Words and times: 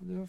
Du, 0.00 0.26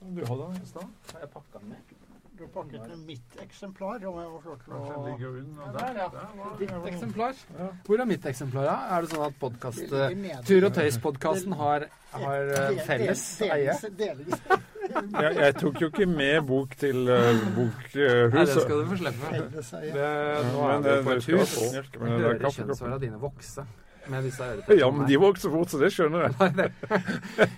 Du 0.00 0.24
hadde 0.24 0.52
den 0.52 0.62
i 0.62 0.66
stad. 0.66 0.86
har 1.12 1.20
jeg 1.20 1.30
pakka 1.34 1.58
den 1.60 1.68
med? 1.68 1.96
Du 2.40 2.44
har 2.46 2.52
pakket 2.54 2.86
med 2.88 2.98
mitt 3.04 3.34
eksemplar, 3.42 4.00
om 4.08 4.16
jeg 4.16 4.30
var 4.32 4.40
flott 4.40 4.62
til 4.64 4.72
å 4.72 4.76
Ja, 4.80 5.72
der. 5.74 5.78
der, 5.78 5.98
ja. 6.00 6.08
Ditt 6.58 6.70
eksemplar. 6.94 7.34
Ja. 7.58 7.66
Hvor 7.84 8.00
er 8.00 8.06
mitt 8.08 8.24
eksemplar, 8.30 8.64
da? 8.64 8.76
Er 8.96 9.02
det 9.04 9.10
sånn 9.12 9.26
at 9.26 9.36
podkast 9.42 9.82
nede. 9.92 10.38
Tur 10.48 10.64
og 10.64 10.72
Tøys-podkasten 10.78 11.52
har, 11.60 11.84
har 12.14 12.52
eh, 12.56 12.80
felles 12.88 13.24
eie? 13.44 13.76
Jeg, 14.00 15.36
jeg 15.36 15.54
tok 15.60 15.76
jo 15.84 15.90
ikke 15.92 16.06
med 16.08 16.40
bok 16.48 16.72
til 16.80 17.04
uh, 17.12 17.20
Nei, 17.20 18.46
det 18.48 18.56
skal 18.56 18.80
du 18.80 18.88
få 18.88 18.96
slippe. 19.04 19.36
Det, 19.36 20.08
nå 20.48 20.64
er 20.64 20.80
det- 20.82 21.04
på 21.04 21.12
det 21.12 21.20
et 21.20 21.28
hus. 21.28 21.52
men 21.60 21.74
Jeg 21.74 21.84
det 21.92 22.00
er 22.00 22.08
hører 22.08 22.40
kaffekoppen. 22.40 22.72
kjønnsåra 22.72 22.98
dine 23.04 23.20
vokse 23.20 23.66
med 24.08 24.22
disse 24.24 24.42
øretelefonene. 24.42 24.80
Ja, 24.80 24.90
men 24.90 25.08
de 25.08 25.16
vokser 25.20 25.50
fort, 25.50 25.70
så 25.70 25.78
det 25.78 25.90
skjønner 25.94 26.20
jeg. 26.26 26.32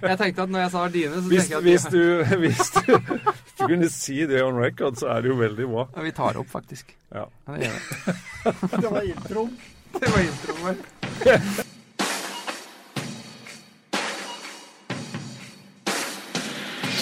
Jeg 0.03 0.19
tenkte 0.19 0.43
at 0.43 0.51
når 0.53 0.61
jeg 0.65 0.71
sa 0.75 0.89
dine, 0.89 1.15
så 1.15 1.29
Hvis, 1.29 1.49
tenker 1.49 1.57
jeg 1.57 1.63
hvis, 1.63 1.83
du, 1.83 2.25
hvis, 2.43 2.71
du, 2.71 2.93
hvis 3.23 3.55
du 3.59 3.67
kunne 3.67 3.91
si 3.95 4.19
det 4.27 4.43
on 4.45 4.59
record, 4.63 4.97
så 5.01 5.07
er 5.15 5.21
det 5.23 5.29
jo 5.33 5.37
veldig 5.41 5.67
bra. 5.75 5.87
Ja, 5.97 6.03
vi 6.09 6.15
tar 6.17 6.41
opp, 6.43 6.51
faktisk. 6.51 6.97
Ja. 7.15 7.25
Ja, 7.49 7.53
det 7.57 7.71
gjør. 7.71 7.79
Det 8.83 8.91
var 8.91 9.03
introen. 9.03 9.53
Det 9.93 10.09
var 10.09 10.21
introen 10.29 10.63
vår. 10.67 10.77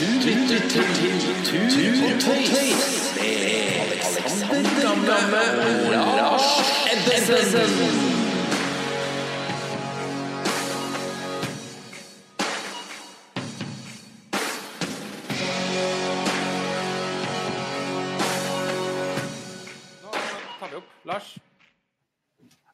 Du 0.01 0.07
lytter 0.25 0.61
til 0.69 0.83
Tut 1.45 2.05
og 2.07 2.21
Tøys 2.21 3.17
med 3.17 3.35
Alexander 3.81 4.71
Gamme 5.07 5.41
og 5.67 5.93
Lars 5.93 6.49
Ebbesen. 6.93 8.20
Lars. 21.05 21.39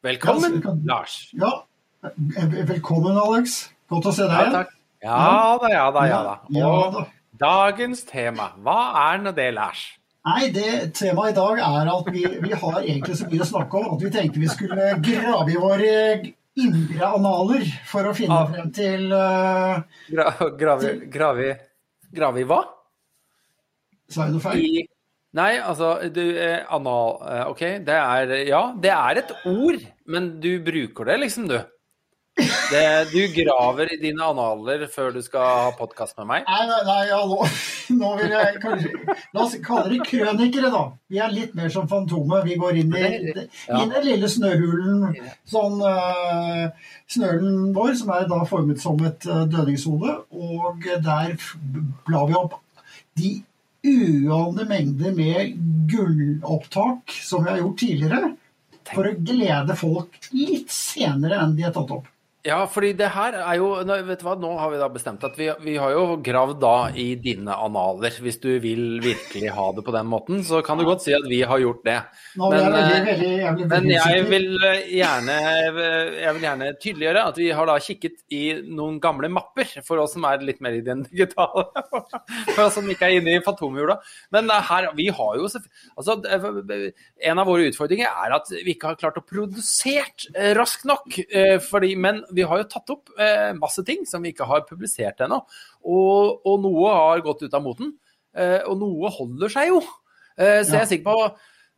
Velkommen, 0.03 0.61
Ja, 0.63 0.75
Lars. 0.85 1.29
Ja, 1.33 1.65
eh, 2.03 2.65
velkommen 2.67 3.17
Alex. 3.17 3.69
Godt 3.89 4.05
å 4.05 4.11
se 4.13 4.27
deg 4.27 4.49
igjen. 4.51 4.73
Ja 5.03 5.57
da, 5.61 5.69
ja 5.71 5.85
da, 5.95 6.03
ja 6.09 6.19
da. 6.25 6.33
Ja, 6.49 6.67
Og 6.67 6.93
da. 6.93 7.03
dagens 7.39 8.03
tema, 8.09 8.49
hva 8.63 8.77
er 9.11 9.21
nå 9.23 9.31
det, 9.37 9.51
Lars? 9.55 9.85
Nei, 10.27 10.49
det 10.51 10.93
Temaet 10.97 11.31
i 11.31 11.35
dag 11.37 11.59
er 11.63 11.87
at 11.93 12.09
vi, 12.11 12.23
vi 12.43 12.51
har 12.51 12.81
egentlig 12.81 13.15
så 13.15 13.27
mye 13.31 13.45
å 13.45 13.47
snakke 13.47 13.79
om 13.79 13.93
at 13.95 14.01
vi 14.03 14.09
tenkte 14.11 14.41
vi 14.41 14.49
skulle 14.51 14.89
grave 15.05 15.53
i 15.53 15.61
våre 15.61 15.93
indre 16.57 17.11
analer 17.13 17.63
for 17.87 18.09
å 18.09 18.15
finne 18.17 18.35
Ah. 18.35 18.47
frem 18.51 18.71
til 18.75 19.13
uh, 19.13 19.79
Gra 20.11 20.33
gravi, 20.59 20.91
gravi, 21.13 21.47
i 22.41 22.43
hva? 22.49 22.59
Sa 24.09 24.25
jeg 24.27 24.35
noe 24.35 24.43
feil? 24.43 24.65
I 24.65 24.87
Nei, 25.35 25.57
altså 25.59 25.97
du, 26.13 26.23
eh, 26.39 26.61
Anal 26.71 27.17
eh, 27.27 27.47
OK, 27.51 27.63
det 27.85 27.97
er 27.99 28.31
Ja, 28.47 28.61
det 28.79 28.93
er 28.95 29.23
et 29.23 29.33
ord, 29.45 29.81
men 30.07 30.37
du 30.39 30.53
bruker 30.63 31.09
det 31.09 31.19
liksom, 31.25 31.49
du. 31.51 31.59
Det, 32.37 33.09
du 33.09 33.23
graver 33.33 33.89
i 33.95 33.97
dine 33.97 34.21
analer 34.21 34.83
før 34.93 35.09
du 35.15 35.23
skal 35.25 35.41
ha 35.41 35.71
podkast 35.73 36.19
med 36.19 36.27
meg? 36.29 36.43
Nei, 36.45 36.65
nei, 36.69 36.81
nei 36.85 36.99
ja, 37.09 37.17
nå, 37.25 37.39
nå 38.01 38.11
vil 38.19 38.35
jeg 38.35 38.59
kanskje 38.61 38.91
La 39.33 39.41
oss 39.45 39.55
kalle 39.65 39.89
det 39.95 40.05
krønikere, 40.05 40.69
da. 40.73 40.83
Vi 41.09 41.21
er 41.23 41.33
litt 41.33 41.55
mer 41.57 41.71
som 41.73 41.89
Fantomet. 41.89 42.45
Vi 42.45 42.59
går 42.61 42.79
inn 42.83 42.93
i, 42.93 43.09
Ja. 43.65 43.81
i 43.81 43.89
den 43.89 44.05
lille 44.05 44.29
snøhulen, 44.29 45.17
sånn 45.49 45.81
uh, 45.81 46.93
snøhulen 47.09 47.73
vår, 47.75 47.95
som 47.97 48.13
er 48.15 48.29
da 48.29 48.41
formet 48.49 48.81
som 48.83 49.01
et 49.07 49.27
uh, 49.29 49.43
dødningshode. 49.49 50.17
Og 50.37 50.87
der 51.07 51.35
blar 52.05 52.29
vi 52.29 52.37
opp 52.37 52.59
de 53.17 53.33
uante 53.87 54.65
mengder 54.67 55.15
med 55.15 55.55
gullopptak 55.91 57.15
som 57.23 57.43
vi 57.43 57.53
har 57.53 57.61
gjort 57.63 57.79
tidligere, 57.79 58.33
for 58.87 59.07
å 59.09 59.15
glede 59.31 59.75
folk 59.79 60.29
litt 60.31 60.71
senere 60.73 61.39
enn 61.43 61.55
de 61.57 61.67
er 61.67 61.75
tatt 61.75 61.91
opp. 61.97 62.07
Ja, 62.47 62.61
fordi 62.71 62.93
det 62.95 63.09
her 63.11 63.35
er 63.41 63.57
jo 63.59 63.73
Vet 64.07 64.21
du 64.21 64.25
hva, 64.27 64.35
nå 64.39 64.53
har 64.59 64.71
vi 64.71 64.79
da 64.79 64.87
bestemt 64.91 65.23
at 65.27 65.35
vi, 65.39 65.49
vi 65.65 65.73
har 65.81 65.91
jo 65.91 66.17
gravd 66.23 66.59
da 66.61 66.75
i 66.95 67.09
dine 67.19 67.53
analer. 67.53 68.15
Hvis 68.23 68.39
du 68.43 68.49
vil 68.63 69.01
virkelig 69.03 69.51
ha 69.55 69.65
det 69.75 69.83
på 69.83 69.93
den 69.95 70.07
måten, 70.07 70.39
så 70.47 70.61
kan 70.65 70.79
du 70.79 70.85
godt 70.87 71.03
si 71.03 71.15
at 71.15 71.25
vi 71.27 71.41
har 71.47 71.59
gjort 71.61 71.81
det. 71.87 71.97
Nå 72.39 72.49
Men, 72.53 72.67
veldig, 72.67 72.83
eh, 72.85 73.07
veldig, 73.07 73.31
jeg 73.41 73.67
Men 73.73 73.89
jeg 73.91 74.23
vil 74.31 74.47
eh, 74.69 74.85
gjerne, 74.95 75.37
jeg 76.21 76.35
vil 76.37 76.47
gjerne 76.47 76.69
tydeliggjøre 76.83 77.25
at 77.31 77.41
vi 77.41 77.49
har 77.59 77.69
da 77.69 77.77
kikket 77.83 78.23
i 78.37 78.43
noen 78.63 79.01
gamle 79.03 79.29
mapper, 79.33 79.75
for 79.87 80.03
oss 80.03 80.15
som 80.15 80.27
er 80.29 80.45
litt 80.47 80.63
mer 80.63 80.77
i 80.77 80.83
den 80.85 81.03
digitale. 81.09 81.67
For 82.55 82.63
oss 82.67 82.77
som 82.77 82.87
ikke 82.89 83.07
er 83.09 83.19
inne 83.19 83.35
i 83.37 83.43
fantomhjula. 83.43 83.97
Men 84.35 84.49
eh, 84.53 84.63
her, 84.71 84.89
vi 84.97 85.09
har 85.13 85.35
jo 85.39 85.47
altså, 85.49 86.15
eh, 86.29 86.87
En 87.27 87.41
av 87.41 87.49
våre 87.49 87.67
utfordringer 87.69 88.07
er 88.07 88.37
at 88.37 88.49
vi 88.53 88.73
ikke 88.75 88.93
har 88.93 88.99
klart 88.99 89.19
å 89.19 89.25
produsert 89.25 90.29
eh, 90.33 90.53
raskt 90.57 90.87
nok. 90.87 91.19
eh, 91.27 91.57
Fordi, 91.63 91.93
men 91.99 92.23
vi 92.37 92.45
har 92.47 92.61
jo 92.61 92.69
tatt 92.69 92.93
opp 92.93 93.11
eh, 93.17 93.51
masse 93.57 93.81
ting 93.87 94.05
som 94.09 94.21
vi 94.23 94.31
ikke 94.35 94.47
har 94.49 94.65
publisert 94.69 95.25
ennå. 95.25 95.41
Og, 95.89 96.41
og 96.45 96.61
noe 96.63 96.93
har 96.93 97.25
gått 97.25 97.41
ut 97.47 97.57
av 97.57 97.65
moten, 97.65 97.95
eh, 98.37 98.61
og 98.69 98.77
noe 98.81 99.11
holder 99.17 99.53
seg 99.53 99.71
jo. 99.73 99.81
Eh, 100.37 100.61
Så 100.61 100.75
jeg 100.77 100.83
er 100.85 100.91
sikker 100.93 101.09
på 101.09 101.29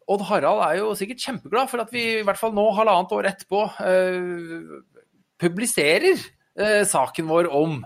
Odd 0.09 0.23
Harald 0.25 0.63
er 0.65 0.79
jo 0.79 0.93
sikkert 0.97 1.21
kjempeglad 1.21 1.69
for 1.69 1.83
at 1.83 1.91
vi 1.93 2.01
i 2.17 2.23
hvert 2.25 2.39
fall 2.39 2.55
nå, 2.57 2.63
halvannet 2.73 3.11
år 3.13 3.27
etterpå, 3.29 3.59
eh, 3.85 5.05
publiserer 5.39 6.17
eh, 6.57 6.81
saken 6.89 7.29
vår 7.29 7.51
om 7.53 7.79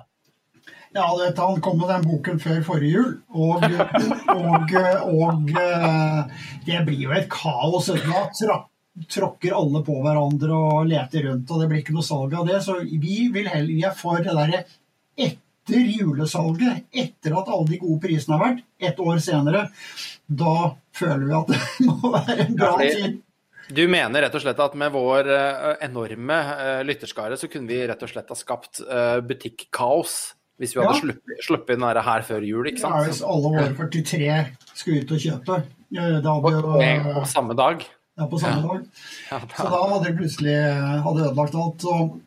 Ja, 0.94 1.08
vet, 1.18 1.40
han 1.42 1.60
kom 1.66 1.80
med 1.82 1.90
den 1.90 2.04
boken 2.06 2.40
før 2.40 2.60
forrige 2.64 2.94
jul, 2.94 3.14
og, 3.34 3.64
og, 4.30 4.74
og 5.10 5.52
eh, 5.58 6.20
det 6.68 6.84
blir 6.86 7.08
jo 7.08 7.16
et 7.18 7.26
kaos. 7.34 7.90
Da 7.90 8.24
tra, 8.38 8.58
tråkker 9.10 9.56
alle 9.58 9.82
på 9.86 9.96
hverandre 10.04 10.54
og 10.54 10.88
leter 10.90 11.26
rundt, 11.30 11.50
og 11.52 11.62
det 11.64 11.70
blir 11.72 11.82
ikke 11.82 11.96
noe 11.96 12.06
salg 12.06 12.34
av 12.38 12.48
det. 12.50 12.60
Så 12.66 12.78
vi, 12.86 13.28
vil 13.34 13.50
heller, 13.50 13.74
vi 13.74 13.86
er 13.88 13.96
for 13.98 14.22
det 14.22 14.36
derre 14.38 14.64
etter 15.18 15.90
julesalget, 15.90 16.86
etter 16.92 17.36
at 17.40 17.50
alle 17.50 17.72
de 17.72 17.80
gode 17.82 18.02
prisene 18.04 18.38
har 18.38 18.44
vært, 18.50 18.64
ett 18.84 19.00
år 19.02 19.22
senere. 19.24 19.68
Da 20.28 20.56
føler 20.94 21.26
vi 21.30 21.38
at 21.40 21.54
det 21.54 21.62
må 21.90 22.12
være 22.14 22.38
en 22.46 22.58
bra 22.60 22.74
tid. 22.82 23.22
Du 23.74 23.82
mener 23.88 24.26
rett 24.26 24.34
og 24.36 24.44
slett 24.44 24.60
at 24.60 24.74
med 24.78 24.92
vår 24.94 25.30
eh, 25.32 25.74
enorme 25.88 26.38
eh, 26.60 26.82
lytterskare, 26.86 27.38
så 27.40 27.48
kunne 27.50 27.72
vi 27.72 27.80
rett 27.88 28.02
og 28.04 28.12
slett 28.12 28.30
ha 28.30 28.38
skapt 28.38 28.84
eh, 28.84 29.20
butikkaos 29.24 30.18
hvis 30.62 30.76
vi 30.76 30.84
hadde 30.84 30.94
Ja. 30.94 31.00
sluppet, 31.00 31.40
sluppet 31.48 31.74
inn 31.80 31.86
der 31.88 31.98
her 32.06 32.22
før 32.28 32.44
jul, 32.46 32.68
ikke 32.70 32.84
Ja, 32.84 33.00
hvis 33.08 33.24
alle 33.26 33.50
våre 33.56 33.72
43 33.74 34.36
skulle 34.78 35.02
ut 35.02 35.14
og 35.16 35.24
kjøpe, 35.24 35.58
Det 35.90 36.04
hadde 36.28 36.52
jo 36.54 37.16
Og 37.24 37.26
samme 37.28 37.56
dag. 37.58 37.82
Ja, 38.18 38.28
på 38.30 38.40
samme 38.40 38.62
dag. 38.62 38.86
Så 39.58 39.64
da 39.70 39.80
hadde 39.90 40.04
det 40.08 40.18
plutselig 40.20 40.56
hadde 41.06 41.24
ødelagt 41.28 41.56
alt. 41.56 41.86
Og, 41.86 42.20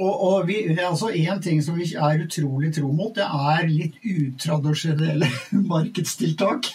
og, 0.00 0.14
og 0.28 0.46
vi, 0.48 0.56
altså 0.78 1.08
En 1.14 1.42
ting 1.42 1.62
som 1.64 1.76
vi 1.78 1.90
er 1.94 2.22
utrolig 2.24 2.74
tro 2.76 2.90
mot, 2.92 3.14
det 3.16 3.24
er 3.24 3.66
litt 3.68 3.96
utradisjonelle 4.04 5.28
markedstiltak. 5.72 6.68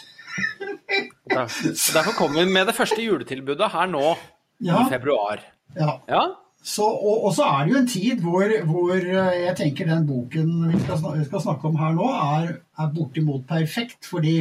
Der- 1.32 1.48
Derfor 1.94 2.12
kommer 2.18 2.44
vi 2.44 2.52
med 2.54 2.68
det 2.68 2.76
første 2.76 3.02
juletilbudet 3.04 3.72
her 3.72 3.86
nå 3.88 4.16
Ja, 4.62 4.82
i 4.86 4.90
februar. 4.92 5.40
ja. 5.78 5.98
Ja? 6.09 6.24
Så, 6.61 6.85
og, 6.85 7.23
og 7.25 7.31
så 7.33 7.47
er 7.49 7.63
det 7.66 7.72
jo 7.73 7.79
en 7.79 7.88
tid 7.89 8.19
hvor, 8.22 8.51
hvor 8.69 8.94
eh, 8.94 9.38
jeg 9.47 9.55
tenker 9.57 9.88
den 9.89 10.03
boken 10.05 10.51
vi 10.69 10.81
skal 10.83 10.99
snakke, 10.99 11.23
skal 11.25 11.41
snakke 11.47 11.69
om 11.72 11.79
her 11.79 11.95
nå, 11.97 12.09
er, 12.38 12.51
er 12.77 12.91
bortimot 12.94 13.47
perfekt. 13.49 14.05
Fordi 14.05 14.35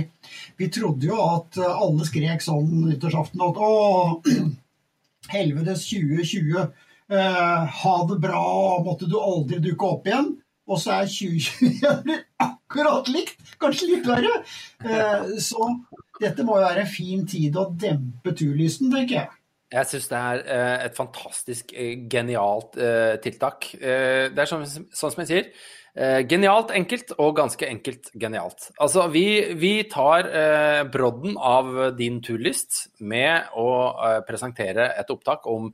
vi 0.60 0.69
trodde 0.69 1.08
jo 1.08 1.16
at 1.25 1.56
eh, 1.56 1.81
alle 1.86 2.08
skrek 2.08 2.44
sånn 2.44 2.69
nyttårsaften 2.91 3.47
at 3.47 3.62
å, 3.64 3.72
helvetes 5.34 5.86
2020, 5.88 6.69
eh, 7.08 7.81
ha 7.81 7.97
det 8.12 8.20
bra, 8.20 8.44
måtte 8.84 9.08
du 9.08 9.16
aldri 9.20 9.62
dukke 9.64 9.91
opp 9.97 10.12
igjen. 10.12 10.34
Og 10.70 10.78
så 10.78 11.00
er 11.00 11.08
2021 11.08 12.20
akkurat 12.50 13.08
likt, 13.11 13.40
kanskje 13.62 13.94
litt 13.94 14.06
verre. 14.06 14.43
Eh, 14.84 15.37
så 15.40 15.73
dette 16.20 16.44
må 16.44 16.61
jo 16.61 16.69
være 16.69 16.84
en 16.84 16.96
fin 17.00 17.25
tid 17.25 17.56
å 17.56 17.70
dempe 17.73 18.37
turlysten, 18.37 18.93
tenker 18.93 19.23
jeg. 19.23 19.39
Jeg 19.70 19.87
syns 19.87 20.08
det 20.11 20.20
er 20.20 20.40
eh, 20.50 20.87
et 20.88 20.96
fantastisk 20.96 21.75
eh, 21.78 21.93
genialt 22.11 22.75
eh, 22.81 23.19
tiltak. 23.22 23.69
Eh, 23.78 24.26
det 24.34 24.43
er 24.43 24.50
sånn, 24.50 24.67
som 24.67 25.22
jeg 25.22 25.31
sier. 25.31 25.52
Eh, 25.94 26.20
genialt 26.31 26.70
enkelt 26.75 27.12
og 27.19 27.37
ganske 27.38 27.67
enkelt 27.67 28.11
genialt. 28.19 28.69
Altså, 28.82 29.08
vi, 29.11 29.55
vi 29.58 29.72
tar 29.90 30.26
eh, 30.26 30.82
brodden 30.90 31.38
av 31.38 31.70
din 31.99 32.20
turlist 32.22 32.84
med 32.99 33.50
å 33.58 33.70
eh, 33.94 34.19
presentere 34.26 34.93
et 34.99 35.11
opptak 35.11 35.46
om 35.50 35.70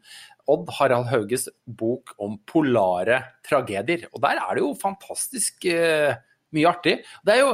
Odd 0.53 0.71
Harald 0.79 1.09
Hauges 1.11 1.49
bok 1.65 2.15
om 2.23 2.39
polare 2.49 3.23
tragedier. 3.45 4.07
Og 4.13 4.23
der 4.25 4.41
er 4.45 4.57
det 4.57 4.65
jo 4.65 4.77
fantastisk 4.81 5.69
eh, 5.73 6.15
mye 6.57 6.71
artig. 6.71 7.01
Det 7.25 7.35
er 7.35 7.43
jo, 7.43 7.51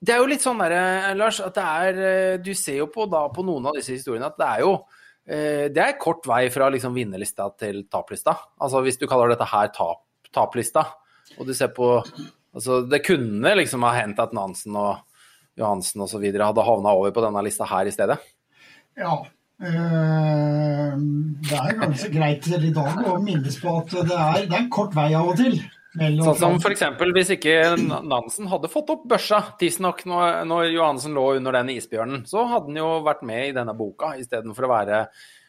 det 0.00 0.14
er 0.14 0.22
jo 0.22 0.30
litt 0.30 0.44
sånn 0.44 0.62
derre, 0.62 1.16
Lars, 1.18 1.42
at 1.44 1.56
det 1.58 1.66
er 1.66 2.00
eh, 2.06 2.38
Du 2.44 2.54
ser 2.56 2.80
jo 2.84 2.92
på, 2.92 3.08
da, 3.10 3.26
på 3.34 3.44
noen 3.44 3.68
av 3.68 3.76
disse 3.80 3.96
historiene 3.96 4.30
at 4.30 4.38
det 4.40 4.48
er 4.48 4.64
jo 4.64 4.72
eh, 4.78 5.04
det 5.28 5.82
er 5.84 5.98
kort 6.00 6.24
vei 6.24 6.46
fra 6.48 6.70
liksom 6.72 6.94
vinnerlista 6.96 7.50
til 7.60 7.82
taplista. 7.92 8.32
Altså 8.64 8.80
hvis 8.84 8.96
du 8.96 9.04
kaller 9.10 9.34
dette 9.34 9.44
her 9.50 9.68
tap, 9.74 10.00
taplista, 10.32 10.86
og 11.36 11.48
du 11.48 11.52
ser 11.56 11.68
på 11.76 11.98
Altså, 12.58 12.80
det 12.88 13.04
kunne 13.06 13.54
liksom 13.58 13.84
ha 13.86 13.92
hendt 14.00 14.20
at 14.22 14.32
Nansen 14.34 14.76
og 14.78 15.02
Johansen 15.58 16.02
osv. 16.02 16.24
hadde 16.24 16.64
havna 16.64 16.94
over 16.96 17.12
på 17.14 17.24
denne 17.24 17.42
lista 17.46 17.66
her 17.68 17.86
i 17.86 17.92
stedet. 17.94 18.16
Ja. 18.98 19.18
Øh, 19.58 20.94
det 21.48 21.58
er 21.58 21.78
ganske 21.80 22.10
greit 22.14 22.46
i 22.46 22.72
dag 22.74 23.00
å 23.10 23.18
minnes 23.22 23.58
på 23.62 23.74
at 23.80 23.94
det 23.94 24.14
er, 24.14 24.44
det 24.46 24.54
er 24.54 24.62
en 24.62 24.70
kort 24.74 24.94
vei 24.96 25.10
av 25.18 25.32
og 25.32 25.38
til. 25.40 25.58
Mellom- 25.96 26.24
Sånn 26.26 26.36
som 26.36 26.58
f.eks. 26.60 26.82
hvis 27.14 27.30
ikke 27.38 27.54
Nansen 28.04 28.46
hadde 28.50 28.68
fått 28.68 28.90
opp 28.90 29.06
børsa 29.08 29.56
tidsnok 29.58 30.04
når, 30.04 30.44
når 30.46 30.72
Johansen 30.74 31.14
lå 31.14 31.36
under 31.36 31.52
den 31.52 31.68
isbjørnen, 31.68 32.26
så 32.28 32.44
hadde 32.48 32.66
han 32.66 32.76
jo 32.76 32.90
vært 33.06 33.22
med 33.22 33.48
i 33.48 33.52
denne 33.56 33.74
boka 33.76 34.14
istedenfor 34.18 34.68
å 34.68 34.72
være 34.74 35.08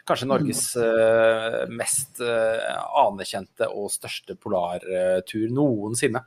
kanskje 0.10 0.28
Norges 0.30 0.64
eh, 0.80 1.60
mest 1.72 2.22
eh, 2.26 2.72
anerkjente 3.02 3.70
og 3.70 3.92
største 3.94 4.36
polartur 4.40 5.48
noensinne. 5.54 6.24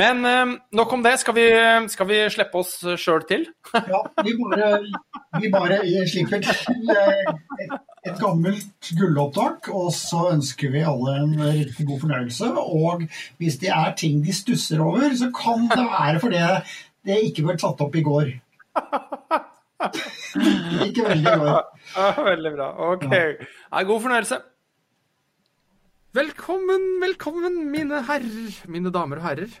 Men 0.00 0.24
eh, 0.26 0.54
nok 0.76 0.96
om 0.96 1.04
det. 1.04 1.16
Skal 1.20 1.36
vi, 1.36 1.46
skal 1.92 2.08
vi 2.08 2.20
slippe 2.32 2.62
oss 2.62 2.74
sjøl 3.00 3.26
til? 3.28 3.46
Ja, 3.74 4.02
vi 4.24 4.34
bare, 4.40 4.70
vi 5.40 5.52
bare 5.52 5.80
slipper 6.08 6.42
til 6.46 6.94
et, 6.94 7.76
et 8.08 8.20
gammelt 8.20 8.92
gullopptak, 8.96 9.70
og 9.74 9.92
så 9.96 10.30
ønsker 10.34 10.72
vi 10.72 10.86
alle 10.86 11.18
en 11.20 11.36
riktig 11.60 11.86
god 11.90 12.04
fornøyelse. 12.06 12.52
Og 12.56 13.06
hvis 13.42 13.60
det 13.62 13.74
er 13.76 13.94
ting 13.98 14.24
de 14.24 14.34
stusser 14.36 14.82
over, 14.84 15.12
så 15.18 15.30
kan 15.34 15.68
det 15.70 15.86
være 15.86 16.24
fordi 16.24 16.44
det 17.06 17.22
ikke 17.28 17.46
ble 17.46 17.60
tatt 17.60 17.84
opp 17.84 17.96
i 17.96 18.06
går. 18.06 18.34
ikke 20.86 21.04
veldig 21.06 21.34
bra. 21.40 21.56
Ja, 21.96 22.10
veldig 22.26 22.52
bra. 22.56 22.68
Ok. 22.92 23.06
Ja, 23.12 23.82
god 23.88 24.02
fornøyelse. 24.04 24.38
Velkommen, 26.16 26.86
velkommen, 27.04 27.58
mine 27.70 28.00
herrer, 28.08 28.54
mine 28.74 28.90
damer 28.94 29.20
og 29.22 29.26
herrer. 29.28 29.52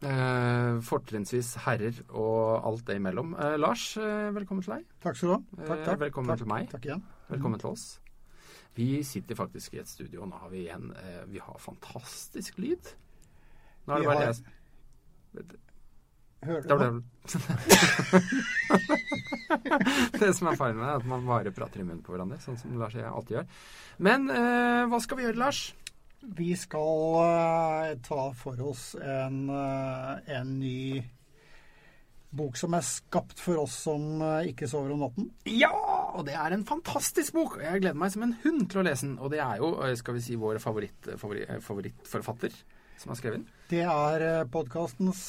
Eh, 0.00 0.78
fortrinnsvis 0.88 1.50
herrer 1.66 1.98
og 2.16 2.64
alt 2.70 2.86
det 2.88 2.96
imellom. 2.96 3.34
Eh, 3.36 3.58
Lars, 3.60 3.90
eh, 4.00 4.30
velkommen 4.32 4.64
til 4.64 4.78
deg. 4.78 4.86
Takk 5.04 5.18
skal 5.18 5.28
du 5.28 5.34
ha. 5.34 5.40
Takk, 5.66 5.78
Eh, 5.78 5.84
takk. 5.90 5.98
velkommen 6.06 6.30
takk, 6.32 6.38
til 6.40 6.48
meg. 6.48 6.70
Takk 6.72 6.88
igjen. 6.88 7.02
Velkommen 7.28 7.60
til 7.60 7.70
oss. 7.74 7.84
Vi 8.78 9.02
sitter 9.04 9.34
faktisk 9.36 9.74
i 9.74 9.80
et 9.82 9.88
studio, 9.90 10.22
og 10.22 10.30
nå 10.30 10.38
har 10.40 10.48
vi 10.48 10.64
igjen 10.64 10.92
eh, 10.96 11.24
Vi 11.28 11.38
har 11.42 11.58
fantastisk 11.60 12.56
lyd. 12.62 12.94
Nå 13.86 13.94
er 13.94 13.98
det 13.98 14.06
bare 14.06 14.16
har- 14.16 14.32
jeg 14.32 15.44
Hører 16.42 16.62
du 16.62 16.68
Det 16.68 17.02
det? 20.24 20.32
som 20.36 20.50
er 20.50 20.58
feilen 20.60 20.80
med 20.80 20.88
det, 20.88 20.96
at 21.02 21.10
man 21.10 21.28
bare 21.28 21.54
prater 21.54 21.82
i 21.82 21.86
munnen 21.86 22.02
på 22.06 22.14
hverandre, 22.14 22.40
sånn 22.44 22.58
som 22.60 22.74
Lars 22.80 22.96
og 22.96 23.02
jeg 23.02 23.12
alltid 23.12 23.38
gjør. 23.38 23.62
Men 24.08 24.26
eh, 24.34 24.82
hva 24.90 25.00
skal 25.04 25.20
vi 25.20 25.26
gjøre, 25.28 25.40
Lars? 25.40 25.62
Vi 26.40 26.50
skal 26.60 27.22
eh, 27.24 27.94
ta 28.04 28.26
for 28.36 28.60
oss 28.70 28.92
en, 29.00 29.46
eh, 29.48 30.36
en 30.36 30.52
ny 30.60 31.00
bok 32.30 32.58
som 32.58 32.74
er 32.78 32.84
skapt 32.86 33.40
for 33.42 33.58
oss 33.64 33.74
som 33.86 34.20
eh, 34.22 34.50
ikke 34.52 34.68
sover 34.70 34.94
om 34.94 35.06
natten. 35.06 35.30
Ja! 35.50 35.72
Og 36.10 36.26
det 36.26 36.34
er 36.38 36.54
en 36.54 36.66
fantastisk 36.66 37.34
bok! 37.36 37.56
og 37.58 37.64
Jeg 37.64 37.84
gleder 37.84 37.98
meg 37.98 38.12
som 38.14 38.26
en 38.26 38.36
hund 38.44 38.66
til 38.70 38.82
å 38.82 38.84
lese 38.86 39.06
den. 39.06 39.16
Og 39.22 39.32
det 39.32 39.40
er 39.42 39.62
jo, 39.62 39.72
eh, 39.84 39.96
skal 39.98 40.16
vi 40.16 40.24
si, 40.24 40.38
vår 40.38 40.60
favoritt, 40.62 41.10
favoritt, 41.20 41.50
favorittforfatter 41.66 42.60
som 43.00 43.10
har 43.14 43.18
skrevet 43.20 43.40
den. 43.40 43.48
Det 43.70 43.82
er 43.86 44.44
podkastens 44.52 45.20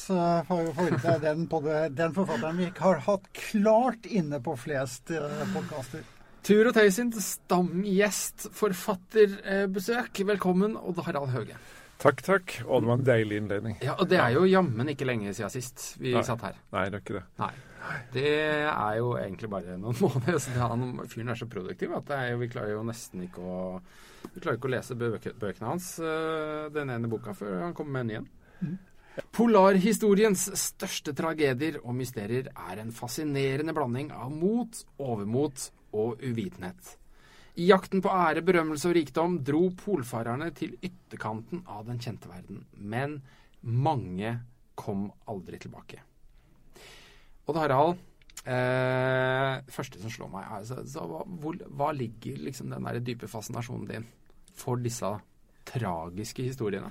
favoritt. 0.48 0.98
Det 1.02 1.12
er 1.14 1.22
den, 1.24 1.44
pod- 1.50 1.68
den 1.96 2.14
forfatteren 2.16 2.58
vi 2.60 2.70
har 2.78 3.00
hatt 3.06 3.28
klart 3.38 4.08
inne 4.10 4.40
på 4.44 4.56
flest 4.60 5.12
podkaster. 5.54 6.02
Tur 6.42 6.66
og 6.66 6.74
Tøy 6.74 6.88
sin 6.90 7.12
stamgjest, 7.14 8.48
forfatterbesøk. 8.58 10.22
Velkommen, 10.26 10.74
Odd 10.76 10.98
Harald 11.06 11.30
Høge. 11.34 11.56
Takk, 12.02 12.22
takk. 12.26 12.56
Og 12.66 12.82
det 12.82 12.88
var 12.90 12.98
en 12.98 13.04
deilig 13.06 13.36
innledning. 13.38 13.76
Ja, 13.84 13.94
og 13.94 14.08
det 14.10 14.18
er 14.18 14.32
jo 14.34 14.42
jammen 14.50 14.90
ikke 14.90 15.06
lenge 15.06 15.30
siden 15.36 15.52
sist 15.54 15.92
vi 16.02 16.16
Nei. 16.16 16.24
satt 16.26 16.42
her. 16.48 16.56
Nei, 16.74 16.88
det 16.90 16.98
er 16.98 17.04
ikke 17.04 17.18
det. 17.20 17.26
Nei. 17.38 17.52
Det 18.14 18.32
er 18.72 18.96
jo 18.98 19.12
egentlig 19.18 19.50
bare 19.52 19.76
noen 19.78 19.98
måneder. 20.02 20.40
Så 20.42 20.50
det, 20.54 20.62
han 20.66 20.88
fyren 21.10 21.30
er 21.30 21.38
så 21.38 21.46
produktiv 21.50 21.94
at 21.94 22.08
det 22.10 22.18
er 22.18 22.32
jo, 22.34 22.40
vi 22.42 22.50
klarer 22.50 22.74
jo 22.74 22.82
nesten 22.90 23.22
ikke 23.28 23.42
å 23.46 23.60
Vi 24.30 24.40
klarer 24.40 24.58
ikke 24.58 24.70
å 24.70 24.74
lese 24.76 24.96
bøke, 24.98 25.34
bøkene 25.38 25.68
hans, 25.72 25.92
øh, 26.00 26.70
den 26.74 26.92
ene 26.94 27.10
boka, 27.10 27.34
før 27.36 27.66
han 27.66 27.76
kommer 27.76 27.98
med 27.98 28.04
en 28.04 28.10
ny 28.12 28.18
en. 28.20 28.78
Polarhistoriens 29.36 30.46
største 30.56 31.12
tragedier 31.16 31.78
og 31.82 31.96
mysterier 31.98 32.48
er 32.52 32.80
en 32.80 32.92
fascinerende 32.96 33.74
blanding 33.76 34.12
av 34.16 34.30
mot, 34.32 34.78
overmot 35.02 35.66
og 35.92 36.22
uvitenhet. 36.24 36.94
I 37.60 37.66
jakten 37.68 38.00
på 38.00 38.08
ære, 38.08 38.40
berømmelse 38.46 38.88
og 38.88 38.96
rikdom 38.96 39.34
dro 39.44 39.66
polfarerne 39.76 40.48
til 40.56 40.78
ytterkanten 40.80 41.66
av 41.68 41.84
den 41.90 42.00
kjente 42.00 42.30
verden, 42.30 42.62
men 42.72 43.18
mange 43.60 44.38
kom 44.78 45.10
aldri 45.28 45.60
tilbake. 45.60 46.00
Odd 47.44 47.60
Harald, 47.60 48.00
eh, 48.44 49.58
første 49.72 50.00
som 50.02 50.12
slår 50.12 50.32
meg, 50.32 50.46
er 50.46 50.64
så, 50.68 50.80
så 50.88 51.04
hva, 51.08 51.24
hvor, 51.42 51.58
hva 51.70 51.90
ligger 51.96 52.40
liksom 52.48 52.72
den 52.72 52.88
der 52.88 53.02
dype 53.04 53.30
fascinasjonen 53.30 53.90
din 53.90 54.08
for 54.58 54.80
disse 54.82 55.12
tragiske 55.68 56.46
historiene? 56.46 56.90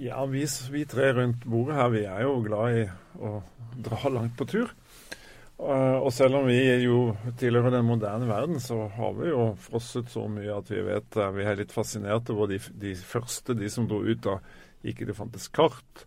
Ja, 0.00 0.22
vi, 0.24 0.46
vi 0.72 0.86
tre 0.88 1.10
rundt 1.12 1.44
bordet 1.44 1.76
her, 1.76 1.90
vi 1.92 2.04
er 2.08 2.22
jo 2.24 2.38
glad 2.44 2.78
i 2.78 2.84
å 3.20 3.40
dra 3.76 4.12
langt 4.12 4.38
på 4.38 4.48
tur. 4.48 4.70
Uh, 5.62 6.00
og 6.00 6.08
selv 6.10 6.40
om 6.40 6.48
vi 6.48 6.56
jo 6.82 7.12
tilhører 7.38 7.76
den 7.76 7.84
moderne 7.86 8.26
verden, 8.26 8.58
så 8.58 8.88
har 8.96 9.12
vi 9.14 9.28
jo 9.28 9.52
frosset 9.62 10.08
så 10.10 10.24
mye 10.32 10.56
at 10.56 10.72
vi 10.72 10.80
vet 10.82 11.18
uh, 11.20 11.28
vi 11.36 11.44
er 11.46 11.60
litt 11.60 11.74
fascinert 11.74 12.32
over 12.34 12.48
de, 12.50 12.58
de 12.82 12.96
første, 12.96 13.54
de 13.54 13.68
som 13.70 13.86
dro 13.86 14.00
ut 14.02 14.24
da 14.24 14.40
ikke 14.82 15.06
det 15.06 15.14
fantes 15.14 15.46
kart, 15.54 16.06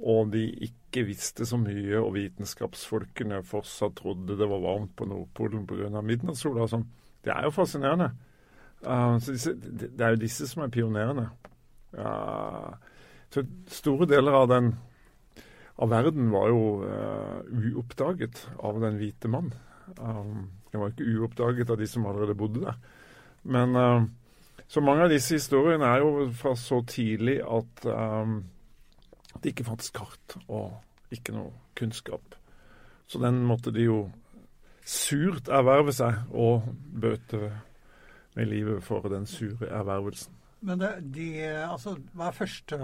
og 0.00 0.32
de 0.32 0.46
ikke 0.66 1.04
visste 1.06 1.46
så 1.48 1.58
mye, 1.60 1.98
og 2.00 2.14
vitenskapsfolkene 2.16 3.42
fortsatt 3.46 3.98
trodde 4.00 4.38
det 4.38 4.48
var 4.48 4.62
varmt 4.64 4.94
på 4.96 5.06
Nordpolen 5.08 5.66
pga. 5.68 6.02
midnattssola 6.02 6.68
sånn. 6.70 6.86
Det 7.22 7.32
er 7.34 7.46
jo 7.46 7.54
fascinerende. 7.54 8.10
Uh, 8.82 9.18
disse, 9.22 9.52
det, 9.54 9.92
er 10.00 10.16
jo 10.16 10.22
disse 10.24 10.48
som 10.50 10.64
er 10.64 10.72
pionerene. 10.74 11.28
Uh, 11.94 12.72
så 13.32 13.44
store 13.70 14.08
deler 14.10 14.40
av 14.42 14.48
den 14.50 14.72
av 15.82 15.90
verden 15.90 16.30
var 16.32 16.48
jo 16.50 16.64
uh, 16.84 17.38
uoppdaget 17.48 18.42
av 18.62 18.80
den 18.82 18.98
hvite 19.00 19.30
mann. 19.32 19.52
Um, 19.98 20.50
det 20.70 20.80
var 20.80 20.92
ikke 20.92 21.08
uoppdaget 21.16 21.70
av 21.72 21.80
de 21.80 21.88
som 21.88 22.06
allerede 22.06 22.36
bodde 22.38 22.64
der. 22.64 22.76
Men 23.42 23.76
uh, 23.76 24.04
så 24.68 24.82
mange 24.84 25.06
av 25.06 25.12
disse 25.12 25.36
historiene 25.38 25.88
er 25.88 26.04
jo 26.04 26.28
fra 26.38 26.54
så 26.58 26.82
tidlig 26.88 27.40
at 27.44 27.86
um, 27.88 28.42
det 29.42 29.52
ikke 29.52 29.66
fantes 29.66 29.92
kart 29.94 30.36
og 30.46 30.78
ikke 31.12 31.34
noe 31.36 31.52
kunnskap. 31.78 32.36
Så 33.06 33.20
den 33.20 33.42
måtte 33.44 33.72
de 33.74 33.86
jo 33.88 33.98
surt 34.88 35.50
erverve 35.52 35.92
seg 35.94 36.30
og 36.30 36.68
bøte 37.02 37.50
med 38.34 38.48
livet 38.48 38.82
for 38.84 39.04
den 39.12 39.26
sure 39.28 39.68
ervervelsen. 39.68 40.32
Men 40.62 40.80
det, 40.80 40.92
de, 41.14 41.26
altså, 41.66 41.96
hva 42.14 42.30
er 42.30 42.36
første 42.38 42.78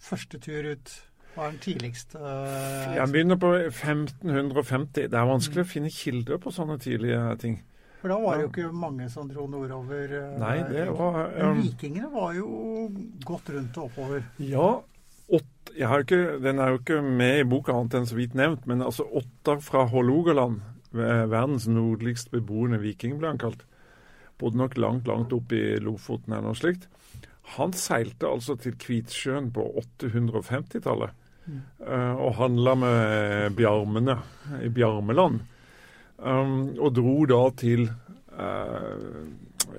første 0.00 0.40
tur 0.40 0.68
ut? 0.72 0.92
Hva 1.34 1.46
er 1.46 1.54
den 1.54 1.62
tidligste 1.62 2.18
eh, 2.18 2.94
Jeg 2.96 3.12
begynner 3.12 3.38
på 3.40 3.52
1550. 3.54 5.08
Det 5.10 5.18
er 5.18 5.28
vanskelig 5.28 5.64
å 5.64 5.70
finne 5.70 5.92
kilder 5.94 6.40
på 6.42 6.52
sånne 6.54 6.78
tidlige 6.82 7.20
ting. 7.42 7.60
For 8.00 8.08
da 8.08 8.16
var 8.22 8.38
det 8.38 8.46
jo 8.46 8.50
ikke 8.50 8.72
mange 8.80 9.08
som 9.12 9.28
dro 9.28 9.46
nordover. 9.50 10.12
eh, 10.16 10.38
Nei, 10.40 10.56
det 10.70 10.86
var 10.96 11.18
Men 11.36 11.50
um, 11.58 11.62
vikingene 11.62 12.08
var 12.14 12.32
jo 12.38 12.48
godt 13.28 13.50
rundt 13.52 13.76
og 13.76 13.90
oppover. 13.90 14.22
Ja, 14.40 14.68
åt, 15.28 15.72
jeg 15.76 15.86
har 15.90 16.04
ikke, 16.06 16.20
den 16.42 16.58
er 16.58 16.72
jo 16.72 16.80
ikke 16.80 17.02
med 17.04 17.42
i 17.42 17.48
boka 17.48 17.74
annet 17.76 17.98
enn 18.00 18.08
så 18.08 18.16
vidt 18.16 18.34
nevnt, 18.38 18.64
men 18.66 18.80
altså 18.82 19.04
Ottar 19.20 19.60
fra 19.62 19.84
Hålogaland, 19.92 20.62
verdens 20.92 21.68
nordligst 21.70 22.32
beboende 22.32 22.80
viking, 22.82 23.18
ble 23.20 23.28
han 23.34 23.38
kalt. 23.38 23.62
Bodde 24.40 24.56
nok 24.58 24.78
langt, 24.80 25.06
langt 25.06 25.32
opp 25.36 25.52
i 25.52 25.76
Lofoten 25.84 26.32
eller 26.32 26.48
noe 26.50 26.58
slikt. 26.58 26.88
Han 27.58 27.72
seilte 27.76 28.26
altså 28.30 28.56
til 28.58 28.74
Kvitsjøen 28.80 29.52
på 29.54 29.68
850-tallet 29.84 31.16
Mm. 31.50 31.62
og 32.20 32.34
handla 32.36 32.74
med 32.78 33.54
bjarmene 33.58 34.14
i 34.62 34.68
Bjarmeland. 34.70 35.40
Um, 36.20 36.74
og 36.76 36.92
dro 36.98 37.14
da 37.28 37.40
til 37.56 37.86
uh, 37.88 39.22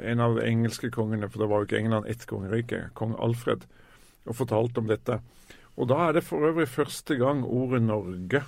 en 0.02 0.24
av 0.24 0.40
de 0.40 0.48
engelske 0.48 0.90
kongene, 0.94 1.30
for 1.30 1.44
det 1.44 1.50
var 1.52 1.62
jo 1.62 1.70
ikke 1.70 1.82
England 1.82 2.10
ett 2.10 2.26
kongerike, 2.30 2.88
kong 2.98 3.14
Alfred, 3.22 3.68
og 4.26 4.38
fortalte 4.38 4.82
om 4.82 4.90
dette. 4.90 5.20
Og 5.78 5.90
da 5.92 6.00
er 6.08 6.18
det 6.18 6.26
for 6.26 6.48
øvrig 6.50 6.68
første 6.70 7.18
gang 7.20 7.44
ordet 7.46 7.84
Norge 7.86 8.44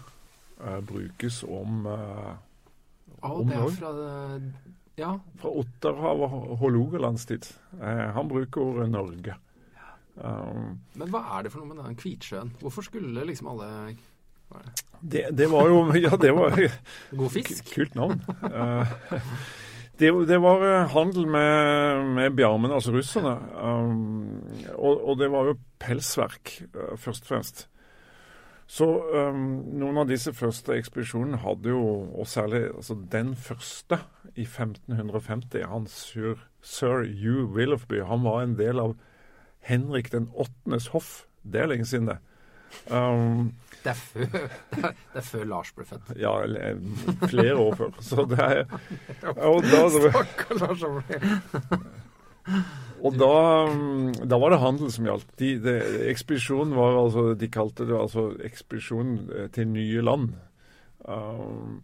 uh, 0.64 0.80
brukes 0.86 1.44
om 1.46 1.86
uh, 1.86 2.34
Om 3.22 3.50
er 3.50 3.62
Norge? 3.62 3.76
fra 3.78 3.94
Ja, 4.94 5.16
fra 5.42 5.50
Otterhav 5.50 6.20
og 6.22 6.58
Hålogalands 6.62 7.26
tid. 7.26 7.48
Han 7.82 8.28
bruker 8.30 8.62
ordet 8.62 8.92
Norge. 8.94 9.34
Um, 10.14 10.76
men 10.94 11.10
hva 11.10 11.24
er 11.34 11.46
det 11.46 11.52
for 11.54 11.64
noe 11.64 11.72
med 11.72 11.80
den 11.82 11.96
Kvitsjøen? 11.98 12.52
Hvorfor 12.62 12.86
skulle 12.86 13.26
liksom 13.26 13.50
alle 13.56 13.70
det? 15.02 15.26
det, 15.38 15.50
var 15.52 15.68
jo 15.68 15.84
Ja, 16.06 16.16
det 16.22 16.32
var 16.36 16.58
God 17.12 17.30
fisk? 17.32 17.74
kult 17.74 17.96
navn. 17.96 18.22
Eh, 18.44 18.96
Det, 20.00 20.10
det 20.28 20.40
var 20.42 20.64
eh, 20.66 20.90
handel 20.90 21.28
med, 21.28 22.06
med 22.16 22.34
bjarmene, 22.34 22.74
altså 22.74 22.92
russerne. 22.92 23.36
Um, 23.62 24.42
og, 24.74 25.10
og 25.10 25.20
det 25.20 25.30
var 25.32 25.52
jo 25.52 25.60
pelsverk, 25.80 26.64
uh, 26.74 26.96
først 26.98 27.28
og 27.28 27.30
fremst. 27.30 27.68
Så 28.68 28.88
um, 29.14 29.44
noen 29.78 30.00
av 30.02 30.10
disse 30.10 30.34
første 30.34 30.74
ekspedisjonene 30.80 31.44
hadde 31.44 31.70
jo, 31.70 31.84
og 32.10 32.28
særlig 32.28 32.64
altså 32.72 32.98
den 33.12 33.36
første 33.38 34.00
i 34.34 34.48
1550, 34.48 35.68
han 35.70 35.86
sir, 35.92 36.42
sir 36.62 37.06
Hugh 37.06 37.54
Willoughby, 37.54 38.02
han 38.08 38.26
var 38.26 38.42
en 38.42 38.58
del 38.58 38.82
av 38.82 38.96
Henrik 39.64 40.10
den 40.12 40.32
åttendes 40.34 40.90
hoff. 40.96 41.28
Det 41.44 41.62
er 41.62 41.70
lenge 41.70 41.86
siden, 41.86 42.10
det. 42.10 42.18
Um, 42.90 43.54
Det 43.84 43.92
er 43.92 44.00
før, 44.00 44.48
det 45.14 45.20
er 45.20 45.28
før 45.28 45.44
Lars 45.52 45.74
ble 45.76 45.86
født. 45.88 46.14
ja, 46.20 46.32
eller, 46.46 46.80
flere 47.28 47.58
år 47.60 47.76
før. 47.82 47.92
Så 48.00 48.26
det 48.32 48.40
er 48.40 48.64
Og 49.52 49.64
da, 49.68 49.84
Stakkar 49.92 50.62
Lars 50.62 50.86
og 53.04 53.18
da, 53.20 53.34
um, 53.68 54.12
da 54.16 54.40
var 54.40 54.54
det 54.54 54.62
handel 54.64 54.92
som 54.92 55.08
gjaldt. 55.08 55.34
De, 55.40 55.50
de, 55.64 55.74
ekspedisjonen 56.12 56.76
var 56.78 56.96
altså 57.02 57.34
De 57.40 57.50
kalte 57.52 57.88
det 57.88 57.98
altså 58.00 58.30
ekspedisjon 58.48 59.18
eh, 59.28 59.50
til 59.56 59.68
nye 59.72 60.04
land. 60.04 60.30
Um, 61.04 61.82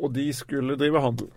og 0.00 0.14
de 0.16 0.30
skulle 0.36 0.78
drive 0.80 1.02
handel. 1.04 1.28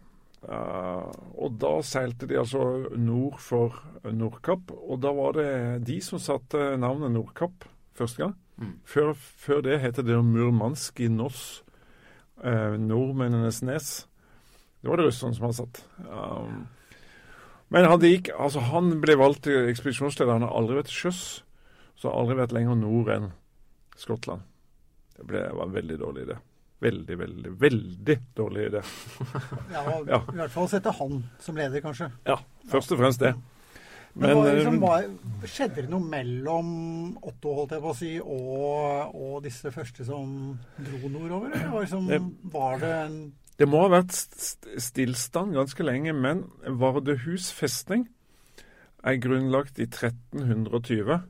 Uh, 0.44 1.08
og 1.40 1.60
da 1.60 1.74
seilte 1.88 2.28
de 2.28 2.40
altså 2.40 2.64
nord 3.00 3.40
for 3.44 3.82
Nordkapp. 4.08 4.72
Og 4.72 5.04
da 5.04 5.12
var 5.16 5.36
det 5.40 5.52
de 5.88 6.00
som 6.04 6.22
satte 6.24 6.74
navnet 6.80 7.12
Nordkapp 7.12 7.68
første 8.00 8.24
gang. 8.24 8.38
Mm. 8.62 8.74
Før, 8.86 9.14
før 9.18 9.62
det 9.66 9.80
het 9.82 9.96
det 10.06 10.20
Murmansk 10.26 11.00
i 11.00 11.08
Noss. 11.12 11.64
eh, 12.44 12.76
nordmennenes 12.78 13.62
nes. 13.64 14.08
Det 14.82 14.90
var 14.90 15.00
det 15.00 15.06
russerne 15.08 15.36
som 15.36 15.46
hadde 15.48 15.58
satt. 15.62 15.84
Um, 16.04 16.68
men 17.72 17.86
han, 17.88 18.02
gikk, 18.04 18.30
altså 18.36 18.60
han 18.60 18.90
ble 19.02 19.16
valgt 19.16 19.46
til 19.48 19.70
ekspedisjonsleder. 19.72 20.34
Han 20.34 20.44
har 20.46 20.52
aldri 20.60 20.76
vært 20.82 20.90
til 20.92 21.06
sjøs. 21.06 21.22
Så 21.96 22.10
har 22.10 22.20
aldri 22.20 22.36
vært 22.42 22.52
lenger 22.52 22.76
nord 22.76 23.12
enn 23.14 23.30
Skottland. 23.96 24.44
Det 25.16 25.26
ble, 25.30 25.46
var 25.54 25.70
en 25.70 25.78
veldig 25.78 25.98
dårlig 26.02 26.26
idé. 26.28 26.36
Veldig, 26.84 27.16
veldig, 27.22 27.52
veldig 27.62 28.16
dårlig 28.36 28.68
idé. 28.68 28.82
Ja, 29.72 29.84
og 29.88 30.10
Ja. 30.12 30.20
I 30.34 30.40
hvert 30.42 30.52
fall 30.52 30.68
sette 30.68 30.92
han 31.00 31.22
som 31.40 31.56
leder, 31.56 31.80
kanskje. 31.86 32.10
Ja, 32.28 32.42
først 32.68 32.92
og 32.92 33.00
fremst 33.00 33.24
det. 33.24 33.34
Men, 34.16 34.30
Men, 34.38 34.56
liksom, 34.56 34.76
eh, 34.76 34.80
hva, 34.84 35.48
skjedde 35.50 35.82
det 35.82 35.90
noe 35.90 36.06
mellom 36.06 36.68
Otto 37.26 37.54
holdt 37.58 37.72
jeg 37.74 37.82
på 37.82 37.90
å 37.94 37.96
si, 37.98 38.12
og, 38.22 39.16
og 39.18 39.40
disse 39.42 39.72
første 39.74 40.06
som 40.06 40.36
dro 40.78 41.10
nordover? 41.10 41.50
Eller 41.56 41.72
var, 41.74 41.82
liksom, 41.88 42.08
Det- 42.12 42.52
var 42.54 42.78
det 42.84 42.92
en 43.06 43.16
Det 43.58 43.68
må 43.70 43.82
ha 43.82 43.90
vært 43.90 44.12
st- 44.14 44.78
stillstand 44.82 45.54
ganske 45.58 45.84
lenge, 45.86 46.14
men 46.14 46.44
Vardøhus 46.68 47.52
festning 47.54 48.08
er 49.04 49.18
grunnlagt 49.18 49.80
i 49.80 49.86
1320. 49.90 51.24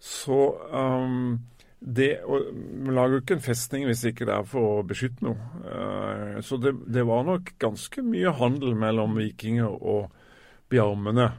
Så 0.00 0.38
um, 0.72 1.40
det 1.80 2.18
Man 2.26 2.94
lager 2.96 3.14
jo 3.18 3.20
ikke 3.20 3.36
en 3.38 3.44
festning 3.44 3.84
hvis 3.88 4.04
ikke 4.08 4.26
det 4.28 4.34
er 4.38 4.48
for 4.48 4.80
å 4.80 4.86
beskytte 4.88 5.24
noe. 5.24 5.36
Uh, 5.64 6.40
så 6.44 6.56
det, 6.60 6.74
det 6.92 7.04
var 7.08 7.24
nok 7.28 7.52
ganske 7.60 8.02
mye 8.04 8.32
handel 8.40 8.74
mellom 8.74 9.16
vikinger 9.20 9.68
og 9.80 10.10
bjarmene 10.72 11.30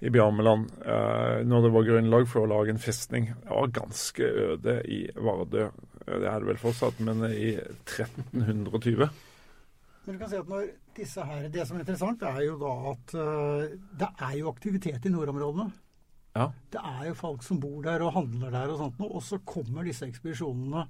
i 0.00 0.10
Bjarmeland 0.10 0.70
eh, 0.80 1.40
når 1.44 1.66
det 1.66 1.70
var 1.74 1.86
grunnlag 1.88 2.28
for 2.28 2.44
å 2.44 2.50
lage 2.50 2.72
en 2.72 2.80
festning. 2.80 3.26
Det 3.42 3.50
var 3.52 3.72
ganske 3.76 4.28
øde 4.46 4.76
i 4.88 5.00
Vardø. 5.16 5.66
Eh, 6.06 6.14
Det 6.20 6.28
er 6.30 6.40
det 6.40 6.48
vel 6.48 6.60
fortsatt, 6.62 7.00
men 7.04 7.20
i 7.28 7.50
1320. 7.84 9.10
Men 10.06 10.16
du 10.16 10.18
kan 10.22 10.30
si 10.30 10.38
at 10.40 10.48
når 10.48 10.70
disse 10.96 11.24
her, 11.24 11.48
Det 11.52 11.66
som 11.68 11.76
er 11.76 11.84
interessant, 11.84 12.22
er 12.22 12.40
jo 12.46 12.56
da 12.58 12.72
at 12.94 13.14
eh, 13.14 13.76
det 14.00 14.08
er 14.30 14.34
jo 14.38 14.48
aktivitet 14.48 15.04
i 15.04 15.12
nordområdene. 15.12 15.68
Ja. 16.36 16.46
Det 16.72 16.80
er 16.80 17.08
jo 17.10 17.14
folk 17.18 17.42
som 17.42 17.60
bor 17.60 17.82
der 17.82 18.00
og 18.06 18.14
handler 18.14 18.50
der 18.54 18.70
og 18.72 18.78
sånt 18.78 18.98
noe. 19.02 19.16
Og 19.18 19.22
så 19.26 19.38
kommer 19.44 19.84
disse 19.84 20.06
ekspedisjonene, 20.08 20.86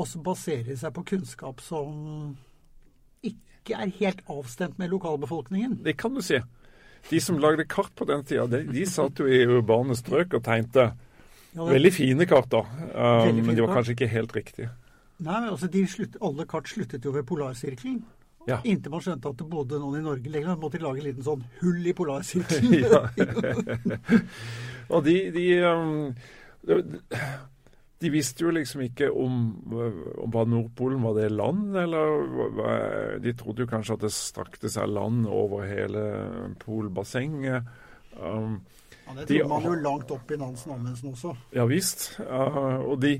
og 0.00 0.06
så 0.08 0.22
baserer 0.24 0.70
de 0.70 0.78
seg 0.80 0.94
på 0.96 1.04
kunnskap 1.12 1.60
som 1.60 2.36
ikke 3.26 3.76
er 3.76 3.92
helt 3.98 4.22
avstemt 4.32 4.78
med 4.80 4.88
lokalbefolkningen. 4.94 5.82
Det 5.84 5.98
kan 6.00 6.14
du 6.14 6.22
si. 6.24 6.38
De 7.08 7.20
som 7.22 7.38
lagde 7.42 7.64
kart 7.70 7.92
på 7.96 8.06
den 8.08 8.22
tida, 8.26 8.46
de, 8.50 8.64
de 8.68 8.84
satt 8.86 9.18
jo 9.18 9.26
i 9.26 9.40
urbane 9.48 9.96
strøk 9.98 10.36
og 10.38 10.44
tegnte 10.46 10.90
veldig 11.54 11.92
fine 11.94 12.26
kart, 12.30 12.50
da. 12.52 12.62
Um, 12.94 13.40
men 13.42 13.56
de 13.56 13.64
var 13.64 13.74
kanskje 13.78 13.96
ikke 13.96 14.10
helt 14.12 14.36
riktige. 14.36 14.70
Nei, 15.20 15.36
men 15.36 15.50
altså 15.50 15.68
de 15.68 15.84
slutt, 15.90 16.16
Alle 16.24 16.46
kart 16.48 16.68
sluttet 16.70 17.04
jo 17.04 17.12
ved 17.12 17.26
polarsirkelen. 17.28 18.00
Ja. 18.48 18.56
Inntil 18.64 18.92
man 18.94 19.02
skjønte 19.04 19.28
at 19.28 19.36
det 19.36 19.46
bodde 19.50 19.78
noen 19.82 19.98
i 19.98 20.04
Norge 20.04 20.30
lenger. 20.32 20.56
Måtte 20.56 20.78
de 20.78 20.86
lage 20.86 21.02
en 21.02 21.08
liten 21.10 21.26
sånn 21.26 21.42
hull 21.60 21.86
i 21.86 21.92
polarsirkelen. 21.96 22.86
Og 24.94 25.04
de, 25.04 25.16
de, 25.34 25.46
um, 25.66 26.14
de, 28.00 28.10
visste 28.10 28.44
jo 28.46 28.50
liksom 28.54 28.80
ikke 28.86 29.10
om, 29.12 29.34
om 30.18 30.32
var 30.32 30.48
Nordpolen 30.48 31.02
var 31.04 31.18
det 31.18 31.30
land, 31.32 31.76
eller 31.76 33.18
De 33.20 33.32
trodde 33.36 33.66
jo 33.66 33.70
kanskje 33.70 33.98
at 33.98 34.06
det 34.06 34.12
strakte 34.16 34.70
seg 34.72 34.88
land 34.88 35.26
over 35.28 35.66
hele 35.68 36.04
Polbassenget. 36.64 37.68
Um, 38.20 38.60
Ja, 39.10 39.14
det 39.20 39.28
De- 39.28 39.48
man 39.48 39.62
jo 39.64 39.74
langt 39.74 40.10
opp 40.10 40.30
i 40.30 40.36
Nansen 40.38 40.72
Amundsen 40.72 41.10
også. 41.12 41.34
Ja 41.54 41.64
visst. 41.66 42.20
Uh, 42.20 42.78
og 42.92 43.00
de, 43.02 43.16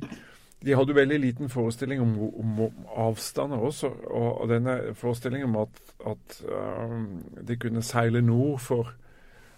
de 0.62 0.74
hadde 0.76 0.92
jo 0.92 0.98
veldig 1.00 1.18
liten 1.20 1.48
forestilling 1.50 2.00
om, 2.00 2.12
om, 2.28 2.60
om 2.60 2.86
avstander 3.08 3.58
også. 3.58 3.90
Og, 4.06 4.40
og 4.40 4.48
denne 4.48 4.94
forestillingen 4.94 5.48
om 5.48 5.56
at, 5.64 5.80
at 6.06 6.42
um, 6.46 7.24
de 7.48 7.56
kunne 7.56 7.82
seile 7.82 8.22
nord 8.22 8.60
for, 8.60 8.92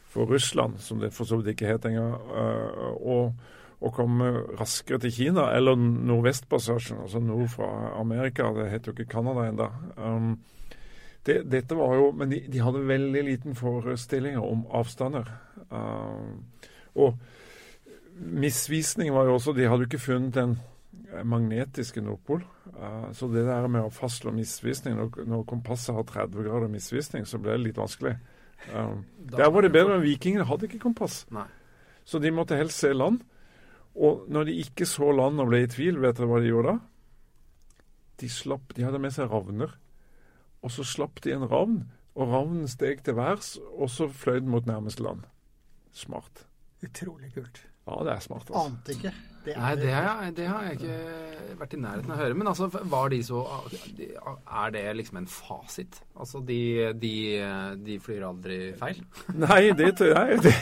for 0.08 0.24
Russland, 0.24 0.78
som 0.78 1.00
det 1.00 1.12
for 1.12 1.28
så 1.28 1.36
vidt 1.36 1.52
ikke 1.52 1.68
het 1.74 1.84
engang, 1.90 2.14
uh, 2.14 2.96
og, 3.06 3.34
og 3.82 3.94
komme 3.96 4.30
raskere 4.60 5.00
til 5.02 5.12
Kina, 5.12 5.48
eller 5.56 5.76
Nordvestpassasjen, 5.76 7.02
altså 7.02 7.20
nord 7.22 7.48
fra 7.56 7.68
Amerika. 7.98 8.52
Det 8.54 8.70
het 8.70 8.86
jo 8.86 8.94
ikke 8.94 9.10
Canada 9.10 9.48
ennå. 9.48 9.68
Um, 9.96 10.36
det, 11.26 11.42
dette 11.50 11.76
var 11.78 11.94
jo, 11.94 12.10
Men 12.12 12.30
de, 12.30 12.40
de 12.52 12.62
hadde 12.62 12.86
veldig 12.86 13.22
liten 13.26 13.54
forestillinger 13.58 14.42
om 14.42 14.66
avstander. 14.70 15.30
Uh, 15.70 16.38
og 16.94 17.18
misvisningen 18.12 19.14
var 19.14 19.24
jo 19.24 19.38
også 19.38 19.54
De 19.56 19.64
hadde 19.64 19.86
jo 19.86 19.90
ikke 19.90 20.02
funnet 20.02 20.34
den 20.34 20.58
magnetiske 21.24 22.00
Nordpol. 22.00 22.44
Uh, 22.66 23.10
så 23.12 23.26
det 23.32 23.46
der 23.46 23.66
med 23.66 23.86
å 23.86 23.92
fastslå 23.94 24.32
misvisning 24.34 24.96
når, 24.98 25.24
når 25.26 25.48
kompasset 25.48 25.96
har 25.96 26.06
30 26.08 26.46
grader 26.46 26.70
misvisning, 26.70 27.26
så 27.26 27.40
ble 27.42 27.56
det 27.56 27.66
litt 27.66 27.82
vanskelig. 27.82 28.14
Um, 28.70 29.02
der 29.32 29.50
var 29.50 29.66
det 29.66 29.72
bedre, 29.74 29.98
men 29.98 30.06
vikingene 30.06 30.46
hadde 30.46 30.68
ikke 30.68 30.84
kompass. 30.86 31.24
Nei. 31.34 31.48
Så 32.04 32.18
de 32.22 32.30
måtte 32.34 32.58
helst 32.58 32.82
se 32.82 32.92
land. 32.94 33.22
Og 33.94 34.24
når 34.32 34.48
de 34.48 34.58
ikke 34.62 34.86
så 34.88 35.10
land 35.12 35.40
og 35.42 35.50
ble 35.50 35.62
i 35.64 35.70
tvil, 35.70 36.00
vet 36.00 36.16
dere 36.16 36.30
hva 36.30 36.40
de 36.40 36.50
gjorde 36.50 36.72
da? 36.72 36.78
De 38.22 38.28
slapp, 38.30 38.72
de 38.76 38.86
hadde 38.86 39.00
med 39.02 39.12
seg 39.14 39.28
ravner. 39.32 39.74
Og 40.62 40.72
så 40.72 40.86
slapp 40.86 41.20
de 41.24 41.34
en 41.34 41.48
ravn, 41.50 41.82
og 42.14 42.32
ravnen 42.32 42.68
steg 42.70 43.02
til 43.04 43.16
værs, 43.18 43.56
og 43.74 43.90
så 43.90 44.08
fløy 44.08 44.40
den 44.40 44.52
mot 44.52 44.68
nærmeste 44.68 45.04
land. 45.04 45.26
Smart. 45.92 46.46
Utrolig 46.84 47.32
kult. 47.34 47.64
Ja, 47.86 47.98
det 48.06 48.14
er 48.14 48.24
smart. 48.24 48.48
altså. 48.48 48.62
Ante 48.62 48.96
ikke. 48.96 49.12
Det 49.42 49.54
Nei, 49.58 49.72
det 49.74 49.90
har, 49.90 50.20
jeg, 50.22 50.34
det 50.36 50.44
har 50.46 50.66
jeg 50.68 50.76
ikke 50.78 51.56
vært 51.58 51.72
i 51.74 51.78
nærheten 51.82 52.12
av 52.12 52.14
å 52.14 52.20
høre. 52.20 52.36
Men 52.38 52.50
altså, 52.52 52.68
var 52.70 53.10
de 53.10 53.18
så 53.26 53.40
Er 53.42 54.74
det 54.74 54.84
liksom 55.00 55.18
en 55.18 55.26
fasit? 55.30 55.98
Altså, 56.14 56.42
de, 56.46 56.60
de, 57.02 57.14
de 57.82 57.98
flyr 58.02 58.22
aldri 58.28 58.58
feil? 58.78 59.00
Nei, 59.44 59.60
det 59.78 59.90
tror 59.98 60.14
jeg 60.14 60.38
det, 60.46 60.54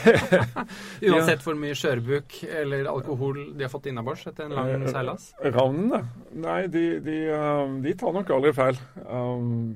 Uansett 1.11 1.45
hvor 1.45 1.59
mye 1.61 1.77
skjørbuk 1.77 2.39
eller 2.47 2.89
alkohol 2.89 3.43
de 3.53 3.67
har 3.67 3.73
fått 3.73 3.91
innabords 3.91 4.25
etter 4.31 4.49
en 4.49 4.57
lang 4.57 4.87
seilas? 4.89 5.29
Ravnene? 5.45 6.01
Nei, 6.41 6.59
de, 6.73 6.85
de, 7.05 7.21
um, 7.37 7.79
de 7.85 7.95
tar 8.01 8.17
nok 8.17 8.33
aldri 8.33 8.55
feil. 8.57 8.81
Um, 9.05 9.75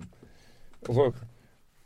altså, 0.87 1.11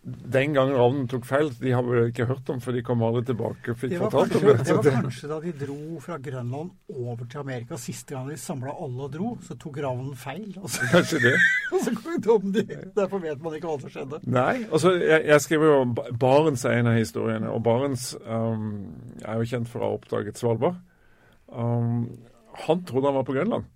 den 0.01 0.53
gangen 0.55 0.77
ravnen 0.79 1.07
tok 1.11 1.25
feil, 1.27 1.49
de 1.59 1.73
har 1.75 1.83
vi 1.83 2.05
ikke 2.07 2.25
hørt 2.29 2.49
om, 2.53 2.61
for 2.63 2.75
de 2.75 2.81
kom 2.87 3.01
aldri 3.03 3.25
tilbake 3.27 3.73
og 3.73 3.79
fikk 3.81 3.91
Det 3.91 3.97
var, 3.99 4.13
fortalt 4.13 4.37
om 4.37 4.45
kanskje, 4.45 4.63
det. 4.63 4.67
det 4.69 4.93
var 4.93 5.03
kanskje 5.03 5.29
da 5.29 5.39
de 5.43 5.53
dro 5.59 5.99
fra 6.05 6.17
Grønland 6.23 6.69
over 6.95 7.25
til 7.25 7.41
Amerika 7.41 7.79
siste 7.81 8.15
gang 8.15 8.29
de 8.31 8.37
samla 8.39 8.75
alle 8.85 9.07
og 9.09 9.11
dro, 9.13 9.31
så 9.43 9.57
tok 9.59 9.81
ravnen 9.83 10.15
feil. 10.19 10.53
Og 10.61 10.71
så, 10.71 10.87
Kanskje 10.93 11.19
det. 11.25 11.33
og 11.73 11.83
så 11.83 11.93
kom 12.23 12.53
de. 12.55 12.63
Derfor 12.95 13.23
vet 13.25 13.43
man 13.43 13.57
ikke 13.57 13.73
hva 13.73 13.81
som 13.83 13.93
skjedde. 13.93 14.21
Nei, 14.23 14.53
altså 14.69 14.93
jeg, 14.95 15.25
jeg 15.33 15.45
skriver 15.45 15.71
jo 15.73 15.81
om 15.83 15.97
Barents 16.21 16.63
er 16.63 16.79
en 16.79 16.91
av 16.93 16.99
historiene, 16.99 17.51
og 17.51 17.65
Barents 17.67 18.13
um, 18.23 18.69
er 19.25 19.41
jo 19.41 19.51
kjent 19.51 19.71
for 19.71 19.83
å 19.83 19.89
ha 19.89 19.99
oppdaget 19.99 20.39
Svalbard. 20.39 20.79
Um, 21.51 22.07
han 22.69 22.87
trodde 22.87 23.11
han 23.11 23.19
var 23.19 23.27
på 23.27 23.35
Grønland. 23.35 23.67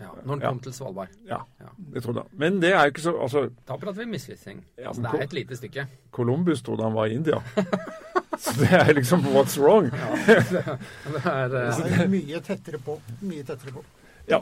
Ja, 0.00 0.10
når 0.24 0.34
den 0.34 0.40
Ja. 0.42 0.48
kom 0.48 0.60
til 0.64 0.72
Svalbard. 0.72 1.08
Ja, 1.28 1.38
Ja. 1.60 1.66
det 1.94 2.02
trodde 2.02 2.22
han. 2.24 2.28
Men 2.38 2.60
det 2.60 2.72
er 2.72 2.84
jo 2.86 2.90
ikke 2.94 3.02
så 3.04 3.12
Altså, 3.22 3.50
Da 3.68 3.76
prater 3.76 4.00
vi 4.04 4.06
misvisning. 4.10 4.62
Ja, 4.78 4.88
Altså, 4.88 5.02
det 5.02 5.20
er 5.20 5.24
et 5.24 5.32
lite 5.32 5.56
stykke. 5.56 5.86
Columbus 6.12 6.62
trodde 6.62 6.82
han 6.82 6.94
var 6.94 7.06
i 7.06 7.14
India. 7.14 7.40
Så 8.40 8.54
det 8.60 8.72
er 8.72 8.92
liksom 8.94 9.20
what's 9.34 9.58
wrong? 9.60 9.90
Det 10.26 11.24
er, 11.26 11.44
eh, 11.44 11.76
Det 11.76 12.00
er 12.00 12.08
mye 12.08 12.40
tettere 12.40 12.78
på. 12.78 13.00
Mye 13.20 13.42
tettere 13.44 13.72
på. 13.74 13.84
Ja. 14.28 14.40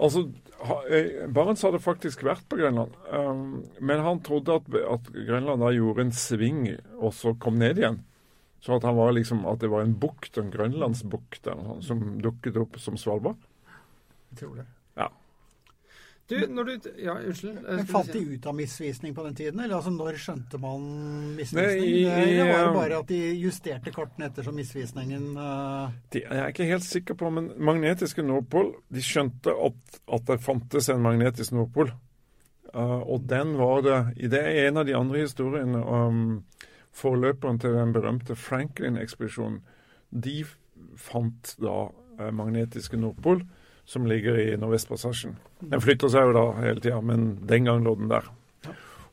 Altså, 0.00 0.26
eh, 0.90 1.26
Barents 1.32 1.62
hadde 1.62 1.78
faktisk 1.80 2.22
vært 2.24 2.44
på 2.48 2.56
Grønland, 2.56 2.92
um, 3.12 3.64
men 3.80 4.00
han 4.00 4.20
trodde 4.24 4.54
at, 4.60 4.68
at 4.74 5.10
Grønland 5.12 5.60
da 5.60 5.72
gjorde 5.76 6.00
en 6.06 6.12
sving 6.12 6.62
og 6.98 7.12
så 7.16 7.34
kom 7.38 7.58
ned 7.60 7.78
igjen. 7.78 8.00
Så 8.60 8.76
at, 8.76 8.82
han 8.84 8.96
var 8.96 9.12
liksom, 9.16 9.46
at 9.48 9.60
det 9.60 9.70
var 9.72 9.80
en 9.86 9.94
bukt, 9.96 10.36
en 10.36 10.50
grønlandsbukt 10.52 11.44
bukt 11.48 11.84
som 11.84 12.20
dukket 12.20 12.56
opp 12.60 12.76
som 12.80 12.96
Svalbard. 13.00 13.36
Jeg 14.32 14.42
tror 14.42 14.56
det. 14.60 14.66
Du, 16.30 16.36
når 16.54 16.64
du 16.68 16.90
Ja, 17.02 17.14
unnskyld. 17.18 17.56
eh, 17.58 17.76
Men 17.76 17.86
Fant 17.90 18.12
de 18.12 18.20
ut 18.34 18.46
av 18.46 18.54
misvisning 18.54 19.14
på 19.16 19.24
den 19.26 19.34
tiden? 19.34 19.60
Eller 19.60 19.76
altså, 19.76 19.90
når 19.90 20.18
skjønte 20.22 20.60
man 20.62 20.84
misvisning? 21.36 21.66
Nei, 21.66 21.86
i- 21.86 22.04
Eller 22.06 22.52
var 22.52 22.64
det 22.66 22.74
bare 22.78 22.98
at 23.00 23.06
de 23.10 23.20
justerte 23.42 23.92
kortene 23.92 24.28
ettersom 24.30 24.54
misvisningen 24.54 25.34
Det 25.34 25.92
De, 26.12 26.20
jeg 26.22 26.38
er 26.38 26.52
ikke 26.52 26.68
helt 26.70 26.84
sikker 26.86 27.14
på, 27.14 27.30
men 27.32 27.50
magnetiske 27.58 28.22
Nordpol 28.22 28.74
De 28.92 29.00
skjønte 29.02 29.50
at, 29.66 30.00
at 30.12 30.24
det 30.26 30.40
fantes 30.40 30.88
en 30.88 31.02
magnetisk 31.02 31.52
Nordpol. 31.52 31.90
Uh, 32.72 33.02
og 33.02 33.26
den 33.26 33.56
var 33.58 33.82
det 33.82 33.96
i 34.22 34.28
Det 34.30 34.38
er 34.46 34.68
en 34.68 34.76
av 34.76 34.86
de 34.86 34.94
andre 34.94 35.18
historiene 35.24 35.80
om 35.84 36.44
forløperen 36.94 37.58
til 37.58 37.72
den 37.74 37.92
berømte 37.92 38.36
Franklin-ekspedisjonen. 38.38 39.60
De 40.12 40.44
fant 40.96 41.56
da 41.60 41.88
uh, 42.20 42.30
magnetiske 42.30 42.96
Nordpol, 42.96 43.42
som 43.90 44.06
ligger 44.06 44.38
i 44.38 44.50
Nordvestpassasjen. 44.56 45.34
Den 45.60 45.82
flytter 45.82 46.12
seg 46.12 46.28
jo 46.28 46.36
da 46.36 46.44
hele 46.60 46.82
tida, 46.82 47.00
men 47.02 47.32
den 47.50 47.66
gang 47.66 47.82
lå 47.82 47.96
den 47.98 48.12
der. 48.12 48.28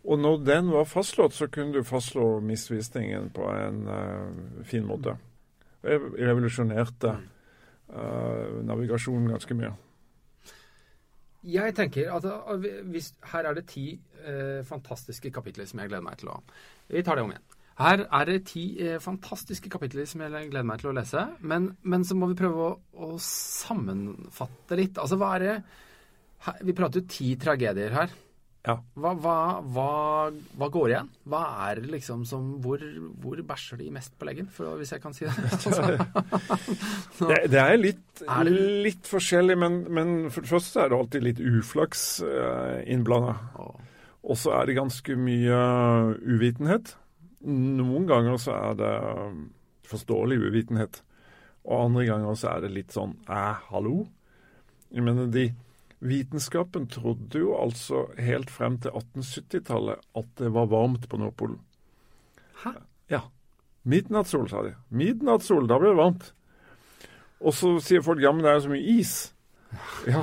Og 0.08 0.20
når 0.22 0.44
den 0.46 0.70
var 0.72 0.86
fastslått, 0.88 1.34
så 1.36 1.50
kunne 1.52 1.74
du 1.74 1.88
fastslå 1.88 2.38
misvisningen 2.46 3.32
på 3.36 3.48
en 3.52 3.82
uh, 3.90 4.62
fin 4.70 4.86
måte. 4.88 5.18
Det 5.82 5.98
revolusjonerte 5.98 7.16
uh, 7.18 8.62
navigasjonen 8.70 9.34
ganske 9.34 9.58
mye. 9.58 9.74
Jeg 11.48 11.76
tenker 11.76 12.14
at 12.14 12.30
uh, 12.30 12.70
hvis, 12.94 13.12
her 13.34 13.50
er 13.50 13.58
det 13.58 13.68
ti 13.74 13.90
eh, 14.28 14.64
fantastiske 14.68 15.32
kapitler 15.32 15.68
som 15.68 15.80
jeg 15.82 15.92
gleder 15.92 16.06
meg 16.06 16.20
til 16.20 16.32
å 16.34 16.40
Vi 16.88 17.04
tar 17.04 17.18
det 17.18 17.26
om 17.26 17.34
igjen. 17.34 17.47
Her 17.78 18.06
er 18.10 18.26
det 18.26 18.38
ti 18.50 18.64
eh, 18.82 18.98
fantastiske 19.04 19.70
kapitler 19.70 20.08
som 20.10 20.24
jeg 20.26 20.50
gleder 20.50 20.66
meg 20.66 20.80
til 20.82 20.90
å 20.90 20.96
lese. 20.98 21.28
Men, 21.46 21.72
men 21.86 22.06
så 22.08 22.16
må 22.18 22.32
vi 22.32 22.38
prøve 22.40 22.72
å, 22.72 22.78
å 23.06 23.10
sammenfatte 23.22 24.78
litt. 24.80 24.98
Altså 25.02 25.20
hva 25.22 25.36
er 25.38 25.44
det 25.46 25.58
her, 26.48 26.64
Vi 26.66 26.74
prater 26.78 27.04
jo 27.04 27.12
ti 27.12 27.36
tragedier 27.42 27.94
her. 27.94 28.16
Ja. 28.68 28.74
Hva, 29.00 29.14
hva, 29.16 29.36
hva, 29.72 29.92
hva 30.60 30.68
går 30.74 30.90
igjen? 30.92 31.08
Hva 31.32 31.40
er 31.70 31.80
det 31.80 31.92
liksom 31.94 32.26
som 32.28 32.50
Hvor, 32.66 32.82
hvor 33.24 33.40
bæsjer 33.48 33.80
de 33.80 33.86
mest 33.96 34.18
på 34.20 34.28
leggen, 34.28 34.50
for, 34.52 34.74
hvis 34.82 34.92
jeg 34.92 35.00
kan 35.06 35.14
si 35.16 35.24
det? 35.24 35.36
Det, 37.22 37.38
det 37.54 37.62
er 37.62 37.78
litt, 37.80 38.22
Er 38.26 38.44
det- 38.50 38.66
litt 38.90 39.08
forskjellig, 39.08 39.56
men, 39.62 39.78
men 39.94 40.12
for 40.34 40.44
det 40.44 40.52
første 40.52 40.82
er 40.84 40.92
det 40.92 40.98
alltid 41.00 41.24
litt 41.30 41.40
uflaks 41.40 42.04
eh, 42.28 42.82
innblanda. 42.92 43.38
Og 44.28 44.36
så 44.36 44.52
er 44.58 44.68
det 44.68 44.76
ganske 44.82 45.16
mye 45.16 45.62
uvitenhet. 46.28 46.92
Noen 47.46 48.08
ganger 48.10 48.40
så 48.42 48.56
er 48.56 48.78
det 48.80 48.94
um, 49.04 49.44
forståelig 49.88 50.40
uvitenhet. 50.42 51.02
Og 51.68 51.86
andre 51.86 52.08
ganger 52.08 52.38
så 52.40 52.54
er 52.56 52.66
det 52.66 52.74
litt 52.74 52.96
sånn 52.96 53.18
æ, 53.28 53.42
hallo? 53.70 54.08
Jeg 54.90 55.04
mener, 55.04 55.28
de 55.32 55.50
Vitenskapen 56.00 56.86
trodde 56.94 57.40
jo 57.42 57.56
altså 57.58 58.04
helt 58.22 58.52
frem 58.54 58.78
til 58.82 58.94
1870-tallet 58.94 60.04
at 60.20 60.28
det 60.38 60.52
var 60.54 60.70
varmt 60.70 61.08
på 61.10 61.18
Nordpolen. 61.18 61.58
Hæ? 62.62 62.76
Ja. 63.10 63.24
Midnattssol, 63.88 64.46
sa 64.52 64.62
de. 64.66 64.76
Midnattssol, 64.94 65.66
da 65.70 65.80
blir 65.82 65.96
det 65.96 66.02
varmt. 66.02 66.30
Og 67.42 67.56
så 67.56 67.78
sier 67.84 68.06
folk 68.06 68.22
ja, 68.22 68.34
men 68.34 68.46
det 68.46 68.52
er 68.52 68.60
jo 68.60 68.66
så 68.68 68.74
mye 68.74 68.94
is. 69.00 69.16
Ja, 70.08 70.22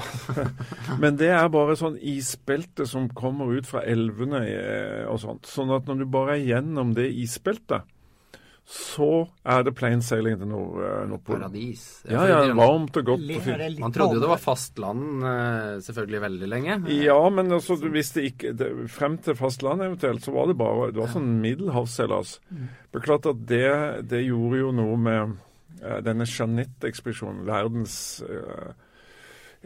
men 1.00 1.18
det 1.20 1.28
er 1.34 1.50
bare 1.52 1.76
sånn 1.76 1.98
isbelte 2.00 2.86
som 2.88 3.10
kommer 3.12 3.52
ut 3.52 3.68
fra 3.68 3.82
elvene 3.84 4.40
eh, 4.48 5.02
og 5.10 5.20
sånt. 5.20 5.50
Sånn 5.50 5.72
at 5.74 5.88
når 5.90 6.00
du 6.00 6.06
bare 6.10 6.38
er 6.38 6.46
gjennom 6.48 6.94
det 6.96 7.10
isbeltet, 7.12 7.84
så 8.64 9.26
er 9.44 9.64
det 9.66 9.74
plain 9.76 10.00
sailing 10.00 10.38
til 10.40 10.48
Nord, 10.48 10.78
eh, 10.80 11.00
Nordpolen. 11.10 11.42
Paradis. 11.42 11.82
Ja, 12.08 12.22
ja, 12.30 12.38
varmt 12.56 12.96
og 12.96 13.10
godt. 13.10 13.26
Og 13.28 13.44
fint. 13.44 13.80
Man 13.82 13.92
trodde 13.92 14.16
jo 14.16 14.22
det 14.22 14.30
var 14.30 14.40
fastland 14.40 15.26
eh, 15.28 15.72
selvfølgelig 15.84 16.22
veldig 16.24 16.48
lenge. 16.48 16.78
Ja, 16.96 17.18
men 17.28 17.52
altså, 17.52 17.76
du 17.76 17.90
visste 17.92 18.24
ikke 18.24 18.54
det, 18.56 18.70
Frem 18.94 19.18
til 19.20 19.36
fastlandet 19.36 19.90
eventuelt, 19.90 20.24
så 20.24 20.32
var 20.32 20.48
det 20.48 20.56
bare 20.60 20.88
det 20.94 21.02
var 21.02 21.12
sånn 21.12 21.34
middelhavsseilas. 21.44 22.38
Det 22.48 23.02
er 23.02 23.04
klart 23.04 23.28
at 23.28 23.44
det, 23.50 23.68
det 24.08 24.24
gjorde 24.24 24.62
jo 24.62 24.72
noe 24.80 24.96
med 25.10 25.36
denne 26.04 26.24
Jeanette-ekspedisjonen, 26.24 27.44
verdens 27.44 28.22
eh, 28.24 28.72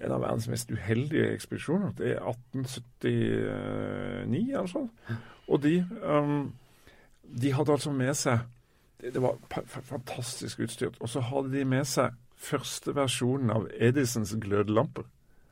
en 0.03 0.13
av 0.15 0.21
verdens 0.23 0.49
mest 0.51 0.71
uheldige 0.71 1.33
ekspedisjoner. 1.35 1.91
Det 1.99 2.07
er 2.15 2.21
1879 2.23 4.55
eller 4.55 4.71
sånn. 4.71 4.91
Og 5.49 5.63
de, 5.65 5.75
um, 6.03 6.53
de 7.23 7.53
hadde 7.57 7.73
altså 7.75 7.91
med 7.95 8.15
seg 8.19 8.39
Det, 8.99 9.13
det 9.15 9.21
var 9.23 9.39
fantastisk 9.87 10.59
utstyrt. 10.65 10.97
Og 10.99 11.09
så 11.13 11.21
hadde 11.23 11.53
de 11.53 11.63
med 11.65 11.87
seg 11.87 12.17
første 12.39 12.95
versjonen 12.97 13.51
av 13.55 13.69
Edisons 13.79 14.33
glødelamper. 14.43 15.05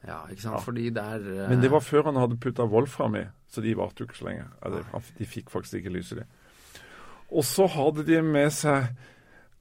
Ja, 0.06 0.18
ikke 0.30 0.42
sant. 0.42 0.56
Ja. 0.58 0.62
Fordi 0.64 0.90
der 0.94 1.18
uh... 1.22 1.48
Men 1.50 1.62
det 1.62 1.70
var 1.70 1.80
før 1.86 2.02
han 2.10 2.16
hadde 2.18 2.40
putta 2.42 2.66
wolfram 2.70 3.14
i, 3.18 3.24
så 3.50 3.60
de 3.62 3.76
varte 3.78 4.02
jo 4.02 4.06
ikke 4.08 4.18
så 4.18 4.28
lenge. 4.28 4.44
Altså, 4.62 4.82
de 5.18 5.26
fikk 5.30 5.50
faktisk 5.54 5.74
ikke 5.80 5.94
lyse, 5.94 6.18
de. 6.18 6.24
Og 7.30 7.44
så 7.46 7.66
hadde 7.70 8.06
de 8.06 8.20
med 8.22 8.50
seg 8.54 8.86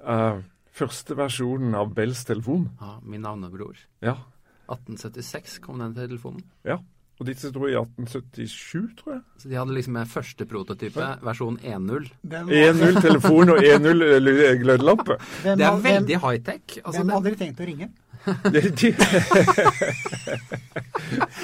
uh, 0.06 0.38
første 0.76 1.18
versjonen 1.18 1.78
av 1.78 1.94
Bells 1.98 2.26
telefon. 2.26 2.70
ja, 2.82 2.98
Min 3.02 3.22
navnebror. 3.26 3.76
Ja. 4.06 4.16
1876 4.70 5.60
kom 5.64 5.80
den 5.84 5.96
telefonen. 5.96 6.44
ja. 6.66 6.78
Og 7.16 7.24
disse 7.30 7.48
dro 7.56 7.64
i 7.64 7.72
1877, 7.72 8.90
tror 9.00 9.14
jeg. 9.14 9.22
Så 9.40 9.48
de 9.48 9.56
hadde 9.56 9.72
liksom 9.72 9.94
med 9.96 10.10
første 10.12 10.44
prototype, 10.52 11.00
versjon 11.24 11.56
1.0. 11.64 12.10
1.0 12.28 12.98
telefon 13.06 13.54
og 13.54 13.62
1-0 13.64 14.04
glødelampe. 14.60 15.16
Det 15.46 15.56
er 15.64 15.80
veldig 15.86 16.18
high-tech. 16.26 16.82
Altså, 16.84 17.06
hvem 17.06 17.14
hadde 17.16 17.32
de 17.32 17.40
tenkt 17.40 17.62
å 17.64 17.70
ringe? 17.70 17.88
De, 18.52 18.66
de, 18.68 18.92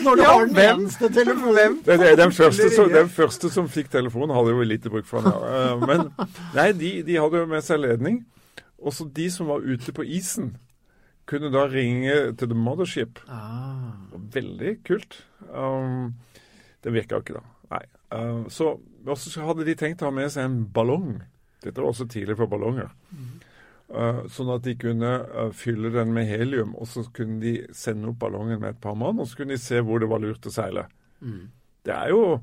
Når 0.04 0.16
du 0.16 0.22
Ja, 0.22 0.32
har 0.34 0.46
den 0.46 0.56
hvem? 0.56 0.80
eneste 0.82 1.10
telefonen? 1.14 1.78
det, 1.86 1.98
det, 2.00 2.18
den, 2.20 2.32
første 2.36 2.70
som, 2.76 2.90
den 2.92 3.10
første 3.10 3.50
som 3.54 3.70
fikk 3.70 3.92
telefonen, 3.94 4.34
hadde 4.36 4.50
jo 4.56 4.62
lite 4.68 4.90
bruk 4.92 5.06
for 5.08 5.22
den. 5.24 5.32
Ja. 5.32 5.38
Eh, 5.72 5.78
Men 5.88 6.00
nei, 6.58 6.72
de, 6.74 6.92
de 7.08 7.16
hadde 7.22 7.38
jo 7.44 7.48
med 7.52 7.64
seg 7.64 7.80
ledning. 7.84 8.22
Også 8.82 9.06
de 9.14 9.30
som 9.32 9.48
var 9.48 9.60
ute 9.64 9.92
på 9.94 10.04
isen, 10.04 10.56
kunne 11.30 11.52
da 11.54 11.66
ringe 11.72 12.34
til 12.38 12.48
the 12.52 12.58
mothership. 12.58 13.20
ah, 13.30 13.92
Veldig 14.34 14.78
kult. 14.88 15.22
Um, 15.52 16.14
det 16.84 16.94
virka 16.94 17.20
ikke, 17.22 17.38
da. 17.40 17.44
Nei. 17.72 17.84
Uh, 18.12 18.48
så 18.52 18.78
så 19.16 19.46
hadde 19.48 19.66
de 19.66 19.76
tenkt 19.76 20.02
å 20.04 20.10
ha 20.10 20.12
med 20.12 20.30
seg 20.32 20.44
en 20.46 20.66
ballong. 20.76 21.22
Dette 21.64 21.80
var 21.82 21.92
også 21.94 22.08
tidlig 22.10 22.36
for 22.38 22.48
ballonger. 22.52 22.90
Uh, 23.92 24.22
sånn 24.32 24.50
at 24.54 24.64
de 24.64 24.74
kunne 24.80 25.10
uh, 25.36 25.50
fylle 25.52 25.90
den 25.92 26.14
med 26.16 26.28
helium, 26.30 26.76
og 26.80 26.88
så 26.88 27.04
kunne 27.14 27.40
de 27.44 27.54
sende 27.76 28.08
opp 28.12 28.20
ballongen 28.24 28.60
med 28.62 28.70
et 28.78 28.82
par 28.84 28.96
mann, 28.96 29.20
og 29.20 29.28
så 29.28 29.42
kunne 29.42 29.58
de 29.58 29.60
se 29.62 29.82
hvor 29.84 30.00
det 30.00 30.08
var 30.12 30.22
lurt 30.24 30.48
å 30.48 30.54
seile. 30.54 30.86
mm. 31.20 31.42
Det 31.84 31.94
er 31.96 32.10
jo 32.14 32.40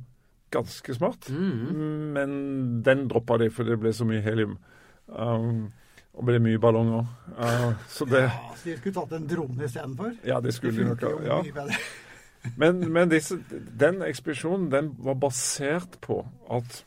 ganske 0.51 0.95
smart, 0.97 1.29
Mm. 1.31 2.13
men 2.17 2.83
den 2.83 3.05
droppa 3.09 3.37
de, 3.39 3.51
for 3.55 3.65
det 3.65 3.77
ble 3.81 3.93
så 3.95 4.05
mye 4.09 4.21
helium. 4.25 4.57
Um, 5.09 5.71
og 6.19 6.27
ble 6.27 6.41
mye 6.43 6.59
ballonger. 6.59 7.07
Uh, 7.39 7.71
så 7.91 8.07
det 8.11 8.25
Ja, 8.27 8.35
så 8.59 8.69
de 8.73 8.77
skulle 8.81 8.97
tatt 8.97 9.15
en 9.15 9.31
drone 9.31 9.65
istedenfor? 9.65 10.13
Ja, 10.27 10.41
det 10.43 10.55
skulle 10.57 10.83
de 10.83 10.89
nok. 10.91 11.07
Ja. 11.25 11.41
Men, 12.57 12.79
men 12.93 13.11
disse, 13.11 13.35
den 13.51 13.99
ekspedisjonen 14.07 14.69
den 14.71 14.93
var 15.03 15.17
basert 15.21 15.97
på 16.01 16.21
at, 16.55 16.85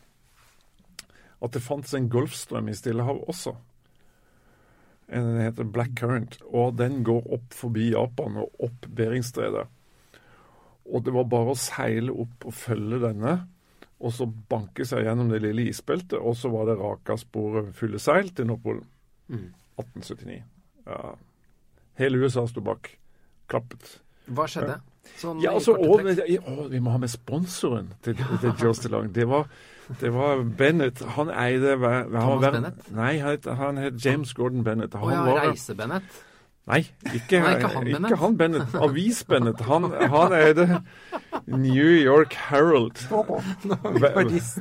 at 1.43 1.53
det 1.53 1.61
fantes 1.61 1.93
en 1.93 2.07
golfstrøm 2.09 2.69
i 2.71 2.73
Stillehavet 2.73 3.27
også. 3.29 3.53
En 5.11 5.27
Den 5.27 5.41
heter 5.43 5.67
Black 5.67 5.91
Current, 5.99 6.39
og 6.47 6.77
den 6.79 7.03
går 7.03 7.27
opp 7.35 7.53
forbi 7.53 7.89
Japan 7.91 8.39
og 8.41 8.63
opp 8.63 8.87
Beringstredet. 8.95 9.67
Og 10.87 11.03
det 11.03 11.13
var 11.13 11.27
bare 11.29 11.51
å 11.51 11.59
seile 11.59 12.15
opp 12.15 12.47
og 12.47 12.55
følge 12.55 13.01
denne, 13.03 13.35
og 14.01 14.15
så 14.15 14.25
banke 14.25 14.87
seg 14.87 15.03
gjennom 15.05 15.29
det 15.29 15.43
lille 15.43 15.67
isbeltet, 15.69 16.17
og 16.17 16.39
så 16.39 16.49
var 16.49 16.71
det 16.71 16.79
raka 16.79 17.19
sporet 17.19 17.75
fulle 17.77 17.99
seil 18.01 18.31
til 18.33 18.47
Nordpolen. 18.49 18.87
Mm. 19.31 19.49
1879. 19.79 20.43
Ja. 20.85 21.15
Hele 21.99 22.17
USA 22.23 22.45
sto 22.47 22.61
bak. 22.61 22.89
Klappet. 23.51 23.99
Hva 24.31 24.45
skjedde? 24.47 24.79
Sånn 25.17 25.39
Ja, 25.41 25.55
altså, 25.57 25.73
og, 25.75 26.03
å, 26.05 26.67
Vi 26.69 26.79
må 26.79 26.91
ha 26.93 26.99
med 27.01 27.09
sponsoren 27.09 27.87
til, 28.05 28.15
til 28.41 28.51
Joss 28.61 28.83
DeLong. 28.83 29.09
Det 29.15 29.25
var, 29.27 29.47
det 29.99 30.11
var 30.13 30.43
Bennett. 30.45 31.01
Han 31.17 31.31
eide 31.33 31.73
hva- 31.81 32.03
Thomas 32.05 32.41
var- 32.43 32.51
Bennett? 32.57 32.91
Nei, 32.95 33.13
han 33.19 33.31
het, 33.35 33.45
han 33.59 33.77
het 33.81 33.97
James 34.05 34.33
Gordon 34.37 34.63
Bennett. 34.67 34.93
Å 34.95 35.01
Han 35.07 35.13
ja, 35.15 35.23
var, 35.25 35.41
Reise-Bennett. 35.49 36.19
nei, 36.69 36.79
ikke, 37.11 37.41
Nei, 37.41 37.55
ikke 37.57 37.71
han 37.73 37.87
ikke 37.87 37.97
Bennett. 37.97 38.19
han 38.21 38.37
Bennett. 38.37 38.75
Avis-Bennett. 38.87 39.61
Han, 39.67 39.89
han 40.15 40.33
eide 40.37 40.67
New 41.47 41.91
York 41.97 42.33
Herald. 42.51 43.01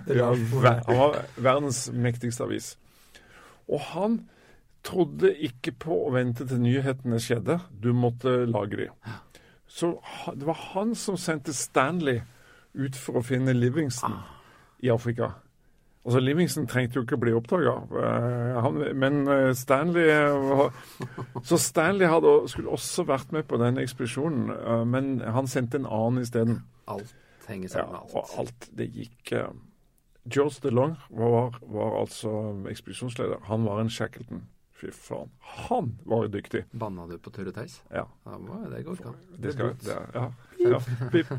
Ja, 0.09 0.33
ver- 0.33 0.83
han 0.87 0.96
var 0.98 1.20
verdens 1.37 1.90
mektigste 1.92 2.44
avis. 2.48 2.72
Og 3.68 3.80
han 3.92 4.22
trodde 4.87 5.31
ikke 5.45 5.73
på 5.85 5.97
å 6.07 6.12
vente 6.14 6.47
til 6.49 6.61
nyhetene 6.62 7.19
skjedde. 7.21 7.59
Du 7.83 7.93
måtte 7.93 8.47
lage 8.49 8.77
de. 8.81 8.88
Så 9.71 9.93
det 10.35 10.47
var 10.49 10.59
han 10.73 10.95
som 10.99 11.19
sendte 11.21 11.53
Stanley 11.55 12.23
ut 12.75 12.97
for 12.97 13.21
å 13.21 13.25
finne 13.27 13.53
Livingston 13.55 14.16
i 14.83 14.90
Afrika. 14.90 15.33
Altså, 16.01 16.21
Livingston 16.25 16.64
trengte 16.66 16.97
jo 16.97 17.03
ikke 17.05 17.19
bli 17.21 17.33
oppdaga, 17.37 17.75
men 18.97 19.19
eh, 19.29 19.51
Stanley 19.55 20.07
var 20.49 20.71
Så 21.45 21.59
Stanley 21.61 22.09
hadde, 22.09 22.31
skulle 22.49 22.73
også 22.73 23.05
vært 23.05 23.35
med 23.37 23.45
på 23.51 23.59
den 23.61 23.77
ekspedisjonen, 23.83 24.47
eh, 24.55 24.85
men 24.88 25.19
han 25.21 25.47
sendte 25.51 25.77
en 25.83 25.87
annen 25.90 26.23
isteden. 26.25 26.62
Alt 26.88 27.12
henger 27.51 27.69
Ja, 27.69 27.75
sammen 27.75 27.93
med 27.99 28.14
og 28.14 28.23
alt. 28.23 28.38
alt 28.40 28.71
det 28.81 28.88
gikk 28.97 29.33
eh, 29.37 29.53
George 30.25 30.62
DeLong 30.64 30.97
var, 31.11 31.61
var 31.69 32.01
altså 32.01 32.33
ekspedisjonsleder. 32.73 33.45
Han 33.53 33.69
var 33.69 33.81
en 33.85 33.90
Shackleton. 33.93 34.47
Fy 34.81 34.90
faen. 34.97 35.29
Han 35.38 35.99
var 36.09 36.25
jo 36.25 36.31
dyktig. 36.33 36.62
Banna 36.73 37.05
du 37.07 37.19
på 37.21 37.31
Tørre 37.35 37.53
Theis? 37.53 37.83
Ja. 37.93 38.07
Ja, 38.25 38.38
det 38.71 38.83
går 38.87 38.97
ikke 38.97 39.11
an. 39.11 39.19
Det, 39.37 39.53
skal, 39.53 39.75
det, 39.85 39.97
ja, 40.14 40.25
ja. 40.64 40.81
Pip. 41.12 41.33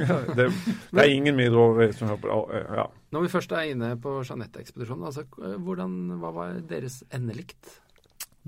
Ja, 0.00 0.16
det, 0.34 0.48
det 0.90 1.04
er 1.04 1.10
ingen 1.14 1.38
mindreårige 1.38 1.92
som 1.94 2.10
hører 2.10 2.22
på 2.24 2.42
det. 2.50 2.62
Ja. 2.74 2.86
Når 3.14 3.26
vi 3.26 3.32
først 3.36 3.54
er 3.54 3.70
inne 3.70 3.92
på 4.02 4.16
Jeanette-ekspedisjonen, 4.26 5.06
altså, 5.12 5.26
hvordan, 5.62 5.94
hva 6.18 6.32
var 6.34 6.58
deres 6.66 7.04
endelikt? 7.14 7.78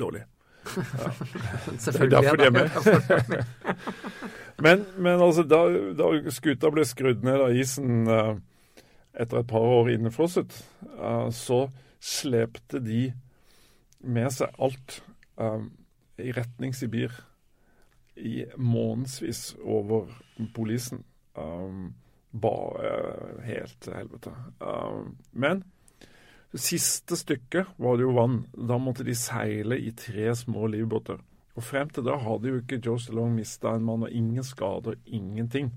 Dårlig. 0.00 0.24
Selvfølgelig. 1.78 1.84
Det 1.84 2.00
er 2.00 2.20
derfor 2.20 2.36
de 2.36 2.44
er 2.44 2.50
med. 3.30 3.44
Men, 4.64 4.84
men 4.96 5.20
altså, 5.20 5.42
da, 5.42 5.64
da 5.98 6.30
skuta 6.30 6.70
ble 6.70 6.84
skrudd 6.86 7.24
ned 7.26 7.42
av 7.42 7.56
isen 7.58 8.06
eh, 8.06 8.36
etter 9.18 9.40
et 9.40 9.48
par 9.50 9.66
år 9.66 9.90
innefrosset, 9.96 10.54
eh, 10.94 11.26
så 11.34 11.64
slepte 11.98 12.78
de 12.84 13.08
med 14.04 14.30
seg 14.34 14.54
alt 14.62 15.00
um, 15.36 15.70
i 16.20 16.32
retning 16.34 16.74
Sibir 16.76 17.14
i 18.16 18.44
månedsvis 18.56 19.56
over 19.60 20.10
polisen. 20.54 21.02
Um, 21.34 21.94
bare 22.34 23.42
helt 23.46 23.76
til 23.82 23.94
helvete. 23.94 24.32
Um, 24.60 25.16
men 25.32 25.64
det 26.54 26.62
siste 26.62 27.16
stykket 27.18 27.74
var 27.82 27.96
det 27.98 28.06
jo 28.06 28.14
vann. 28.14 28.44
Da 28.54 28.78
måtte 28.78 29.06
de 29.06 29.14
seile 29.18 29.78
i 29.78 29.90
tre 29.98 30.34
små 30.38 30.68
livbåter. 30.70 31.18
Og 31.54 31.62
frem 31.62 31.90
til 31.90 32.06
da 32.06 32.16
hadde 32.18 32.50
jo 32.50 32.60
ikke 32.60 32.80
Joe 32.82 32.98
Stallone 32.98 33.38
mista 33.38 33.74
en 33.74 33.86
mann, 33.86 34.06
og 34.06 34.10
ingen 34.10 34.46
skader, 34.46 34.94
ingenting. 35.06 35.72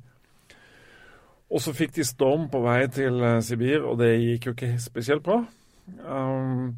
Og 1.50 1.62
så 1.63 1.74
fikk 1.74 1.96
de 1.96 2.06
storm 2.06 2.50
på 2.52 2.62
vei 2.66 2.82
til 2.92 3.22
eh, 3.24 3.40
Sibir, 3.46 3.86
og 3.88 4.02
det 4.02 4.12
gikk 4.20 4.50
jo 4.50 4.56
ikke 4.56 4.74
spesielt 4.82 5.24
bra. 5.24 5.44
Um, 6.04 6.76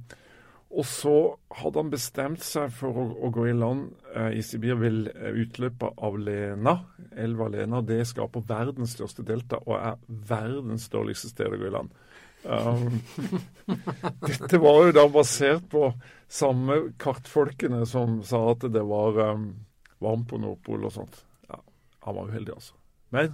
og 0.69 0.86
så 0.86 1.15
hadde 1.58 1.82
han 1.82 1.89
bestemt 1.89 2.43
seg 2.45 2.69
for 2.77 2.93
å, 2.93 3.05
å 3.25 3.32
gå 3.34 3.47
i 3.49 3.55
land 3.58 3.88
eh, 4.13 4.36
i 4.38 4.43
Sibir 4.45 4.77
ved 4.77 5.08
eh, 5.15 5.39
utløpet 5.41 5.97
av 6.05 6.17
Lena, 6.21 6.75
elva 7.17 7.47
Lena. 7.49 7.82
Det 7.82 8.03
skaper 8.05 8.45
verdens 8.45 8.93
største 8.93 9.25
delta 9.25 9.58
og 9.63 9.79
er 9.79 9.97
verdens 10.29 10.86
dårligste 10.93 11.32
sted 11.32 11.49
å 11.49 11.58
gå 11.58 11.71
i 11.71 11.73
land. 11.73 11.95
Um, 12.45 13.01
dette 14.29 14.60
var 14.62 14.86
jo 14.86 14.93
da 14.95 15.08
basert 15.12 15.65
på 15.73 15.89
samme 16.32 16.77
kartfolkene 17.01 17.82
som 17.89 18.19
sa 18.23 18.43
at 18.53 18.67
det 18.71 18.84
var 18.88 19.17
um, 19.34 19.49
varmt 20.05 20.29
på 20.29 20.38
Nordpolen 20.39 20.86
og 20.88 20.93
sånt. 20.99 21.17
Ja, 21.49 21.58
han 22.05 22.19
var 22.19 22.29
uheldig, 22.29 22.60
altså. 22.60 22.77
Men 23.15 23.34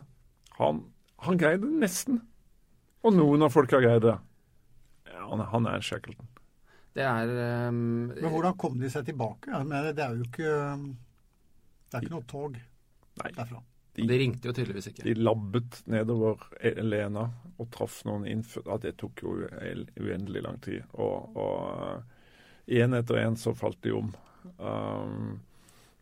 han, 0.56 0.86
han 1.28 1.42
greide 1.44 1.68
det 1.68 1.84
nesten. 1.84 2.24
Og 3.04 3.14
noen 3.14 3.44
av 3.46 3.52
folka 3.54 3.84
greide 3.84 4.08
det. 4.08 4.18
Ja, 5.12 5.28
han, 5.28 5.44
han 5.52 5.68
er 5.68 5.78
en 5.78 5.86
Shackleton. 5.86 6.32
Det 6.96 7.04
er 7.04 7.32
um, 7.68 7.80
Men 8.14 8.32
hvordan 8.32 8.58
kom 8.60 8.78
de 8.80 8.90
seg 8.92 9.08
tilbake? 9.10 9.52
Mener, 9.68 9.92
det 9.96 10.04
er 10.06 10.16
jo 10.16 10.28
ikke 10.30 10.52
Det 10.56 11.98
er 11.98 12.06
ikke 12.06 12.14
noe 12.14 12.28
tog 12.30 12.60
Nei. 13.20 13.32
derfra. 13.36 13.62
De 13.96 14.18
ringte 14.20 14.50
jo 14.50 14.54
tydeligvis 14.56 14.90
ikke. 14.92 15.06
De 15.08 15.14
labbet 15.16 15.78
nedover 15.88 16.42
Elena 16.68 17.30
og 17.56 17.70
traff 17.72 18.02
noen 18.08 18.26
innfødte. 18.28 18.68
Ja, 18.68 18.80
det 18.84 18.98
tok 19.00 19.24
jo 19.24 19.36
uendelig 20.04 20.42
lang 20.44 20.60
tid. 20.64 20.84
Og, 21.00 21.38
og 21.40 22.68
én 22.68 22.98
etter 22.98 23.22
én 23.22 23.40
så 23.40 23.54
falt 23.56 23.80
de 23.86 23.94
om. 23.96 24.10
Um, 24.60 25.38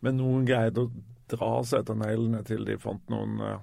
men 0.02 0.18
noen 0.18 0.48
greide 0.50 0.88
å 0.88 0.92
dra 1.30 1.52
seg 1.68 1.84
etter 1.84 2.00
neglene 2.02 2.42
til 2.48 2.66
de 2.66 2.80
fant 2.82 3.14
noen 3.14 3.38
uh, 3.46 3.62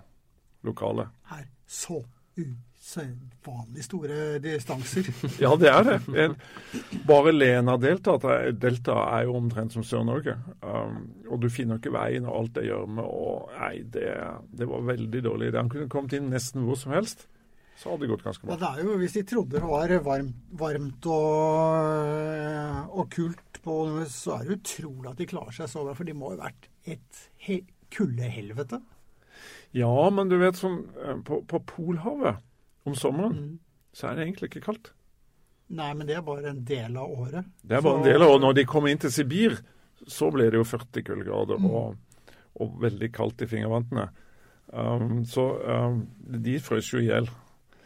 lokale. 0.67 1.09
Her. 1.33 1.49
Så 1.67 1.99
usedvanlig 2.41 3.85
store 3.87 4.39
distanser. 4.43 5.11
Ja, 5.45 5.53
det 5.61 5.71
er 5.71 5.87
det. 5.87 5.99
En, 6.25 6.37
bare 7.09 7.35
Lena-delta 7.35 8.17
delta 8.53 8.97
er 9.17 9.27
jo 9.29 9.37
omtrent 9.41 9.77
som 9.77 9.87
Sør-Norge. 9.87 10.39
Um, 10.63 11.03
og 11.31 11.43
du 11.45 11.51
finner 11.53 11.81
ikke 11.81 11.95
veien 11.95 12.29
og 12.29 12.39
alt 12.39 12.57
det 12.59 12.69
gjørme. 12.69 13.05
Og 13.05 13.53
nei, 13.59 13.75
det, 13.97 14.09
det 14.57 14.71
var 14.71 14.89
veldig 14.93 15.27
dårlig. 15.29 15.53
Han 15.59 15.73
kunne 15.73 15.93
kommet 15.93 16.17
inn 16.19 16.33
nesten 16.33 16.67
hvor 16.69 16.81
som 16.81 16.97
helst. 16.97 17.29
Så 17.81 17.89
hadde 17.89 18.05
det 18.05 18.11
gått 18.11 18.25
ganske 18.27 18.45
bra. 18.45 18.57
Ja, 18.57 18.61
det 18.61 18.71
er 18.71 18.89
jo, 18.91 18.97
Hvis 19.01 19.15
de 19.17 19.23
trodde 19.25 19.57
det 19.57 19.65
var 19.65 19.95
varmt, 20.05 20.41
varmt 20.61 21.07
og, 21.09 22.91
og 22.93 23.07
kult, 23.15 23.47
på, 23.65 23.77
så 24.09 24.39
er 24.39 24.47
det 24.47 24.59
utrolig 24.61 25.11
at 25.11 25.21
de 25.21 25.29
klarer 25.29 25.53
seg 25.53 25.71
så 25.71 25.85
bra. 25.85 25.95
For 25.97 26.09
de 26.09 26.17
må 26.17 26.33
jo 26.33 26.41
ha 26.41 26.49
vært 26.49 26.69
et 26.89 27.23
he 27.45 27.61
kuldehelvete. 27.91 28.81
Ja, 29.73 30.11
men 30.11 30.29
du 30.29 30.39
vet 30.39 30.57
som 30.57 30.81
eh, 31.05 31.17
på, 31.25 31.43
på 31.47 31.61
Polhavet 31.67 32.37
om 32.87 32.95
sommeren, 32.95 33.33
Mm. 33.37 33.59
så 33.93 34.09
er 34.11 34.15
det 34.17 34.25
egentlig 34.27 34.49
ikke 34.51 34.65
kaldt. 34.65 34.93
Nei, 35.71 35.93
men 35.95 36.07
det 36.07 36.17
er 36.17 36.23
bare 36.27 36.51
en 36.51 36.65
del 36.65 36.97
av 36.99 37.11
året. 37.11 37.45
Det 37.63 37.77
er 37.77 37.81
bare 37.83 37.93
Så- 37.93 37.99
en 37.99 38.05
del 38.13 38.23
av 38.23 38.29
året. 38.31 38.41
når 38.41 38.55
de 38.55 38.65
kom 38.65 38.87
inn 38.87 38.99
til 38.99 39.11
Sibir, 39.11 39.61
så 40.09 40.31
ble 40.33 40.45
det 40.51 40.55
jo 40.59 40.65
40 40.65 41.03
kuldegrader 41.05 41.59
Mm. 41.59 41.67
og, 41.71 41.97
og 42.61 42.81
veldig 42.81 43.13
kaldt 43.13 43.43
i 43.43 43.47
fingervantene. 43.47 44.09
Um, 44.73 45.25
så 45.25 45.45
um, 45.69 46.09
de 46.43 46.59
frøs 46.61 46.93
jo 46.93 46.99
i 46.99 47.07
hjel. 47.07 47.29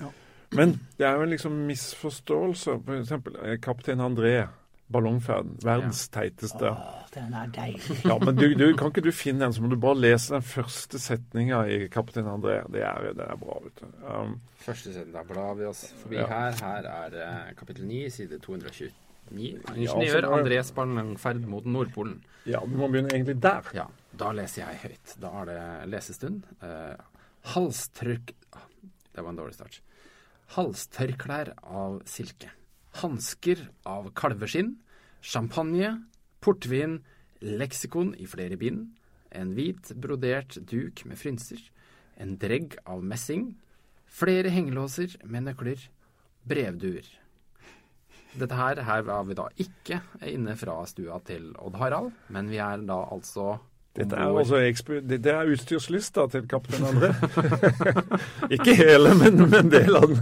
Ja. 0.00 0.08
Men 0.52 0.80
det 0.98 1.06
er 1.06 1.16
jo 1.16 1.22
en 1.22 1.30
liksom 1.30 1.52
misforståelse. 1.66 2.82
For 2.84 2.94
eksempel 3.00 3.36
eh, 3.42 3.56
kaptein 3.58 4.00
André, 4.00 4.48
ballongferden. 4.94 5.56
Verdens 5.64 6.04
teiteste. 6.14 6.70
Åh, 6.70 7.04
den 7.14 7.34
er 7.36 7.50
deilig. 7.54 7.98
Ja, 8.06 8.16
men 8.22 8.38
du, 8.38 8.46
du, 8.58 8.64
kan 8.78 8.90
ikke 8.92 9.04
du 9.04 9.10
finne 9.14 9.44
den, 9.44 9.54
så 9.56 9.62
må 9.64 9.70
du 9.72 9.76
bare 9.82 9.98
lese 10.00 10.34
den 10.36 10.44
første 10.46 10.98
setninga 11.02 11.60
i 11.70 11.78
Kaptein 11.92 12.30
André. 12.30 12.60
Det 12.74 12.82
er, 12.86 13.10
det 13.18 13.26
er 13.26 13.38
bra, 13.40 13.58
vet 13.66 13.82
du. 13.82 13.88
Um, 14.06 14.36
Første 14.64 14.94
setning. 14.94 15.12
da 15.14 15.22
blar 15.28 15.54
vi 15.58 15.66
oss 15.68 15.84
forbi 16.02 16.18
Ja. 16.22 16.26
her. 16.30 16.56
Her 16.62 16.88
er 16.94 17.18
eh, 17.26 17.54
kapittel 17.58 17.86
9, 17.90 18.04
side 18.14 18.38
229. 18.44 18.92
Ingeniør 19.34 20.26
Andrés 20.36 20.70
ballongferd 20.76 21.46
mot 21.48 21.64
Nordpolen. 21.64 22.18
ja, 22.46 22.60
du 22.60 22.74
må 22.76 22.88
begynne 22.92 23.12
egentlig 23.14 23.38
der. 23.42 23.70
Ja, 23.76 23.86
da 24.20 24.32
leser 24.36 24.66
jeg 24.66 24.80
høyt. 24.84 25.14
Da 25.22 25.30
er 25.42 25.48
det 25.50 25.60
lesestund. 25.94 26.44
Uh, 26.60 26.92
halstrykk 27.54 28.34
Det 29.14 29.22
var 29.22 29.30
en 29.32 29.38
dårlig 29.40 29.56
start. 29.56 29.80
Halstørklær 30.54 31.52
av 31.64 32.00
silke. 32.08 32.50
Hansker 33.00 33.64
av 33.88 34.10
kalveskinn. 34.18 34.74
Champagne. 35.24 35.96
Portvin. 36.44 37.00
Leksikon 37.44 38.14
i 38.20 38.28
flere 38.28 38.58
bind. 38.60 38.92
En 39.34 39.56
hvit 39.56 39.90
brodert 40.00 40.58
duk 40.70 41.04
med 41.08 41.18
frynser. 41.18 41.60
En 42.20 42.36
dregg 42.38 42.76
av 42.86 43.02
messing. 43.02 43.54
Flere 44.06 44.52
hengelåser 44.54 45.16
med 45.24 45.48
nøkler. 45.48 45.88
Brevduer. 46.44 47.06
Dette 48.34 48.56
her, 48.58 48.80
her 48.82 49.04
var 49.06 49.22
vi 49.28 49.36
da 49.38 49.46
ikke 49.62 50.00
inne 50.26 50.56
fra 50.58 50.80
stua 50.90 51.20
til 51.26 51.52
Odd 51.62 51.78
Harald, 51.78 52.10
men 52.34 52.50
vi 52.50 52.58
er 52.62 52.82
da 52.82 53.04
altså 53.14 53.54
Dette 53.94 54.18
er, 54.18 54.26
også 54.26 54.58
altså, 54.58 55.00
det, 55.06 55.20
er 55.30 55.50
utstyrslista 55.54 56.24
til 56.32 56.48
kaptein 56.50 56.82
André. 56.82 57.12
Ikke 58.56 58.74
hele, 58.74 59.12
men, 59.20 59.38
men 59.44 59.54
en 59.60 59.70
del 59.70 59.94
av 59.94 60.08
den. 60.10 60.18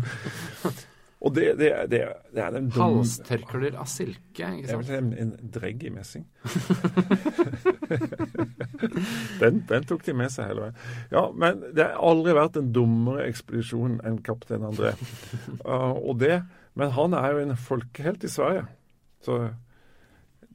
Og 1.23 1.31
det, 1.37 1.53
det, 1.61 1.69
det, 1.91 2.01
det 2.35 2.41
er 2.43 2.51
den 2.51 2.69
dumme 2.73 2.99
Halstørklær 2.99 3.77
av 3.79 3.87
silke, 3.91 4.43
ikke 4.43 4.67
Jeg 4.67 4.79
vil 4.81 4.89
sant? 4.89 4.89
si 4.89 4.95
en, 4.99 5.13
en 5.23 5.51
dregg 5.55 5.85
i 5.87 5.93
messing. 5.95 6.25
den, 9.43 9.55
den 9.69 9.83
tok 9.87 10.03
de 10.09 10.13
med 10.19 10.31
seg 10.35 10.51
hele 10.51 10.63
veien. 10.67 10.77
Ja, 11.15 11.23
men 11.45 11.53
det 11.77 11.85
har 11.87 12.03
aldri 12.03 12.35
vært 12.35 12.59
en 12.59 12.73
dummere 12.75 13.29
ekspedisjon 13.31 13.95
enn 14.03 14.19
kaptein 14.27 14.67
André. 14.67 14.93
Uh, 15.63 15.95
og 15.95 16.19
det, 16.19 16.43
men 16.79 16.91
han 16.97 17.15
er 17.15 17.37
jo 17.37 17.41
en 17.45 17.57
folkehelt 17.59 18.25
i 18.27 18.31
Sverige. 18.31 18.65
Så 19.23 19.39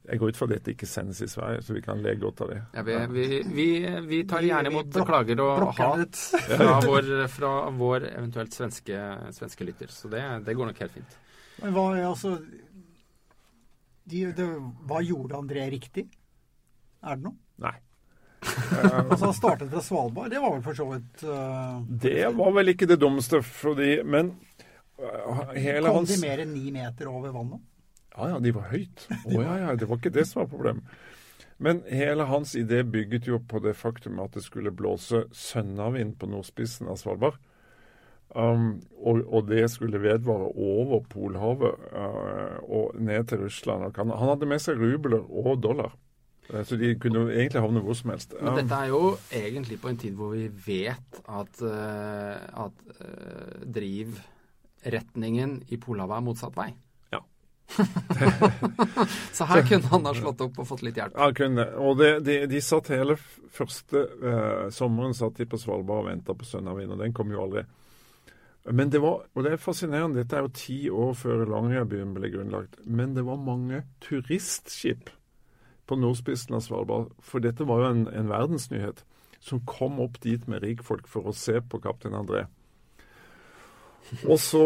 jeg 0.08 0.20
går 0.20 0.32
ut 0.32 0.38
fra 0.38 0.46
at 0.48 0.52
dette 0.54 0.72
ikke 0.72 0.88
sendes 0.88 1.20
i 1.24 1.28
Sverige, 1.28 1.62
så 1.66 1.74
vi 1.76 1.82
kan 1.84 2.00
le 2.02 2.14
godt 2.20 2.40
av 2.44 2.52
det. 2.52 2.58
Ja, 2.72 2.84
vi, 2.86 2.94
vi, 3.12 3.26
vi, 3.52 3.66
vi 4.08 4.20
tar 4.28 4.46
gjerne 4.46 4.70
imot 4.72 4.96
klager 5.08 5.42
og 5.44 5.66
hat 5.76 6.20
fra 6.48 6.78
vår, 6.84 7.10
fra 7.32 7.52
vår 7.76 8.06
eventuelt 8.14 8.56
svenske, 8.56 9.02
svenske 9.36 9.68
lytter, 9.68 9.92
så 9.92 10.08
det, 10.12 10.22
det 10.46 10.56
går 10.56 10.70
nok 10.70 10.80
helt 10.84 10.96
fint. 10.96 11.18
Men 11.58 11.74
hva, 11.76 11.84
altså, 12.08 12.38
de, 14.08 14.24
de, 14.32 14.48
hva 14.88 15.02
gjorde 15.04 15.42
André 15.42 15.68
riktig? 15.74 16.08
Er 17.04 17.18
det 17.18 17.28
noe? 17.28 17.38
Nei. 17.66 17.76
Altså, 18.78 19.24
han 19.26 19.34
startet 19.34 19.72
fra 19.72 19.82
Svalbard. 19.82 20.30
Det 20.30 20.40
var 20.40 20.52
vel 20.54 20.62
for 20.62 20.78
så 20.78 20.84
vidt 20.92 21.24
uh, 21.26 21.80
Det 21.88 22.28
var 22.38 22.52
vel 22.54 22.72
ikke 22.72 22.86
det 22.86 23.00
dummeste, 23.02 23.40
fordi 23.42 23.96
Men 24.06 24.30
uh, 25.02 25.50
hele 25.56 25.88
Kom 25.88 26.00
hans 26.00 26.12
de 26.12 26.20
mer 26.22 26.44
enn 26.44 26.54
ni 26.54 26.70
meter 26.74 27.10
over 27.10 27.34
vannet? 27.34 27.64
Ja, 28.18 28.34
ja, 28.34 28.40
de 28.42 28.54
var 28.54 28.72
høyt. 28.72 29.06
Å 29.30 29.38
ja, 29.38 29.58
ja, 29.62 29.76
det 29.78 29.88
var 29.88 30.00
ikke 30.00 30.14
det 30.14 30.26
som 30.28 30.42
var 30.42 30.50
problemet. 30.50 30.98
Men 31.58 31.82
hele 31.90 32.28
hans 32.30 32.54
idé 32.54 32.84
bygget 32.86 33.26
jo 33.26 33.40
på 33.42 33.58
det 33.62 33.74
faktum 33.74 34.20
at 34.22 34.34
det 34.34 34.44
skulle 34.44 34.70
blåse 34.74 35.24
sønnavind 35.34 36.14
på 36.18 36.28
nordspissen 36.30 36.90
av 36.90 37.00
Svalbard. 37.00 37.38
Um, 38.28 38.82
og, 39.00 39.22
og, 39.24 39.46
det 39.48 39.70
skulle 39.72 40.02
vedvare 40.02 40.50
over 40.52 41.00
Polhavet 41.08 41.86
uh, 41.96 42.58
og 42.68 42.98
ned 43.00 43.24
til 43.30 43.46
Russland. 43.46 43.88
Han, 43.96 44.12
han, 44.12 44.28
hadde 44.34 44.48
med 44.50 44.60
seg 44.60 44.78
rubler 44.78 45.24
og 45.24 45.62
dollar. 45.64 45.94
Uh, 46.52 46.60
så 46.62 46.76
de 46.76 46.92
kunne 47.00 47.24
egentlig 47.32 47.62
havne 47.64 47.80
hvor 47.82 47.96
som 47.96 48.12
helst. 48.12 48.36
Men 48.36 48.60
dette 48.60 48.82
er 48.82 48.92
jo 48.92 49.16
egentlig 49.32 49.80
på 49.80 49.90
en 49.90 50.00
tid 50.04 50.18
hvor 50.18 50.36
vi 50.36 50.50
vet 50.66 51.22
at, 51.24 51.62
uh, 51.64 52.66
at 52.66 52.84
drivretningen 53.78 55.62
i 55.72 55.80
Polhavet 55.80 56.20
er 56.20 56.28
motsatt 56.28 56.60
vei. 56.60 56.70
så 59.32 59.44
her 59.44 59.62
kunne 59.68 59.90
han 59.92 60.06
ha 60.08 60.14
slått 60.16 60.40
opp 60.46 60.60
og 60.62 60.68
fått 60.68 60.84
litt 60.86 60.96
hjelp. 60.98 61.16
Han 61.18 61.34
kunne. 61.36 61.66
Og 61.82 61.98
det, 62.00 62.12
de, 62.26 62.38
de, 62.50 62.62
satt 62.64 62.90
hele 62.94 63.18
første 63.54 64.04
eh, 64.04 64.64
sommeren 64.74 65.16
satt 65.16 65.38
de 65.38 65.46
på 65.48 65.60
Svalbard 65.60 66.04
og 66.04 66.08
venta 66.10 66.36
på 66.36 66.48
Sønnavind, 66.48 66.94
og 66.96 67.02
den 67.04 67.14
kom 67.16 67.32
jo 67.34 67.44
aldri. 67.44 67.66
Men 68.68 68.90
det 68.92 69.00
var, 69.00 69.22
og 69.32 69.44
det 69.44 69.54
er 69.54 69.62
fascinerende, 69.62 70.20
dette 70.20 70.36
er 70.36 70.44
jo 70.44 70.56
ti 70.56 70.78
år 70.92 71.14
før 71.16 71.46
Longyearbyen 71.48 72.12
ble 72.16 72.28
grunnlagt, 72.34 72.80
men 72.84 73.14
det 73.16 73.24
var 73.24 73.40
mange 73.40 73.84
turistskip 74.04 75.08
på 75.88 75.96
nordspissen 75.96 76.58
av 76.58 76.66
Svalbard, 76.66 77.14
for 77.24 77.40
dette 77.40 77.64
var 77.68 77.80
jo 77.80 77.92
en, 77.94 78.04
en 78.12 78.28
verdensnyhet, 78.28 79.04
som 79.40 79.62
kom 79.68 80.02
opp 80.04 80.18
dit 80.20 80.44
med 80.50 80.60
rikfolk 80.66 81.08
for 81.08 81.30
å 81.30 81.36
se 81.36 81.62
på 81.64 81.80
kaptein 81.80 82.16
André. 82.18 82.44
Og 84.30 84.38
så 84.40 84.62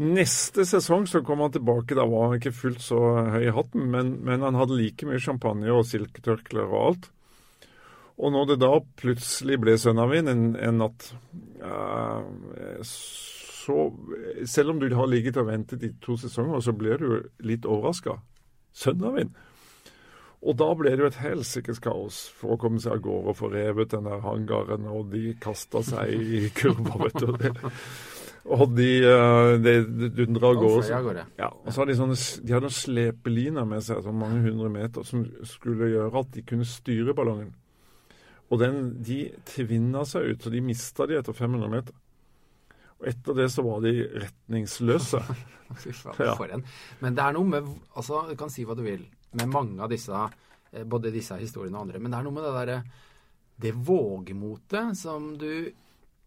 neste 0.00 0.64
sesong 0.68 1.06
så 1.10 1.22
kom 1.26 1.42
han 1.44 1.52
tilbake. 1.54 1.96
Da 1.98 2.06
var 2.08 2.30
han 2.30 2.40
ikke 2.40 2.54
fullt 2.56 2.82
så 2.84 3.00
høy 3.34 3.48
i 3.48 3.54
hatten, 3.54 3.88
men, 3.92 4.16
men 4.24 4.44
han 4.46 4.58
hadde 4.58 4.78
like 4.78 5.08
mye 5.08 5.20
champagne 5.22 5.70
og 5.74 5.86
silketørklær 5.90 6.68
og 6.68 6.84
alt. 6.86 7.10
Og 8.18 8.32
når 8.34 8.48
det 8.50 8.60
da 8.64 8.72
plutselig 8.98 9.60
ble 9.62 9.76
sønnavind 9.78 10.30
en, 10.32 10.46
en 10.58 10.80
natt, 10.82 11.12
så 12.88 13.76
Selv 14.48 14.72
om 14.72 14.78
du 14.80 14.88
har 14.96 15.10
ligget 15.10 15.36
og 15.36 15.50
ventet 15.50 15.82
i 15.84 15.92
to 16.02 16.16
sesonger, 16.16 16.62
så 16.64 16.72
blir 16.72 16.98
du 16.98 17.10
litt 17.44 17.68
overraska. 17.68 18.16
Sønnavind. 18.72 19.34
Og 20.38 20.54
da 20.56 20.68
ble 20.78 20.94
det 20.94 21.02
jo 21.02 21.10
et 21.10 21.18
helsikes 21.20 21.80
kaos 21.82 22.20
for 22.38 22.54
å 22.54 22.58
komme 22.62 22.80
seg 22.80 22.94
av 22.96 23.02
gårde 23.04 23.32
og 23.32 23.38
få 23.40 23.50
revet 23.52 23.90
den 23.92 24.06
der 24.06 24.22
hangaren, 24.22 24.86
og 24.86 25.10
de 25.12 25.34
kasta 25.42 25.82
seg 25.84 26.14
i 26.14 26.44
kurva, 26.54 26.94
vet 27.04 27.18
du. 27.20 27.50
Og 28.48 28.64
de, 28.72 28.90
de, 29.60 29.72
de 29.84 30.08
dundra 30.14 30.52
av 30.54 30.58
gårde. 30.62 31.24
Ja, 31.36 31.50
og 31.52 31.68
så 31.68 31.82
hadde 31.82 31.92
de, 31.92 31.98
sånne, 31.98 32.16
de 32.48 32.54
hadde 32.56 32.70
slepeliner 32.72 33.66
med 33.68 33.84
seg, 33.84 34.00
så 34.04 34.14
mange 34.14 34.40
hundre 34.46 34.70
meter, 34.72 35.04
som 35.04 35.26
skulle 35.48 35.90
gjøre 35.92 36.22
at 36.22 36.30
de 36.36 36.44
kunne 36.48 36.68
styre 36.68 37.14
ballongen. 37.16 37.50
Og 38.48 38.62
den, 38.62 38.78
de 39.04 39.18
tvinna 39.50 40.04
seg 40.08 40.32
ut, 40.32 40.44
så 40.44 40.52
de 40.52 40.62
mista 40.64 41.06
de 41.08 41.18
etter 41.18 41.36
500 41.36 41.72
meter. 41.72 41.96
Og 42.98 43.10
etter 43.12 43.36
det 43.36 43.48
så 43.52 43.64
var 43.66 43.82
de 43.84 43.92
retningsløse. 44.24 45.20
ja. 46.24 46.36
Men 47.02 47.18
det 47.18 47.24
er 47.24 47.34
noe 47.36 47.44
med 47.44 47.66
altså, 47.92 48.22
Du 48.30 48.38
kan 48.40 48.48
si 48.48 48.64
hva 48.64 48.72
du 48.78 48.86
vil 48.86 49.04
med 49.36 49.52
mange 49.52 49.82
av 49.84 49.92
disse, 49.92 50.22
eh, 50.72 50.86
både 50.88 51.12
disse 51.12 51.36
historiene 51.36 51.76
og 51.76 51.84
andre, 51.84 52.00
men 52.00 52.14
det 52.14 52.16
er 52.16 52.24
noe 52.24 52.36
med 52.38 52.46
det 52.46 52.54
derre 52.56 52.78
det 53.58 53.72
vågemotet 53.74 54.96
som 54.96 55.32
du 55.38 55.68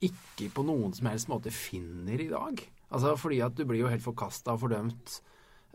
ikke 0.01 0.49
på 0.55 0.65
noen 0.65 0.93
som 0.97 1.09
helst 1.11 1.29
måte 1.31 1.53
finner 1.53 2.21
i 2.21 2.29
dag. 2.31 2.61
Altså 2.91 3.15
fordi 3.19 3.41
at 3.45 3.55
du 3.57 3.65
blir 3.67 3.83
jo 3.83 3.91
helt 3.91 4.03
forkasta 4.05 4.55
og 4.55 4.63
fordømt. 4.65 5.19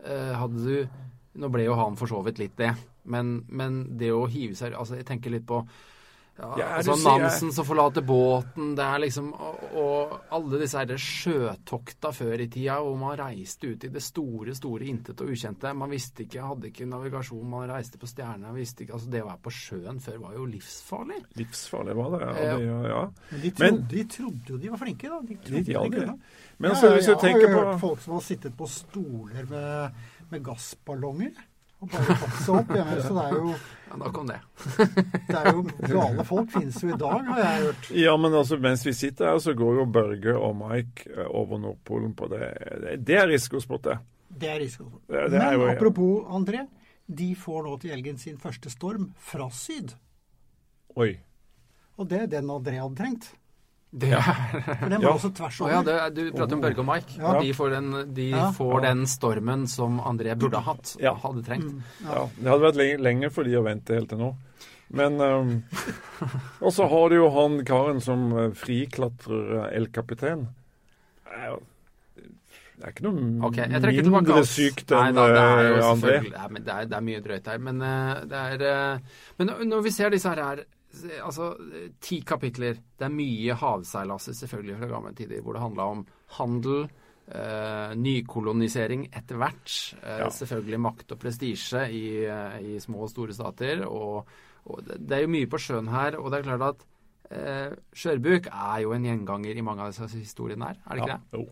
Eh, 0.03 0.33
hadde 0.37 0.63
du 0.63 1.05
Nå 1.37 1.51
ble 1.53 1.67
jo 1.67 1.75
han 1.77 1.93
for 1.93 2.09
så 2.09 2.17
vidt 2.25 2.39
litt 2.41 2.55
det, 2.57 2.71
men, 3.13 3.43
men 3.53 3.75
det 3.99 4.07
å 4.09 4.23
hive 4.25 4.55
seg 4.57 4.73
Altså, 4.73 4.95
jeg 4.97 5.05
tenker 5.05 5.29
litt 5.29 5.43
på 5.45 5.59
ja, 6.37 6.49
ja, 6.59 6.65
altså 6.77 6.95
Nansen 7.01 7.51
som 7.53 7.65
forlater 7.65 8.03
båten, 8.05 8.75
det 8.77 8.85
er 8.85 9.01
liksom 9.01 9.31
Og, 9.33 9.63
og 9.81 10.11
alle 10.37 10.59
disse 10.61 10.77
her 10.77 11.01
sjøtokta 11.01 12.11
før 12.13 12.43
i 12.43 12.47
tida 12.53 12.77
hvor 12.83 12.97
man 12.99 13.15
reiste 13.17 13.71
ut 13.71 13.87
i 13.87 13.91
det 13.93 14.03
store, 14.05 14.53
store 14.57 14.85
intet 14.91 15.23
og 15.23 15.31
ukjente. 15.33 15.73
Man 15.77 15.91
visste 15.91 16.25
ikke, 16.27 16.45
hadde 16.45 16.69
ikke 16.69 16.87
navigasjon, 16.89 17.43
man 17.49 17.67
reiste 17.71 17.99
på 18.01 18.09
stjernene, 18.09 18.53
visste 18.57 18.85
ikke 18.85 18.97
Altså 18.97 19.11
det 19.13 19.23
å 19.23 19.29
være 19.31 19.43
på 19.47 19.55
sjøen 19.57 19.99
før 20.03 20.21
var 20.27 20.37
jo 20.37 20.45
livsfarlig. 20.53 21.19
Livsfarlig 21.41 21.97
var 21.97 22.13
det, 22.13 22.21
ja. 22.23 22.31
Eh, 22.37 22.61
det, 22.61 22.93
ja. 22.93 23.03
Men 23.33 23.41
de 23.41 23.51
trodde, 23.57 23.83
de 23.95 24.07
trodde, 24.17 24.53
jo 24.53 24.61
de 24.61 24.71
var 24.73 24.81
flinke, 24.85 25.11
da. 25.11 25.21
De 25.25 25.41
trodde 25.41 25.65
de, 25.65 25.73
de 25.73 25.97
kunne. 25.97 26.17
Men 26.57 26.73
altså, 26.73 26.93
hvis 26.95 27.09
du 27.09 27.15
tenker 27.21 27.45
på 27.45 27.51
Jeg 27.51 27.57
har 27.57 27.69
hørt 27.73 27.83
folk 27.83 28.01
som 28.05 28.17
har 28.17 28.25
sittet 28.25 28.57
på 28.57 28.69
stoler 28.71 29.49
med, 29.49 30.01
med 30.31 30.45
gassballonger 30.45 31.45
og 31.77 31.91
bare 31.91 32.15
tatt 32.17 32.37
seg 32.41 32.55
opp. 32.57 32.71
Ja, 32.73 32.85
så 33.03 33.13
det 33.17 33.25
er 33.25 33.35
jo 33.37 33.51
ja, 33.87 33.97
Nok 34.01 34.17
om 34.19 34.27
det. 34.27 34.37
det 35.29 35.37
er 35.37 35.49
jo 35.53 35.61
Gale 35.79 36.25
folk 36.27 36.49
finnes 36.51 36.79
jo 36.83 36.89
i 36.91 36.97
dag, 36.99 37.29
har 37.29 37.39
jeg 37.43 37.61
hørt. 37.67 37.89
Ja, 37.95 38.15
men 38.19 38.35
altså, 38.35 38.57
mens 38.61 38.83
vi 38.85 38.93
sitter 38.97 39.31
her, 39.31 39.39
så 39.43 39.53
går 39.57 39.79
jo 39.81 39.85
Børge 39.97 40.33
og 40.35 40.57
Mike 40.59 41.07
eh, 41.13 41.29
over 41.29 41.61
Nordpolen 41.61 42.11
på 42.17 42.27
det. 42.33 42.49
Det 43.05 43.19
er 43.21 43.29
risikosport, 43.31 43.85
det. 43.87 43.97
Det 44.27 44.51
er 44.51 44.59
risikosport. 44.65 45.05
Det, 45.07 45.23
det 45.31 45.39
men 45.39 45.55
jo, 45.55 45.69
apropos 45.71 46.35
André, 46.35 46.65
de 47.07 47.29
får 47.39 47.63
nå 47.63 47.77
til 47.79 47.95
helgen 47.95 48.19
sin 48.19 48.41
første 48.41 48.73
storm 48.73 49.11
fra 49.29 49.47
syd. 49.53 49.95
Oi. 50.99 51.13
Og 51.97 52.09
det 52.09 52.25
er 52.25 52.31
den 52.35 52.51
André 52.51 52.81
hadde 52.81 52.99
trengt. 52.99 53.31
Det 53.89 54.09
er 54.11 54.25
For 54.27 54.89
den 54.91 54.99
var 54.99 55.05
ja. 55.07 55.13
også 55.13 55.29
tvers 55.37 55.61
over. 55.61 55.69
Oh, 55.69 55.75
ja, 55.77 56.09
det, 56.11 56.25
du 56.27 56.35
prater 56.35 56.57
om 56.57 56.63
Børge 56.63 56.83
og 56.83 56.87
Mike. 56.89 57.15
Ja. 57.21 57.37
De 57.39 57.53
får, 57.55 57.69
den, 57.71 57.93
de 58.17 58.25
ja. 58.33 58.49
får 58.55 58.81
den, 58.83 59.05
stormen 59.07 59.63
som 59.71 60.01
André 60.03 60.35
burde 60.35 60.59
ha 60.59 60.73
hatt, 60.73 60.97
hadde 60.99 61.45
trengt. 61.47 61.71
Mm. 61.71 62.03
Ja. 62.03 62.25
Det 62.35 62.51
hadde 62.51 62.65
vært 62.67 62.81
lenge, 62.81 62.99
lenge 63.07 63.31
for 63.33 63.47
de 63.47 63.55
å 63.57 63.63
vente 63.65 63.95
helt 63.95 64.11
til 64.11 64.21
nå. 64.21 64.33
Men 64.97 65.19
um, 65.19 65.49
Og 66.65 66.71
så 66.75 66.87
har 66.87 67.09
du 67.11 67.17
jo 67.17 67.31
han 67.35 67.57
karen 67.67 68.03
som 68.03 68.29
uh, 68.35 68.45
friklatrer 68.55 69.49
uh, 69.55 69.65
El 69.75 69.89
Capitan. 69.91 70.47
Det 72.77 72.85
er 72.85 72.93
ikke 72.93 73.07
noe 73.07 73.47
okay, 73.47 73.65
mindre 74.13 74.43
sykt 74.45 74.91
enn 74.93 75.15
Nei, 75.17 75.25
da, 75.33 75.33
det 75.33 75.43
er 75.43 75.67
jo 75.67 75.77
uh, 75.79 75.87
André. 75.95 76.17
Det 76.27 76.29
er, 76.29 76.51
det, 76.53 76.73
er, 76.73 76.89
det 76.91 76.97
er, 76.99 77.05
mye 77.07 77.21
drøyt 77.25 77.47
her. 77.51 77.61
Men, 77.67 77.79
uh, 77.81 78.19
det 78.29 78.41
er, 78.53 78.65
uh, 78.67 79.21
men 79.39 79.55
når 79.71 79.87
vi 79.87 79.93
ser 79.95 80.13
disse 80.13 80.29
her, 80.29 80.43
her 80.45 80.65
altså, 81.23 81.51
ti 82.03 82.21
kapitler. 82.27 82.79
Det 82.97 83.07
er 83.07 83.13
mye 83.13 83.57
havseilaser 83.57 84.35
selvfølgelig 84.37 84.79
fra 84.79 84.89
gamle 84.91 85.13
tider, 85.17 85.43
hvor 85.45 85.57
det 85.57 85.63
handla 85.63 85.87
om 85.93 86.03
handel, 86.37 86.87
eh, 87.27 87.95
nykolonisering 87.99 89.07
etter 89.11 89.39
hvert. 89.41 89.77
Eh, 90.01 90.19
ja. 90.23 90.29
Selvfølgelig 90.33 90.81
makt 90.87 91.15
og 91.15 91.21
prestisje 91.21 91.87
i, 91.91 92.03
eh, 92.25 92.59
i, 92.73 92.77
små 92.83 93.05
og 93.05 93.13
store 93.13 93.35
stater. 93.37 93.85
Og, 93.87 94.27
og 94.65 94.85
det, 94.85 95.01
det, 95.03 95.17
er 95.17 95.25
jo 95.25 95.33
mye 95.37 95.49
på 95.51 95.61
sjøen 95.61 95.91
her. 95.93 96.19
Og 96.21 96.31
det 96.31 96.39
er 96.39 96.49
klart 96.51 96.67
at 96.71 96.87
eh, 97.31 97.71
skjørbuk 97.95 98.49
er 98.51 98.79
jo 98.83 98.93
en 98.95 99.07
gjenganger 99.07 99.55
i 99.57 99.65
mange 99.65 99.81
av 99.85 99.93
disse 99.93 100.07
historiene 100.17 100.65
her, 100.71 100.77
er 100.85 100.91
det 100.93 101.01
ikke 101.03 101.13
ja. 101.13 101.17
det? 101.17 101.23
Jo. 101.39 101.45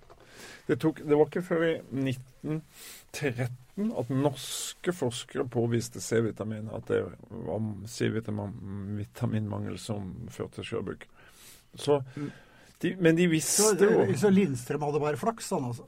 Det, 0.65 0.75
tok, 0.81 0.97
det 1.05 1.17
var 1.17 1.25
ikke 1.29 1.45
før 1.45 1.61
i 1.67 1.73
1913 1.93 3.91
at 3.99 4.09
norske 4.09 4.93
forskere 4.95 5.45
påviste 5.51 6.01
C-vitamin, 6.01 6.69
at 6.73 6.87
det 6.89 7.03
var 7.05 7.59
C-vitaminmangel 7.91 9.77
som 9.81 10.13
førte 10.33 10.55
til 10.59 10.67
skjørbuk. 10.71 11.01
Så, 11.75 11.99
de, 12.81 12.95
men 13.03 13.17
de 13.17 13.27
visste 13.27 13.63
jo 13.75 14.05
Så, 14.13 14.19
så 14.21 14.29
Lindstrøm 14.31 14.85
hadde 14.87 15.01
bare 15.03 15.19
flaks, 15.19 15.49
han 15.51 15.67
altså? 15.69 15.85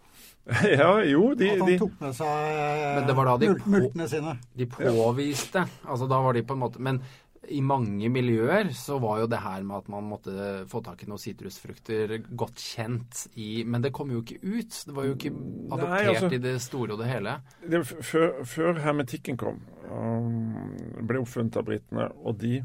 ja, 0.80 0.91
jo, 1.04 1.34
de, 1.36 1.50
At 1.52 1.63
han 1.63 1.80
tok 1.80 1.95
med 2.00 2.13
seg 2.15 2.52
men 2.95 3.08
det 3.08 3.15
var 3.17 3.28
da 3.28 3.36
de 3.41 3.50
multene 3.67 4.06
sine. 4.08 4.36
De 4.56 4.67
påviste. 4.71 5.63
Altså 5.84 6.08
da 6.08 6.21
var 6.23 6.38
de 6.38 6.43
på 6.47 6.56
en 6.56 6.62
måte 6.62 6.84
Men 6.84 7.02
i 7.47 7.60
mange 7.63 8.10
miljøer 8.12 8.69
så 8.75 8.97
var 9.01 9.21
jo 9.21 9.29
det 9.31 9.39
her 9.41 9.63
med 9.65 9.77
at 9.81 9.89
man 9.91 10.07
måtte 10.10 10.47
få 10.71 10.81
tak 10.86 11.03
i 11.03 11.10
noen 11.10 11.21
sitrusfrukter 11.21 12.17
godt 12.27 12.62
kjent 12.62 13.25
i 13.39 13.63
Men 13.67 13.83
det 13.86 13.93
kom 13.95 14.12
jo 14.12 14.21
ikke 14.23 14.39
ut. 14.43 14.79
Det 14.88 14.95
var 14.95 15.07
jo 15.07 15.15
ikke 15.15 15.33
adoptert 15.33 15.91
Nei, 15.93 16.13
altså, 16.13 16.31
i 16.33 16.41
det 16.43 16.55
store 16.63 16.95
og 16.95 17.03
det 17.03 17.12
hele. 17.12 17.36
Det, 17.63 17.83
før, 17.88 18.41
før, 18.47 18.81
hermetikken 18.83 19.39
kom, 19.39 19.62
um, 19.91 20.73
ble 21.07 21.21
oppfunnet 21.23 21.60
av 21.60 21.67
britene, 21.67 22.10
og 22.23 22.39
de, 22.41 22.62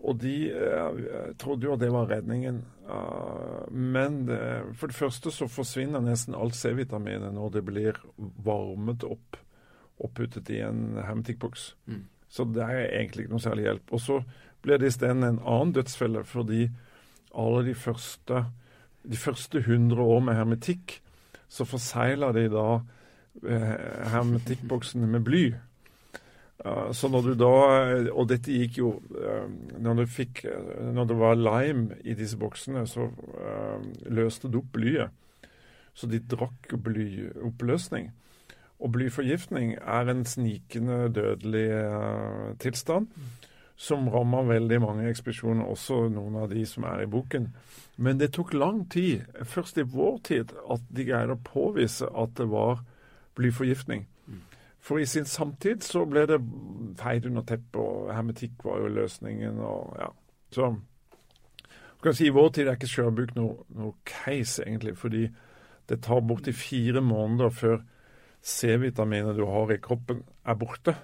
og 0.00 0.20
de 0.22 0.36
uh, 0.54 1.34
trodde 1.40 1.68
jo 1.68 1.74
at 1.76 1.82
det 1.84 1.92
var 1.94 2.10
redningen. 2.10 2.62
Uh, 2.90 3.66
men 3.70 4.24
det, 4.30 4.40
for 4.80 4.92
det 4.92 4.98
første 4.98 5.34
så 5.34 5.50
forsvinner 5.50 6.02
nesten 6.04 6.38
alt 6.38 6.58
C-vitaminet 6.58 7.36
når 7.36 7.58
det 7.58 7.66
blir 7.68 8.00
varmet 8.16 9.06
opp 9.06 9.40
og 10.00 10.14
puttet 10.16 10.48
i 10.54 10.62
en 10.64 10.96
hermetikkboks. 10.96 11.74
Mm. 11.90 12.06
Så 12.30 12.46
det 12.46 12.62
er 12.62 12.86
egentlig 12.86 13.26
ikke 13.26 13.34
noe 13.34 13.42
særlig 13.42 13.66
hjelp. 13.66 13.92
Og 13.92 14.02
så 14.02 14.20
ble 14.62 14.78
det 14.78 14.92
isteden 14.92 15.26
en 15.26 15.40
annen 15.40 15.74
dødsfelle 15.74 16.22
fordi 16.28 16.68
alle 17.30 17.64
de 17.66 17.74
første, 17.74 18.44
de 19.02 19.18
første 19.18 19.58
100 19.58 20.02
år 20.02 20.22
med 20.26 20.38
hermetikk, 20.38 21.00
så 21.50 21.66
forsegla 21.66 22.30
de 22.34 22.46
da 22.52 22.68
eh, 23.46 24.06
hermetikkboksene 24.12 25.08
med 25.10 25.26
bly. 25.26 25.44
Så 26.92 27.08
når 27.08 27.22
du 27.24 27.34
da 27.40 27.52
Og 28.12 28.26
dette 28.28 28.52
gikk 28.52 28.78
jo 28.82 28.90
uh, 29.16 29.46
når, 29.80 30.02
du 30.02 30.10
fikk, 30.12 30.42
uh, 30.44 30.90
når 30.92 31.06
det 31.08 31.16
var 31.16 31.38
lime 31.40 31.96
i 32.04 32.12
disse 32.14 32.36
boksene, 32.36 32.82
så 32.86 33.06
løste 34.12 34.50
det 34.50 34.60
opp 34.60 34.68
blyet. 34.76 35.08
Så 35.96 36.06
de 36.06 36.20
drakk 36.20 36.74
blyoppløsning. 36.84 38.10
Og 38.80 38.92
blyforgiftning 38.94 39.74
er 39.78 40.08
en 40.08 40.24
snikende 40.24 41.10
dødelig 41.12 41.68
uh, 41.70 42.56
tilstand 42.58 43.10
som 43.80 44.08
rammer 44.12 44.44
veldig 44.44 44.76
mange 44.80 45.08
ekspedisjoner, 45.08 45.64
også 45.64 46.10
noen 46.12 46.34
av 46.36 46.50
de 46.52 46.66
som 46.68 46.84
er 46.84 47.06
i 47.06 47.08
boken. 47.08 47.46
Men 47.96 48.18
det 48.20 48.34
tok 48.36 48.52
lang 48.52 48.82
tid, 48.92 49.22
først 49.48 49.80
i 49.80 49.86
vår 49.88 50.18
tid, 50.28 50.52
at 50.72 50.84
de 50.92 51.06
greide 51.08 51.36
å 51.36 51.40
påvise 51.44 52.08
at 52.12 52.34
det 52.36 52.48
var 52.52 52.82
blyforgiftning. 53.40 54.04
For 54.80 55.00
i 55.00 55.06
sin 55.08 55.24
samtid 55.24 55.84
så 55.84 56.04
ble 56.08 56.26
det 56.28 56.38
feid 57.00 57.28
under 57.28 57.44
teppet, 57.48 57.80
og 57.80 58.12
hermetikk 58.12 58.64
var 58.64 58.80
jo 58.80 58.92
løsningen. 59.00 59.60
og 59.60 59.96
ja. 60.00 60.08
Så 60.52 60.74
kan 62.02 62.16
si 62.16 62.26
I 62.26 62.34
vår 62.36 62.48
tid 62.56 62.68
er 62.68 62.76
ikke 62.78 62.88
skjørbuk 62.88 63.34
noe, 63.36 63.64
noe 63.76 63.92
case, 64.08 64.64
egentlig, 64.64 64.96
fordi 64.96 65.26
det 65.88 66.00
tar 66.04 66.20
borti 66.24 66.52
fire 66.52 67.00
måneder 67.00 67.52
før 67.52 67.80
C-vitaminet 68.42 69.36
du 69.36 69.44
har 69.48 69.72
i 69.74 69.78
kroppen, 69.82 70.22
er 70.48 70.58
borte. 70.60 70.94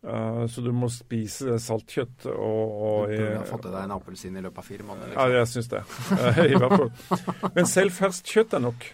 Uh, 0.00 0.46
så 0.48 0.62
du 0.64 0.70
må 0.72 0.88
spise 0.88 1.58
saltkjøtt 1.60 2.24
og, 2.32 2.70
og 2.72 3.10
Du 3.10 3.18
burde 3.18 3.34
ha 3.36 3.42
fått 3.50 3.66
i 3.68 3.72
deg 3.74 3.82
en 3.82 3.92
appelsin 3.98 4.38
i 4.40 4.42
løpet 4.46 4.62
av 4.62 4.64
fire 4.70 4.86
måneder. 4.88 5.12
Ja, 5.12 5.26
Liksom. 5.28 5.36
jeg 5.36 5.50
syns 5.52 5.68
det. 5.68 5.82
Uh, 6.08 6.40
I 6.54 6.56
hvert 6.56 6.72
fall. 6.80 7.50
Men 7.58 7.68
selv 7.68 7.92
ferskt 7.98 8.32
kjøtt 8.32 8.56
er 8.56 8.64
nok. 8.64 8.86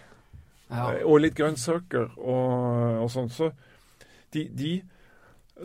Ja. 0.67 0.83
Uh, 0.83 0.99
og 1.07 1.21
litt 1.23 1.37
grønnsaker 1.39 2.09
og, 2.17 2.99
og 3.05 3.09
sånn. 3.13 3.31
Så 3.31 3.49
de, 4.35 4.43
de 4.51 4.73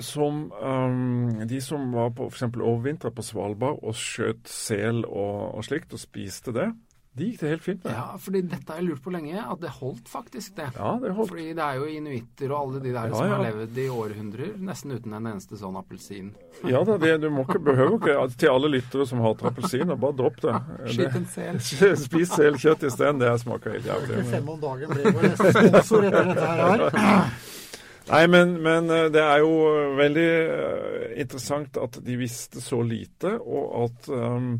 som 0.00 0.46
um, 0.62 1.42
De 1.50 1.58
som 1.60 1.90
var 1.92 2.14
på 2.16 2.30
f.eks. 2.30 2.46
overvintra 2.54 3.10
på 3.12 3.24
Svalbard 3.26 3.82
og 3.82 3.98
skjøt 3.98 4.46
sel 4.48 5.02
og, 5.04 5.58
og 5.58 5.66
slikt, 5.66 5.92
og 5.92 6.00
spiste 6.00 6.54
det, 6.56 6.70
de 7.12 7.26
gikk 7.28 7.40
det 7.42 7.48
helt 7.50 7.64
fint 7.66 7.82
med. 7.84 7.92
ja, 7.92 8.04
fordi 8.24 8.40
dette 8.48 8.72
har 8.72 8.78
jeg 8.80 8.86
lurt 8.86 9.02
på 9.04 9.10
lenge, 9.12 9.36
at 9.36 9.58
det 9.60 9.68
holdt 9.76 10.06
faktisk, 10.08 10.54
det. 10.56 10.70
Ja, 10.78 10.92
det 11.02 11.10
holdt. 11.12 11.28
Fordi 11.28 11.50
det 11.58 11.64
er 11.64 11.76
jo 11.76 11.88
inuitter 11.92 12.52
og 12.54 12.56
alle 12.56 12.78
de 12.80 12.92
der 12.94 13.10
Ja, 13.10 13.18
som 13.18 13.26
ja. 13.26 13.34
har 13.34 13.42
levd 13.50 13.80
i 13.82 13.84
århundrer, 13.92 14.54
nesten 14.64 14.94
uten 14.96 15.16
en 15.18 15.28
eneste 15.28 15.58
sånn 15.60 15.76
appelsin. 15.76 16.30
Ja 16.64 16.80
da, 16.88 16.96
det, 17.02 17.18
du 17.20 17.28
må 17.32 17.44
ikke, 17.44 17.60
behøver 17.66 17.98
ikke 17.98 18.14
Til 18.40 18.52
alle 18.52 18.70
lyttere 18.72 19.04
som 19.08 19.20
hater 19.24 19.50
appelsiner, 19.50 19.98
bare 20.00 20.16
dropp 20.22 20.40
det. 20.40 20.54
Skyt 20.94 21.18
en 21.20 21.26
sel. 21.34 21.58
det 21.82 21.90
spis 22.06 22.32
selkjøtt 22.32 22.86
isteden. 22.88 23.20
Det 23.20 23.34
smaker 23.44 23.76
helt 23.76 23.90
jævlig. 23.92 24.24
Fem 24.32 24.48
om 24.54 24.64
dagen 24.64 24.96
blir 24.96 25.10
vår 25.12 25.28
neste 25.28 25.52
sponsor 25.58 26.08
etter 26.08 26.32
dette 26.32 26.48
her. 26.62 27.28
Nei, 28.12 28.22
men, 28.26 28.56
men 28.64 28.88
eh, 28.90 29.10
det 29.12 29.20
er 29.20 29.44
jo 29.44 29.52
veldig 30.00 30.26
eh, 30.32 31.04
interessant 31.22 31.76
at 31.78 32.00
de 32.02 32.16
visste 32.18 32.64
så 32.64 32.80
lite, 32.82 33.36
og 33.36 33.68
at 33.84 34.10
um, 34.10 34.50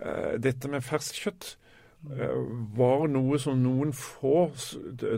eh, 0.00 0.34
dette 0.42 0.72
med 0.72 0.84
ferskt 0.84 1.20
kjøtt 1.22 1.52
eh, 1.52 1.65
var 2.78 3.08
noe 3.10 3.38
som 3.42 3.58
noen 3.58 3.90
få 3.96 4.48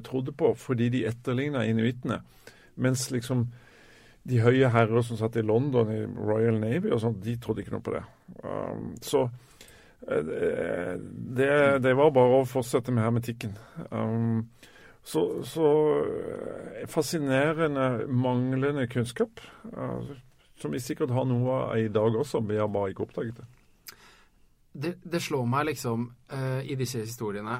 trodde 0.07 0.33
på 0.33 0.55
fordi 0.57 0.89
de 0.95 1.03
etterligna 1.11 1.67
inuittene. 1.69 2.23
Mens 2.81 3.11
liksom 3.13 3.49
de 4.29 4.41
høye 4.45 4.71
herrer 4.73 5.05
som 5.05 5.19
satt 5.19 5.39
i 5.41 5.45
London 5.47 5.91
i 5.93 6.03
Royal 6.05 6.59
Navy 6.61 6.93
og 6.93 7.03
sånt, 7.03 7.21
de 7.25 7.37
trodde 7.41 7.65
ikke 7.65 7.77
noe 7.77 7.85
på 7.85 7.95
det. 7.95 8.05
Um, 8.43 8.91
så 9.05 9.25
eh, 10.05 10.97
det, 11.39 11.53
det 11.85 11.95
var 11.97 12.13
bare 12.15 12.43
å 12.43 12.49
fortsette 12.49 12.93
med 12.95 13.07
hermetikken. 13.07 13.55
Um, 13.89 14.49
så, 15.09 15.25
så 15.49 15.69
eh, 16.03 16.85
fascinerende 16.91 18.09
manglende 18.13 18.89
kunnskap, 18.93 19.41
uh, 19.73 20.13
som 20.61 20.75
vi 20.75 20.83
sikkert 20.83 21.15
har 21.17 21.29
noe 21.29 21.63
av 21.63 21.79
i 21.81 21.89
dag 21.93 22.19
også, 22.21 22.43
vi 22.45 22.61
har 22.61 22.69
bare 22.73 22.93
ikke 22.93 23.07
oppdaget 23.07 23.41
det. 23.41 23.49
Det, 24.79 24.95
det 25.03 25.21
slår 25.23 25.47
meg 25.51 25.71
liksom 25.73 26.07
uh, 26.33 26.61
i 26.63 26.77
disse 26.79 27.03
historiene 27.03 27.57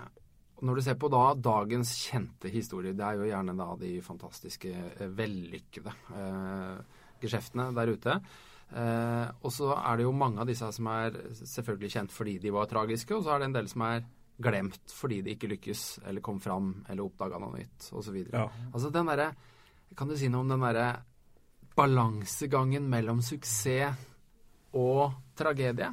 Når 0.63 0.79
du 0.79 0.83
ser 0.87 0.99
på 0.99 1.11
da 1.11 1.33
dagens 1.35 1.95
kjente 1.99 2.51
historier, 2.53 2.95
det 2.95 3.07
er 3.07 3.19
jo 3.19 3.27
gjerne 3.31 3.57
da 3.59 3.73
de 3.81 3.97
fantastiske, 4.03 4.71
uh, 5.01 5.09
vellykkede 5.19 5.95
uh, 6.15 7.03
geskjeftene 7.23 7.73
der 7.75 7.91
ute. 7.95 8.21
Og 8.69 9.49
så 9.49 9.71
er 9.73 9.97
det 9.97 10.05
jo 10.05 10.11
mange 10.13 10.43
av 10.43 10.47
disse 10.51 10.67
som 10.77 10.91
er 10.93 11.15
selvfølgelig 11.41 11.89
kjent 11.95 12.13
fordi 12.13 12.35
de 12.43 12.51
var 12.53 12.69
tragiske, 12.69 13.17
og 13.17 13.23
så 13.25 13.33
er 13.33 13.41
det 13.41 13.47
en 13.49 13.55
del 13.57 13.71
som 13.73 13.85
er 13.87 14.03
glemt 14.39 14.93
fordi 14.95 15.23
de 15.25 15.35
ikke 15.35 15.51
lykkes, 15.55 15.85
eller 16.07 16.23
kom 16.25 16.39
fram, 16.41 16.75
eller 16.89 17.07
oppdaga 17.07 17.41
noe 17.43 17.57
nytt, 17.57 17.89
osv. 17.97 18.19
Ja. 18.29 18.45
Altså 18.71 18.93
den 18.95 19.09
derre 19.11 19.33
Kan 19.97 20.11
du 20.11 20.19
si 20.21 20.29
noe 20.29 20.45
om 20.45 20.53
den 20.53 20.61
derre 20.61 20.89
balansegangen 21.79 22.85
mellom 22.93 23.23
suksess 23.25 23.97
og 24.77 25.15
tragedie? 25.39 25.89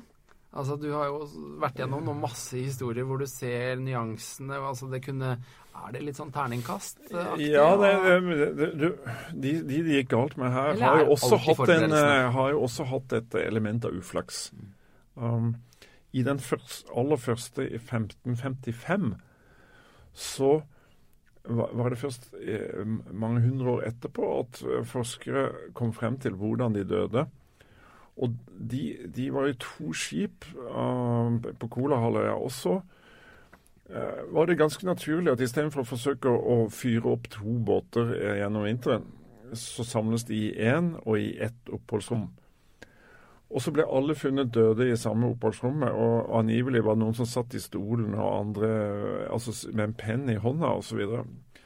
Altså, 0.55 0.77
Du 0.79 0.87
har 0.93 1.09
jo 1.09 1.25
vært 1.59 1.81
gjennom 1.81 2.05
noen 2.07 2.21
masse 2.23 2.55
historier 2.55 3.07
hvor 3.07 3.19
du 3.19 3.27
ser 3.27 3.75
nyansene. 3.81 4.55
altså 4.55 4.87
det 4.91 5.01
kunne, 5.03 5.35
Er 5.75 5.91
det 5.91 6.03
litt 6.05 6.19
sånn 6.19 6.31
terningkast? 6.31 7.01
Ja, 7.11 7.67
det, 7.81 7.91
det, 8.05 8.47
det, 8.59 8.69
du, 8.79 8.87
de, 9.33 9.53
de 9.67 9.81
det 9.83 9.99
gikk 9.99 10.13
galt 10.15 10.37
med 10.39 10.53
her, 10.55 10.79
har 10.79 11.03
jo, 11.03 11.17
en, 11.67 11.91
eh, 11.91 12.29
har 12.31 12.53
jo 12.53 12.63
også 12.63 12.87
hatt 12.87 13.17
et 13.19 13.35
element 13.43 13.85
av 13.85 13.97
uflaks. 13.99 14.47
Um, 15.15 15.57
I 16.15 16.23
den 16.23 16.39
først, 16.39 16.87
aller 16.95 17.19
første 17.19 17.67
i 17.67 17.81
1555 17.81 19.13
så 20.15 20.53
var 21.47 21.69
var 21.73 21.89
det 21.89 21.99
først 21.99 22.31
eh, 22.41 22.85
mange 23.13 23.41
hundre 23.41 23.75
år 23.75 23.87
etterpå 23.89 24.29
at 24.39 24.61
eh, 24.63 24.85
forskere 24.87 25.73
kom 25.77 25.93
frem 25.93 26.17
til 26.19 26.37
hvordan 26.39 26.73
de 26.73 26.83
døde. 26.87 27.25
Og 28.15 28.35
de, 28.71 28.83
de 29.15 29.27
var 29.33 29.49
i 29.49 29.57
to 29.59 29.91
skip 29.95 30.47
uh, 30.55 31.35
på 31.59 31.67
Kolahalvøya. 31.67 32.37
Og 32.39 32.51
så 32.51 32.77
eh, 33.89 34.21
var 34.31 34.47
det 34.47 34.59
ganske 34.59 34.87
naturlig 34.87 35.33
at 35.33 35.43
istedenfor 35.43 35.83
å 35.83 35.89
forsøke 35.89 36.31
å, 36.31 36.57
fyre 36.71 37.11
opp 37.11 37.27
to 37.33 37.57
båter 37.67 38.13
eh, 38.15 38.37
gjennom 38.39 38.63
vinteren, 38.69 39.09
så 39.55 39.83
samles 39.87 40.23
de 40.29 40.47
i 40.47 40.53
én 40.55 40.93
og 41.03 41.19
i 41.19 41.35
ett 41.43 41.75
oppholdsrom. 41.75 42.29
Og 43.55 43.61
så 43.61 43.71
ble 43.71 43.85
alle 43.85 44.15
funnet 44.17 44.49
døde 44.55 44.87
i 44.89 44.97
samme 44.97 45.29
oppholdsrommet, 45.35 45.91
og 45.93 46.31
angivelig 46.39 46.81
var 46.83 46.95
det 46.95 47.03
noen 47.03 47.19
som 47.19 47.27
satt 47.29 47.53
i 47.55 47.61
stolen, 47.61 48.15
og 48.15 48.39
andre 48.39 48.71
altså, 49.31 49.53
med 49.75 49.89
en 49.89 49.99
penn 49.99 50.25
i 50.31 50.39
hånda 50.41 50.71
osv. 50.79 51.03
Og, 51.05 51.61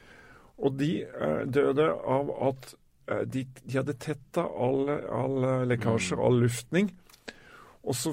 og 0.60 0.76
de 0.82 0.92
eh, 1.06 1.40
døde 1.48 1.88
av 1.94 2.34
at 2.50 2.74
de, 3.26 3.44
de 3.64 3.76
hadde 3.78 3.96
tetta 4.00 4.44
alle, 4.46 5.00
all 5.10 5.66
lekkasjer, 5.70 6.20
all 6.22 6.40
luftning. 6.42 6.92
Og 7.80 7.96
så 7.96 8.12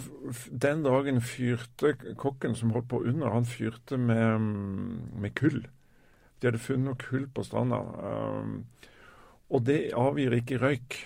Den 0.51 0.83
dagen 0.83 1.19
fyrte 1.21 1.93
kokken 2.19 2.55
som 2.55 2.71
holdt 2.71 2.89
på 2.91 3.01
under, 3.03 3.33
han 3.33 3.45
fyrte 3.45 3.97
med, 3.99 4.39
med 5.19 5.35
kull. 5.35 5.65
De 6.39 6.47
hadde 6.47 6.61
funnet 6.61 6.87
noe 6.87 7.01
kull 7.01 7.27
på 7.33 7.43
stranda. 7.43 7.81
Um, 7.81 8.63
og 9.51 9.63
det 9.67 9.91
avgir 9.97 10.37
ikke 10.37 10.61
røyk. 10.61 10.97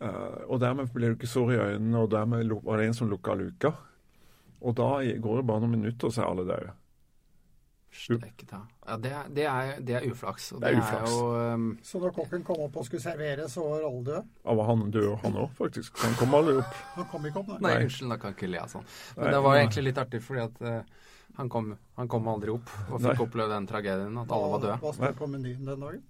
Uh, 0.00 0.48
og 0.48 0.60
dermed 0.62 0.92
ble 0.94 1.10
du 1.10 1.18
ikke 1.18 1.28
sår 1.28 1.52
i 1.52 1.60
øynene, 1.60 2.04
og 2.04 2.12
dermed 2.14 2.52
var 2.64 2.80
det 2.80 2.88
en 2.88 2.96
som 2.96 3.10
lukka 3.10 3.36
luka. 3.36 3.74
Og 4.60 4.76
da 4.76 4.92
går 5.02 5.40
det 5.40 5.48
bare 5.48 5.64
noen 5.64 5.76
minutter, 5.76 6.12
så 6.12 6.24
er 6.24 6.30
alle 6.30 6.48
døde. 6.48 6.72
Steike 7.90 8.46
ta. 8.46 8.60
Ja, 8.86 8.96
det, 9.02 9.10
er- 9.10 9.28
det, 9.34 9.44
er, 9.50 9.80
det 9.82 9.94
er 9.98 10.04
uflaks. 10.12 10.52
Og 10.54 10.60
Det 10.62 10.68
er 10.70 10.78
uflaks. 10.78 11.10
jo 11.10 11.54
um, 11.54 11.64
Så 11.82 11.98
da 12.02 12.10
kokken 12.14 12.44
kom 12.46 12.60
opp 12.68 12.76
og 12.78 12.86
skulle 12.86 13.02
servere, 13.02 13.48
så 13.50 13.64
var 13.66 13.82
alle 13.88 14.04
døde? 14.06 14.22
Ja, 14.46 14.54
var 14.60 14.68
han 14.70 14.84
død, 14.94 15.08
han 15.24 15.38
òg, 15.42 15.50
faktisk. 15.58 15.98
Han 16.04 16.14
kom 16.20 16.34
aldri 16.38 16.54
opp. 16.62 16.76
Han 16.94 17.08
kom 17.10 17.26
ikke 17.26 17.42
opp, 17.42 17.50
nei. 17.56 17.58
Nei, 17.66 17.72
Nei. 17.74 17.84
unnskyld, 17.88 18.12
da 18.14 18.20
kan 18.22 18.36
ikke 18.38 18.50
le 18.52 18.60
av 18.62 18.70
sånn. 18.70 18.86
Men 19.16 19.24
Nei, 19.26 19.32
det 19.34 19.42
var 19.48 19.56
nei. 19.58 19.64
egentlig 19.64 19.84
litt 19.88 19.98
artig, 20.04 20.22
fordi 20.22 20.44
at 20.46 20.62
uh, 20.62 21.10
han, 21.40 21.48
kom, 21.50 21.74
han 21.98 22.08
kom 22.14 22.30
aldri 22.30 22.54
opp 22.54 22.70
og 22.90 22.96
fikk 23.02 23.10
Nei. 23.10 23.18
oppleve 23.26 23.52
den 23.56 23.66
tragedien 23.74 24.22
at 24.22 24.32
alle 24.38 24.50
var 24.54 24.64
døde. 24.68 24.78
Hva 24.86 24.94
sto 25.00 25.12
på 25.24 25.30
menyen 25.34 25.66
den 25.66 25.84
dagen? 25.86 26.00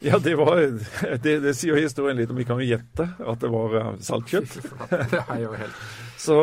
Ja, 0.00 0.16
det 0.16 0.32
var 0.40 0.56
Det, 1.24 1.32
det 1.44 1.52
sier 1.58 1.76
historien 1.76 2.16
litt 2.16 2.30
om. 2.32 2.38
Vi 2.40 2.46
kan 2.48 2.56
jo 2.56 2.64
gjette 2.64 3.04
at 3.20 3.42
det 3.44 3.50
var 3.52 3.74
eh, 3.76 3.90
saltkjøtt. 4.00 4.54
Det 5.12 5.20
er 5.26 5.42
jo 5.44 5.50
helt 5.52 5.82
Så 6.26 6.38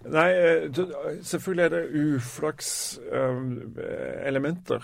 Nei, 0.00 0.32
eh, 0.32 0.72
selvfølgelig 1.22 1.64
er 1.64 1.68
det 1.68 2.16
uflaks-elementer. 2.16 4.80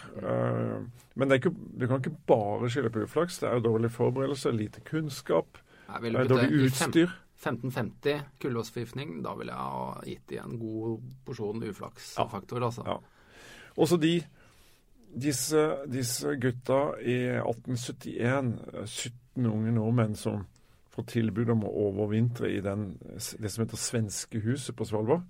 men 1.14 1.29
det 1.29 1.35
er 1.35 1.38
ikke, 1.40 1.57
du 1.81 1.87
kan 1.87 1.96
ikke 1.96 2.16
bare 2.26 2.70
skylde 2.70 2.90
på 2.90 2.98
uflaks. 3.07 3.38
Det 3.38 3.48
er 3.48 3.59
dårlig 3.64 3.90
forberedelse, 3.90 4.50
lite 4.52 4.81
kunnskap, 4.81 5.46
putte 5.88 6.29
dårlig 6.29 6.64
utstyr. 6.66 7.09
1550 7.37 8.22
kullåsforgiftning. 8.40 9.24
Da 9.24 9.35
ville 9.37 9.52
jeg 9.52 9.61
ha 9.61 10.00
gitt 10.05 10.33
i 10.33 10.38
en 10.40 10.59
god 10.59 11.00
porsjon 11.26 11.62
uflaksfaktor, 11.68 12.64
altså. 12.64 12.83
Ja. 12.87 12.96
Også 13.76 13.96
de 14.00 14.22
disse, 15.22 15.76
disse 15.93 16.36
gutta 16.41 16.80
i 17.01 17.16
1871, 17.41 18.59
eh, 18.74 18.86
17 18.86 19.47
unge 19.47 19.72
nordmenn 19.72 20.16
som 20.16 20.47
får 20.97 21.07
tilbud 21.12 21.51
om 21.55 21.64
å 21.68 21.72
overvintre 21.86 22.51
i 22.53 22.61
den, 22.64 22.88
det 23.40 23.51
som 23.53 23.62
heter 23.64 23.80
Svenskehuset 23.80 24.76
på 24.78 24.86
Svalbard. 24.88 25.24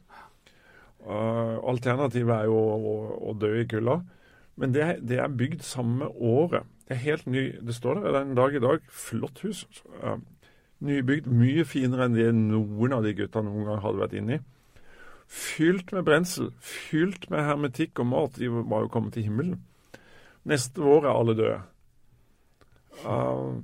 Uh, 1.07 1.59
alternativet 1.71 2.33
er 2.35 2.49
jo 2.49 2.57
å, 2.59 2.77
å, 2.77 2.95
å 3.31 3.35
dø 3.39 3.53
i 3.61 3.67
kulda. 3.71 4.01
Men 4.59 4.73
det, 4.75 4.83
er- 4.83 5.03
det 5.05 5.19
er 5.23 5.35
bygd 5.39 5.63
samme 5.67 6.09
året. 6.17 6.65
Det 6.89 6.97
er 6.97 7.03
helt 7.05 7.27
ny. 7.31 7.45
Det 7.63 7.75
står 7.77 8.01
der 8.03 8.17
den 8.21 8.35
dag 8.39 8.55
i 8.57 8.63
dag. 8.63 8.83
Flott 8.91 9.43
hus. 9.45 9.65
Uh, 10.01 10.17
nybygd. 10.87 11.29
Mye 11.31 11.67
finere 11.69 12.09
enn 12.09 12.17
det 12.17 12.31
noen 12.35 12.97
av 12.97 13.05
de 13.07 13.15
gutta 13.19 13.43
noen 13.45 13.69
gang 13.69 13.83
hadde 13.85 14.03
vært 14.03 14.17
inni. 14.19 14.41
Fylt 15.27 15.91
med 15.95 16.07
brensel, 16.07 16.53
fylt 16.63 17.25
med 17.33 17.43
hermetikk 17.49 17.99
og 18.03 18.07
mat. 18.13 18.37
De 18.39 18.47
var 18.51 18.85
jo 18.87 18.91
kommet 18.95 19.15
til 19.17 19.27
himmelen. 19.27 19.61
Neste 20.47 20.83
år 20.87 21.07
er 21.09 21.13
alle 21.17 21.35
døde. 21.39 21.61
Uh, 23.05 23.59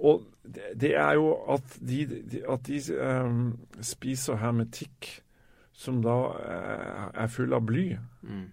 og 0.00 0.26
det, 0.42 0.62
det 0.80 0.94
er 0.96 1.12
jo 1.18 1.34
at 1.52 1.62
de, 1.80 2.06
de, 2.06 2.42
at 2.48 2.66
de 2.66 2.80
um, 2.96 3.58
spiser 3.84 4.36
hermetikk 4.40 5.22
som 5.72 6.02
da 6.04 6.16
uh, 6.32 7.10
er 7.14 7.26
full 7.32 7.52
av 7.56 7.62
bly. 7.68 7.96
Mm. 8.22 8.48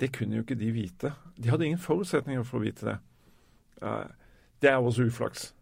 Det 0.00 0.12
kunne 0.14 0.36
jo 0.38 0.42
ikke 0.46 0.58
de 0.58 0.70
vite. 0.74 1.12
De 1.36 1.50
hadde 1.50 1.66
ingen 1.66 1.82
forutsetninger 1.82 2.42
for 2.46 2.58
å 2.60 2.64
vite 2.64 2.86
det. 2.86 2.98
Uh, 3.82 4.06
det 4.62 4.70
er 4.70 4.76
også 4.76 5.02
uflaks. 5.08 5.54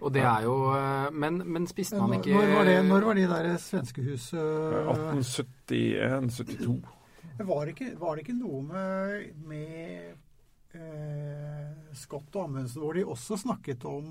Og 0.00 0.14
det 0.14 0.22
er 0.22 0.42
jo 0.46 0.72
eh, 0.72 1.10
Men, 1.12 1.42
men 1.44 1.66
spiste 1.68 2.00
man 2.00 2.14
ikke 2.18 2.34
når, 2.34 2.46
var 2.54 2.64
det, 2.68 2.84
når 2.88 3.00
var 3.08 3.14
de 3.18 3.26
der 3.28 3.56
svenskehuset 3.60 4.40
1871-72. 4.40 6.78
var, 7.38 7.72
var 7.98 8.14
det 8.14 8.20
ikke 8.24 8.38
noe 8.38 8.62
med, 8.64 9.24
med 9.46 10.14
eh, 10.74 11.94
Scott 11.94 12.36
og 12.36 12.44
Amundsen 12.44 12.82
hvor 12.82 12.92
de 12.96 13.04
også 13.04 13.36
snakket 13.44 13.84
om 13.88 14.06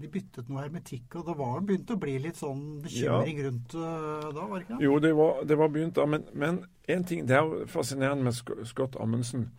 De 0.00 0.08
byttet 0.08 0.48
noe 0.48 0.62
hermetikk, 0.64 1.18
og 1.20 1.26
det 1.28 1.34
var 1.36 1.64
begynt 1.66 1.90
å 1.92 1.98
bli 2.00 2.14
litt 2.24 2.38
sånn 2.40 2.62
bekymring 2.84 3.42
rundt 3.44 3.74
eh, 3.76 4.28
da, 4.32 4.44
var 4.44 4.54
det 4.54 4.64
ikke 4.64 4.76
det? 4.78 4.84
Jo, 4.86 4.94
det 5.04 5.10
var, 5.18 5.42
det 5.50 5.58
var 5.60 5.72
begynt 5.74 5.98
da, 5.98 6.06
men, 6.08 6.24
men 6.32 6.62
en 6.88 7.04
ting, 7.08 7.26
det 7.28 7.36
er 7.36 7.44
jo 7.44 7.66
fascinerende 7.68 8.30
med 8.30 8.66
Scott 8.68 8.96
Amundsen. 9.00 9.50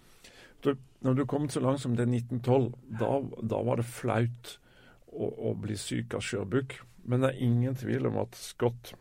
Du, 0.66 0.74
når 1.06 1.20
du 1.20 1.24
kom 1.30 1.46
så 1.50 1.62
langt 1.62 1.84
som 1.84 1.94
det 1.98 2.08
1912, 2.10 2.72
da, 3.00 3.12
da 3.54 3.62
var 3.66 3.82
det 3.82 3.88
flaut 3.90 4.56
å, 5.12 5.30
å 5.52 5.54
bli 5.58 5.78
syk 5.80 6.16
av 6.18 6.26
skjørbukk. 6.26 6.80
Men 7.10 7.24
det 7.24 7.32
er 7.32 7.46
ingen 7.46 7.78
tvil 7.78 8.08
om 8.12 8.20
at 8.22 8.38
Scott 8.38 8.94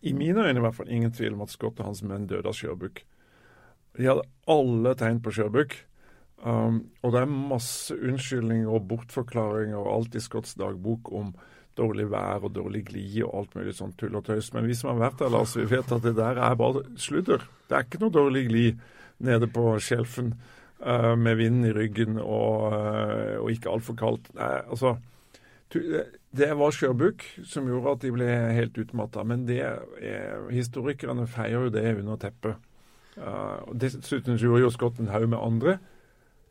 I 0.00 0.14
mine 0.16 0.46
øyne 0.46 0.56
i 0.56 0.62
hvert 0.64 0.76
fall 0.78 0.88
ingen 0.90 1.12
tvil 1.12 1.36
om 1.36 1.44
at 1.44 1.52
Scott 1.52 1.80
og 1.80 1.90
hans 1.90 2.00
menn 2.06 2.24
døde 2.30 2.48
av 2.48 2.56
skjørbukk. 2.56 3.02
De 3.98 4.08
hadde 4.08 4.24
alle 4.50 4.94
tegn 4.98 5.20
på 5.22 5.34
skjørbuk. 5.36 5.76
Um, 6.42 6.80
og 7.06 7.12
det 7.14 7.20
er 7.22 7.30
masse 7.30 7.94
unnskyldninger 7.94 8.66
og 8.66 8.88
bortforklaringer 8.90 9.78
og 9.78 9.90
alt 9.92 10.16
i 10.18 10.22
Scotts 10.22 10.56
dagbok 10.58 11.12
om 11.14 11.30
dårlig 11.78 12.08
vær 12.10 12.42
og 12.42 12.56
dårlig 12.56 12.82
glid 12.88 13.20
og 13.22 13.36
alt 13.38 13.54
mulig 13.56 13.76
sånn 13.76 13.94
tull 13.98 14.18
og 14.18 14.26
tøys. 14.26 14.50
Men 14.56 14.66
vi 14.66 14.76
som 14.76 14.90
har 14.90 14.98
vært 15.04 15.22
der, 15.22 15.30
Lars, 15.32 15.54
vi 15.56 15.68
vet 15.70 15.94
at 15.94 16.02
det 16.04 16.16
der 16.18 16.40
er 16.42 16.58
bare 16.58 16.82
sludder. 17.00 17.46
Det 17.68 17.78
er 17.78 17.86
ikke 17.86 18.02
noe 18.02 18.14
dårlig 18.14 18.42
glid 18.50 18.82
nede 19.22 19.48
på 19.54 19.68
skjelfen 19.80 20.34
uh, 20.82 21.14
med 21.14 21.38
vinden 21.38 21.70
i 21.70 21.72
ryggen 21.76 22.18
og, 22.18 22.74
uh, 22.74 23.38
og 23.38 23.54
ikke 23.54 23.70
altfor 23.72 23.96
kaldt. 24.02 24.28
Nei, 24.36 24.52
altså 24.66 24.96
det 25.72 26.50
var 26.60 26.74
sjøbukk 26.76 27.22
som 27.48 27.64
gjorde 27.70 27.94
at 27.94 28.02
de 28.02 28.10
ble 28.12 28.26
helt 28.58 28.76
utmatta. 28.82 29.22
Men 29.24 29.46
det 29.48 29.62
er, 29.64 29.78
historikerne 30.52 31.24
feier 31.30 31.68
jo 31.68 31.72
det 31.72 31.86
under 32.02 32.18
teppet. 32.20 32.58
Uh, 33.16 33.62
Dessuten 33.78 34.36
gjorde 34.36 34.66
jo 34.66 34.74
Scott 34.74 35.00
en 35.00 35.08
haug 35.14 35.30
med 35.30 35.40
andre 35.40 35.78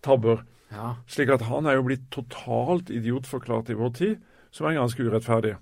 tabber. 0.03 0.43
Ja. 0.71 0.93
Slik 1.07 1.29
at 1.33 1.41
han 1.49 1.65
er 1.67 1.75
jo 1.79 1.83
blitt 1.89 2.05
totalt 2.15 2.89
idiotforklart 2.89 3.69
i 3.69 3.75
vår 3.79 3.89
tid, 3.97 4.15
som 4.51 4.67
er 4.69 4.77
ganske 4.79 5.03
urettferdig. 5.03 5.55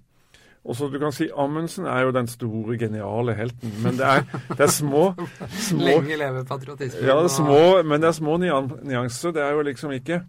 Og 0.69 0.75
så 0.75 0.89
du 0.91 0.97
kan 0.99 1.13
si 1.15 1.29
Amundsen 1.39 1.85
er 1.87 2.03
jo 2.03 2.11
den 2.11 2.27
store, 2.27 2.75
geniale 2.77 3.33
helten, 3.33 3.71
men 3.81 3.95
det 3.97 4.05
er, 4.05 4.25
det 4.51 4.59
er 4.67 4.73
små, 4.73 5.05
små 5.69 5.85
Lenge 5.87 6.17
leve 6.19 6.43
patriotismen. 6.45 7.05
ja, 7.07 7.15
det 7.15 7.29
er 7.29 7.35
små, 7.37 7.61
men 7.87 8.01
det 8.03 8.09
er 8.09 8.17
små 8.17 8.35
nyan- 8.37 8.75
nyanser. 8.83 9.31
Det 9.31 9.41
er 9.41 9.55
jo 9.55 9.61
liksom 9.65 9.91
ikke 9.95 10.19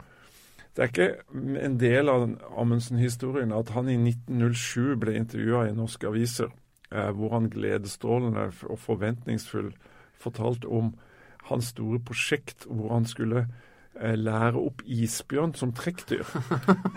Det 0.76 0.84
er 0.84 0.88
ikke 0.92 1.64
en 1.66 1.74
del 1.80 2.08
av 2.08 2.28
Amundsen-historien 2.62 3.50
at 3.52 3.72
han 3.74 3.88
i 3.90 3.96
1907 3.98 4.94
ble 5.02 5.16
intervjua 5.18 5.64
i 5.66 5.74
norske 5.74 6.06
aviser, 6.06 6.46
eh, 6.94 7.10
hvor 7.10 7.34
han 7.34 7.50
gledesstrålende 7.50 8.46
og 8.70 8.78
forventningsfull 8.78 9.72
fortalte 10.22 10.70
om 10.70 10.92
hans 11.50 11.72
store 11.74 11.98
prosjekt 11.98 12.68
hvor 12.70 12.94
han 12.94 13.04
skulle 13.04 13.48
lære 13.98 14.60
opp 14.60 14.82
isbjørn 14.86 15.54
som 15.58 15.74
trekkdyr. 15.76 16.26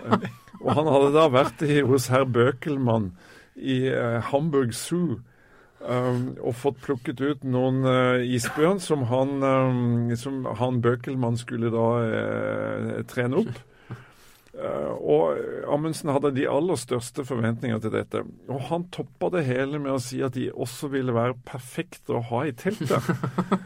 Eh, 0.04 0.26
og 0.64 0.74
han 0.78 0.88
hadde 0.88 1.12
da 1.14 1.28
vært 1.32 1.62
i, 1.66 1.78
hos 1.84 2.08
herr 2.12 2.26
Bøkelmann 2.28 3.12
i 3.56 3.84
eh, 3.90 4.20
Hamburg 4.30 4.72
Zoo 4.76 5.18
um, 5.84 6.24
og 6.40 6.56
fått 6.56 6.80
plukket 6.84 7.20
ut 7.20 7.44
noen 7.44 7.84
eh, 7.88 8.24
isbjørn 8.36 8.80
som 8.82 9.04
han, 9.10 9.36
um, 9.42 10.14
som 10.18 10.44
han 10.60 10.80
Bøkelmann 10.84 11.38
skulle 11.40 11.72
da 11.74 11.88
eh, 12.04 13.04
trene 13.10 13.42
opp. 13.44 13.62
Eh, 14.54 14.90
og 15.02 15.38
Amundsen 15.74 16.12
hadde 16.14 16.30
de 16.36 16.44
aller 16.46 16.78
største 16.78 17.24
forventninger 17.26 17.80
til 17.82 17.90
dette. 17.94 18.20
Og 18.46 18.60
han 18.68 18.84
toppa 18.94 19.32
det 19.34 19.42
hele 19.48 19.80
med 19.82 19.96
å 19.96 20.02
si 20.02 20.20
at 20.22 20.36
de 20.36 20.48
også 20.54 20.90
ville 20.92 21.14
være 21.16 21.34
perfekte 21.48 22.14
å 22.14 22.22
ha 22.30 22.44
i 22.46 22.52
teltet. 22.54 23.08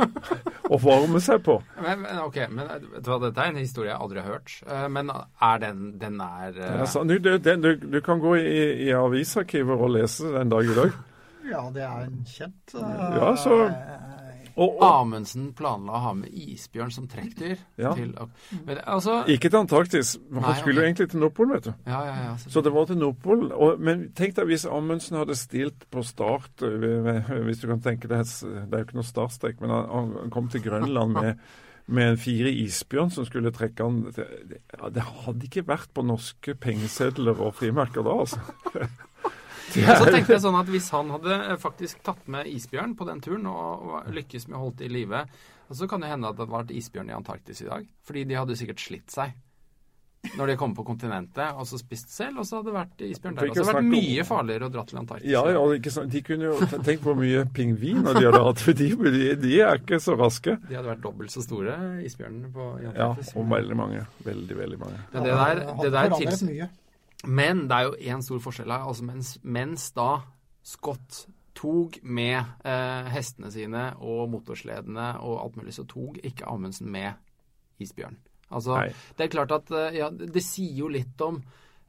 og 0.72 0.80
varme 0.84 1.20
seg 1.24 1.42
på. 1.44 1.58
Men, 1.80 2.02
men, 2.06 2.22
ok, 2.24 2.38
men 2.52 2.70
vet 2.72 3.04
du 3.04 3.10
hva, 3.12 3.18
dette 3.26 3.44
er 3.44 3.52
en 3.52 3.60
historie 3.60 3.92
jeg 3.92 4.00
aldri 4.00 4.22
har 4.24 4.32
hørt. 4.38 4.56
Eh, 4.64 4.86
Men 4.92 5.12
er 5.12 5.60
den 5.64 5.84
Den 6.00 6.20
er 6.24 6.56
eh, 6.56 6.80
Jeg 6.84 7.06
du, 7.12 7.18
du, 7.18 7.38
du, 7.38 7.70
du 7.98 8.00
kan 8.04 8.20
gå 8.24 8.34
i, 8.40 8.88
i 8.88 8.90
avisarkiver 8.96 9.76
og 9.84 9.92
lese 9.96 10.32
den 10.38 10.52
dag 10.52 10.64
i 10.72 10.78
dag. 10.82 10.96
Ja, 11.48 11.62
det 11.72 11.80
er 11.80 12.02
en 12.04 12.16
kjent 12.28 12.74
Ja, 12.76 13.30
så- 13.40 13.62
eh, 13.70 14.17
Og, 14.58 14.72
og, 14.80 14.82
Amundsen 14.88 15.52
planla 15.54 15.92
å 15.94 16.00
ha 16.02 16.12
med 16.18 16.32
isbjørn 16.34 16.90
som 16.90 17.04
trekkdyr 17.10 17.60
Ja. 17.78 17.92
til 17.94 18.10
altså 18.82 19.20
ikke 19.30 19.52
til 19.52 19.60
Antarktis. 19.60 20.16
Han 20.32 20.42
Nei, 20.42 20.54
skulle 20.58 20.74
jo 20.74 20.82
okay. 20.82 20.88
egentlig 20.90 21.10
til 21.12 21.22
Nordpolen, 21.22 21.52
vet 21.54 21.68
du. 21.68 21.72
Ja, 21.86 22.00
ja, 22.08 22.16
ja. 22.24 22.32
Så 22.42 22.62
det 22.66 22.72
var 22.74 22.88
til 22.90 22.98
Nordpolen. 22.98 23.52
Men 23.78 24.04
tenk 24.18 24.34
deg 24.34 24.50
hvis 24.50 24.66
Amundsen 24.66 25.20
hadde 25.20 25.36
stilt 25.38 25.86
på 25.94 26.02
start 26.06 26.64
ved- 26.66 27.30
Hvis 27.46 27.62
du 27.62 27.68
kan 27.70 27.80
tenke 27.80 28.10
deg 28.10 28.26
Det 28.26 28.66
er 28.66 28.82
jo 28.82 28.84
ikke 28.88 28.98
noe 28.98 29.06
startstrek, 29.06 29.60
men 29.62 29.70
han, 29.70 30.12
han 30.24 30.30
kom 30.34 30.48
til 30.50 30.62
Grønland 30.66 31.14
med, 31.14 31.38
med 31.86 32.10
en 32.12 32.20
fire 32.20 32.50
isbjørn 32.50 33.10
som 33.14 33.24
skulle 33.24 33.52
trekke 33.54 33.84
han 33.86 34.02
det 34.12 35.02
hadde 35.02 35.46
ikke 35.46 35.64
vært 35.68 35.92
på 35.94 36.02
norske 36.04 36.54
pengesedler 36.60 37.38
og 37.40 37.54
frimerker 37.56 38.02
da, 38.04 38.18
altså. 38.26 38.40
Det 39.74 39.84
så 39.86 40.06
tenkte 40.08 40.34
jeg 40.34 40.44
sånn 40.44 40.56
at 40.58 40.70
Hvis 40.72 40.88
han 40.94 41.10
hadde 41.16 41.34
eh, 41.38 41.58
faktisk 41.60 42.00
tatt 42.06 42.30
med 42.30 42.48
isbjørn 42.50 42.94
på 42.98 43.08
den 43.08 43.20
turen 43.24 43.48
og, 43.50 44.08
lykkes 44.14 44.48
med 44.48 44.58
å 44.58 44.62
holde 44.66 44.82
det 44.82 44.88
i 44.88 44.94
live, 45.00 45.24
så 45.68 45.88
kan 45.90 46.00
det 46.00 46.12
hende 46.12 46.30
at 46.30 46.38
det 46.38 46.46
hadde 46.46 46.56
vært 46.56 46.72
isbjørn 46.78 47.12
i 47.12 47.16
Antarktis 47.16 47.60
i 47.64 47.68
dag. 47.68 47.84
Fordi 48.08 48.24
de 48.28 48.38
hadde 48.38 48.56
sikkert 48.56 48.82
slitt 48.82 49.12
seg 49.12 49.36
når 50.36 50.50
de 50.50 50.54
kom 50.58 50.72
på 50.74 50.82
kontinentet 50.84 51.56
og 51.56 51.66
så 51.68 51.78
spist 51.78 52.10
selv, 52.10 52.40
og 52.42 52.46
så 52.46 52.58
hadde 52.58 52.68
det 52.68 52.74
vært 52.74 53.04
isbjørn 53.06 53.36
der. 53.36 53.50
Og 53.50 53.54
så 53.54 53.62
hadde 53.62 53.70
det 53.70 53.76
vært 53.78 53.90
mye 53.92 54.24
farligere 54.26 54.66
å 54.66 54.72
dra 54.74 54.82
til 54.88 54.98
Antarktis. 55.00 55.30
Ja, 55.30 55.42
ja, 55.54 55.60
ikke 55.78 55.92
sant. 55.94 56.10
De 56.12 56.22
kunne 56.26 56.48
jo 56.48 56.56
Tenk 56.88 57.04
hvor 57.04 57.16
mye 57.18 57.44
pingviner 57.54 58.18
de 58.18 58.24
hadde 58.26 58.42
hatt. 58.48 58.64
For 58.64 58.76
de, 58.76 58.90
de, 59.38 59.54
er 59.62 59.80
ikke 59.80 60.00
så 60.02 60.16
raske. 60.18 60.58
De 60.66 60.74
hadde 60.74 60.90
vært 60.90 61.04
dobbelt 61.04 61.32
så 61.34 61.44
store, 61.44 61.78
isbjørnene 62.08 62.50
på 62.54 62.68
Antarktis. 62.80 63.32
Ja, 63.32 63.38
og 63.40 63.48
veldig 63.54 63.78
mange. 63.78 64.04
Veldig, 64.26 64.58
veldig 64.58 64.82
mange. 64.82 65.00
Ja, 65.14 65.22
det 65.22 65.32
der, 65.32 65.64
det 65.70 65.94
der 65.94 66.12
forandret 66.12 66.38
tils... 66.42 66.76
Men 67.26 67.66
det 67.66 67.76
er 67.76 67.88
jo 67.88 68.14
én 68.14 68.22
stor 68.22 68.42
forskjell 68.42 68.70
her. 68.70 68.86
Altså 68.86 69.06
mens, 69.08 69.32
mens 69.42 69.90
da 69.96 70.10
Scott 70.62 71.24
tog 71.58 71.96
med 72.02 72.38
eh, 72.38 73.08
hestene 73.10 73.50
sine 73.50 73.88
og 74.04 74.28
motorsledene 74.30 75.10
og 75.26 75.40
alt 75.42 75.56
mulig, 75.58 75.74
så 75.74 75.86
tog 75.88 76.18
ikke 76.22 76.46
Amundsen 76.46 76.90
med 76.92 77.18
isbjørn. 77.82 78.18
Altså, 78.48 78.76
Nei. 78.78 78.92
det 79.18 79.26
er 79.26 79.32
klart 79.32 79.54
at 79.56 79.72
eh, 79.74 79.98
ja, 79.98 80.10
det 80.10 80.44
sier 80.44 80.84
jo 80.84 80.92
litt 80.92 81.20
om 81.24 81.40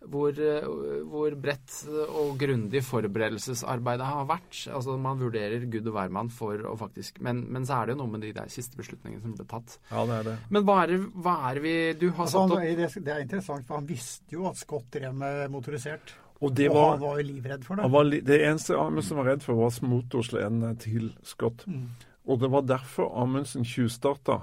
hvor, 0.07 0.31
eh, 0.31 0.63
hvor 1.11 1.33
bredt 1.35 1.73
og 2.07 2.37
grundig 2.39 2.81
forberedelsesarbeidet 2.87 4.05
har 4.07 4.25
vært. 4.29 4.59
Altså 4.73 4.95
Man 5.01 5.19
vurderer 5.19 5.65
gud 5.69 5.87
og 5.91 5.93
hvermann 5.97 6.29
for 6.31 6.61
å 6.69 6.75
faktisk 6.79 7.19
men, 7.25 7.41
men 7.51 7.65
så 7.67 7.81
er 7.81 7.89
det 7.89 7.95
jo 7.97 8.01
noe 8.03 8.13
med 8.13 8.21
de 8.23 8.31
der 8.37 8.47
siste 8.53 8.77
beslutningene 8.79 9.21
som 9.21 9.35
ble 9.35 9.45
tatt. 9.49 9.77
Ja, 9.91 10.05
det 10.07 10.17
er 10.21 10.23
det. 10.31 10.37
Men 10.49 10.63
hva 10.67 10.77
er 10.85 10.95
hva 11.19 11.35
er 11.51 11.59
vi 11.63 11.75
Du 11.99 12.09
har 12.11 12.25
Altså, 12.25 12.45
satt 12.47 12.55
opp 12.55 12.63
det, 12.63 12.89
det 13.05 13.13
er 13.13 13.21
interessant, 13.25 13.65
for 13.67 13.75
han 13.81 13.87
visste 13.89 14.35
jo 14.37 14.47
at 14.49 14.57
Scott 14.61 14.87
drev 14.95 15.13
med 15.15 15.49
motorisert. 15.51 16.13
Og 16.39 16.53
det 16.55 16.69
og 16.71 16.77
han 16.93 17.01
var 17.03 17.17
jo 17.19 17.25
livredd 17.27 17.65
for 17.67 17.75
det. 17.75 17.83
han 17.83 17.91
var, 17.91 18.05
li- 18.07 18.21
det 18.23 18.37
eneste 18.47 18.77
Amundsen 18.79 19.17
var 19.19 19.25
redd 19.33 19.43
for, 19.43 19.59
var 19.59 19.75
motorsledene 19.83 20.69
til 20.79 21.09
Scott. 21.27 21.65
Mm. 21.67 21.89
Og 22.29 22.39
det 22.39 22.49
var 22.53 22.61
derfor 22.63 23.11
Amundsen 23.19 23.65
tjuvstarta 23.67 24.39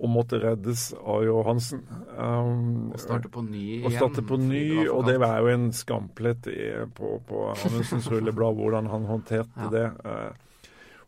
og 0.00 0.10
måtte 0.10 0.40
reddes 0.42 0.88
av 0.98 1.22
Johansen. 1.24 1.84
Um, 2.18 2.90
og 2.92 2.98
starte 3.00 3.28
på 3.30 3.42
ny 3.46 3.60
igjen. 3.62 3.84
og 3.86 3.92
starte 3.94 4.24
på 4.26 4.36
ny, 4.40 4.88
og 4.90 5.04
det 5.06 5.20
var 5.22 5.38
jo 5.40 5.52
en 5.52 5.68
skamplett 5.72 6.48
i, 6.50 6.72
på, 6.96 7.20
på 7.28 7.44
Amundsens 7.54 8.08
rulleblad, 8.10 8.58
hvordan 8.58 8.90
han 8.90 9.06
håndterte 9.06 9.68
Ja. 9.68 9.70
det. 9.70 9.86
Uh, 10.04 10.32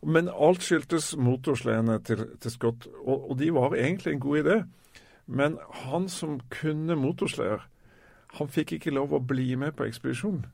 Men 0.06 0.28
alt 0.28 0.62
skyldtes 0.62 1.16
motorsledene 1.18 1.98
til, 2.04 2.26
til 2.40 2.50
Scott, 2.50 2.86
og, 3.04 3.30
og 3.30 3.38
de 3.40 3.50
var 3.54 3.74
egentlig 3.74 4.12
en 4.14 4.20
god 4.20 4.38
idé. 4.44 4.56
Men 5.26 5.56
han 5.82 6.08
som 6.08 6.40
kunne 6.50 6.94
motorsleder, 6.96 7.64
han 8.38 8.48
fikk 8.48 8.76
ikke 8.76 8.94
lov 8.94 9.12
å 9.16 9.18
bli 9.18 9.56
med 9.56 9.74
på 9.74 9.84
ekspedisjonen. 9.88 10.44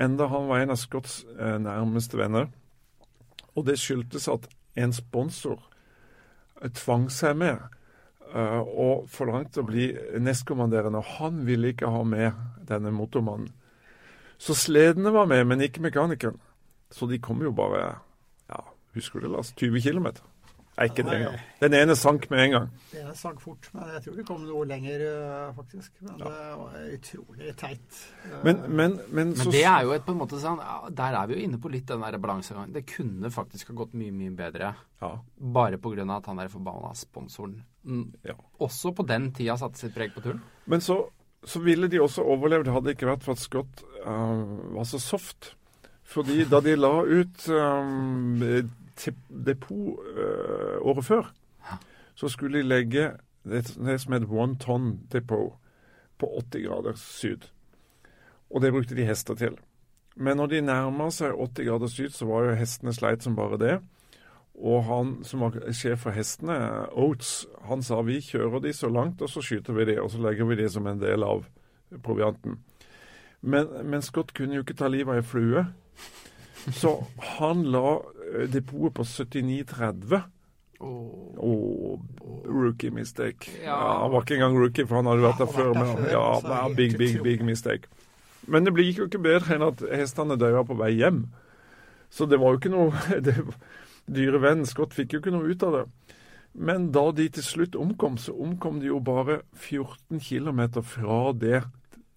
Enda 0.00 0.30
han 0.32 0.48
var 0.48 0.62
en 0.62 0.70
av 0.72 0.78
Scotts 0.80 1.26
uh, 1.36 1.58
nærmeste 1.60 2.16
venner. 2.16 2.48
Og 3.54 3.66
det 3.66 3.76
skyldtes 3.82 4.28
at 4.32 4.48
en 4.80 4.92
sponsor 4.96 5.60
tvang 6.68 7.08
seg 7.12 7.38
med 7.40 7.62
eh, 8.34 8.60
og 8.60 9.06
forlangte 9.10 9.62
å 9.62 9.68
bli 9.68 9.90
nestkommanderende. 10.20 11.00
Og 11.00 11.16
han 11.18 11.44
ville 11.48 11.72
ikke 11.72 11.90
ha 11.90 12.02
med 12.06 12.36
denne 12.68 12.92
motormannen. 12.94 13.50
Så 14.40 14.56
sledene 14.56 15.12
var 15.12 15.28
med, 15.28 15.44
men 15.48 15.64
ikke 15.64 15.82
mekanikeren. 15.84 16.38
Så 16.90 17.06
de 17.06 17.20
kom 17.22 17.42
jo 17.44 17.52
bare 17.52 18.00
ja, 18.48 18.60
husker 18.96 19.20
du 19.20 19.28
Lars? 19.28 19.52
20 19.60 19.84
km. 19.84 20.08
Ikke 20.88 21.04
det 21.04 21.16
engang. 21.18 21.38
Den 21.60 21.74
ene 21.76 21.94
sank 21.98 22.24
med 22.32 22.42
en 22.44 22.54
gang. 22.54 22.68
Det 22.92 23.02
sank 23.18 23.40
fort, 23.42 23.68
men 23.74 23.90
jeg 23.94 24.04
tror 24.04 24.14
vi 24.16 24.24
kom 24.28 24.46
noe 24.46 24.64
lenger, 24.68 25.02
øh, 25.10 25.50
faktisk. 25.58 25.92
Men 26.06 26.22
det 26.22 26.30
var 26.30 26.78
utrolig 26.96 27.54
teit. 27.60 27.98
Men, 28.46 28.62
men, 28.68 28.96
men, 29.10 29.34
så 29.36 29.44
Men 29.44 29.54
det 29.56 29.64
er 29.68 29.84
jo 29.84 29.92
et 29.96 30.06
på 30.06 30.14
en 30.14 30.20
måte 30.22 30.40
sånn 30.40 30.60
Der 30.96 31.18
er 31.18 31.28
vi 31.28 31.36
jo 31.36 31.44
inne 31.44 31.60
på 31.60 31.72
litt 31.72 31.86
den 31.90 32.00
der 32.06 32.18
balansegangen. 32.22 32.72
Det 32.72 32.86
kunne 32.88 33.32
faktisk 33.34 33.74
ha 33.74 33.78
gått 33.82 33.92
mye, 33.98 34.14
mye 34.14 34.32
bedre. 34.40 34.72
ja, 35.00 35.12
Bare 35.36 35.78
pga. 35.78 36.08
at 36.16 36.26
han 36.26 36.40
der 36.40 36.48
forbanna 36.48 36.94
sponsoren 36.94 37.60
mm, 37.84 38.12
ja. 38.24 38.34
også 38.58 38.92
på 38.96 39.06
den 39.06 39.32
tida 39.36 39.56
satte 39.60 39.78
sitt 39.78 39.94
preg 39.94 40.14
på 40.14 40.24
turen. 40.24 40.40
Men 40.64 40.80
så, 40.80 41.02
så 41.44 41.60
ville 41.60 41.88
de 41.88 42.00
også 42.00 42.24
overlevd 42.24 42.72
hadde 42.72 42.88
det 42.88 42.96
ikke 42.96 43.12
vært 43.12 43.24
for 43.24 43.36
at 43.36 43.44
Scott 43.44 43.84
uh, 44.06 44.74
var 44.76 44.88
så 44.88 45.00
soft. 45.00 45.54
Fordi 46.10 46.44
da 46.50 46.58
de 46.64 46.74
la 46.74 46.94
ut 47.06 47.48
um, 47.54 48.40
depot 49.46 50.00
eh, 50.16 50.76
året 50.80 51.06
før, 51.06 51.32
så 52.14 52.28
skulle 52.28 52.58
de 52.60 52.68
legge 52.68 53.10
det, 53.44 53.64
det 53.76 54.00
som 54.02 54.12
het 54.12 54.28
one 54.28 54.58
ton 54.60 54.92
depot 55.12 55.56
på 56.20 56.28
80 56.38 56.66
grader 56.66 56.98
syd. 57.00 57.48
Og 58.50 58.62
det 58.62 58.72
brukte 58.72 58.96
de 58.98 59.06
hester 59.08 59.34
til. 59.34 59.56
Men 60.16 60.36
når 60.36 60.46
de 60.52 60.60
nærma 60.60 61.08
seg 61.14 61.32
80 61.32 61.68
grader 61.68 61.88
syd, 61.88 62.12
så 62.12 62.26
var 62.28 62.44
jo 62.44 62.58
hestene 62.58 62.92
sleit 62.92 63.24
som 63.24 63.36
bare 63.38 63.58
det. 63.60 63.76
Og 64.60 64.82
han 64.84 65.12
som 65.24 65.46
var 65.46 65.56
sjef 65.72 66.02
for 66.04 66.12
hestene, 66.12 66.56
Oates, 66.92 67.46
han 67.64 67.84
sa 67.86 68.02
vi 68.04 68.18
kjører 68.20 68.60
de 68.60 68.74
så 68.76 68.90
langt, 68.92 69.22
og 69.22 69.30
så 69.32 69.40
skyter 69.44 69.76
vi 69.78 69.86
de, 69.88 70.00
og 70.02 70.10
så 70.12 70.20
legger 70.20 70.50
vi 70.50 70.58
de 70.60 70.68
som 70.68 70.86
en 70.90 71.00
del 71.00 71.24
av 71.24 71.46
provianten. 72.04 72.58
Men, 73.40 73.70
men 73.88 74.02
Scott 74.04 74.34
kunne 74.36 74.58
jo 74.58 74.66
ikke 74.66 74.76
ta 74.76 74.90
livet 74.92 75.14
av 75.14 75.22
ei 75.22 75.24
flue, 75.24 75.64
så 76.68 76.92
han 77.36 77.64
la 77.72 78.00
eh, 78.34 78.46
depotet 78.52 78.94
på 78.98 79.06
79,30. 79.08 80.22
Oh. 80.80 81.34
Åh, 81.36 82.00
rookie 82.44 82.90
mistake. 82.90 83.50
Ja. 83.64 83.68
Ja, 83.68 83.98
han 84.02 84.12
var 84.12 84.24
ikke 84.24 84.38
engang 84.38 84.58
rookie, 84.58 84.86
for 84.86 85.00
han 85.00 85.08
hadde 85.10 85.24
vært 85.24 85.42
der 85.42 85.50
før. 85.52 85.72
Men, 85.76 86.04
ja, 86.08 86.24
ja, 86.44 86.62
big, 86.76 86.96
big, 87.00 87.20
big 87.24 87.44
mistake. 87.44 87.88
Men 88.48 88.64
det 88.64 88.74
gikk 88.76 89.02
jo 89.02 89.08
ikke 89.10 89.22
bedre 89.24 89.56
enn 89.56 89.66
at 89.66 89.82
hestene 89.92 90.38
døde 90.40 90.64
på 90.68 90.76
vei 90.80 90.94
hjem. 90.96 91.26
Så 92.10 92.26
det 92.26 92.40
var 92.42 92.54
jo 92.54 92.60
ikke 92.60 92.72
noe 92.72 93.04
det, 93.26 93.36
Dyre 94.10 94.40
venn 94.42 94.64
Scott 94.66 94.96
fikk 94.96 95.14
jo 95.14 95.20
ikke 95.22 95.34
noe 95.34 95.52
ut 95.52 95.66
av 95.66 95.76
det. 95.76 95.84
Men 96.52 96.88
da 96.90 97.04
de 97.14 97.28
til 97.30 97.46
slutt 97.46 97.76
omkom, 97.78 98.16
så 98.18 98.34
omkom 98.34 98.80
de 98.82 98.88
jo 98.90 98.98
bare 99.04 99.42
14 99.54 100.18
km 100.18 100.64
fra 100.82 101.20
det 101.36 101.60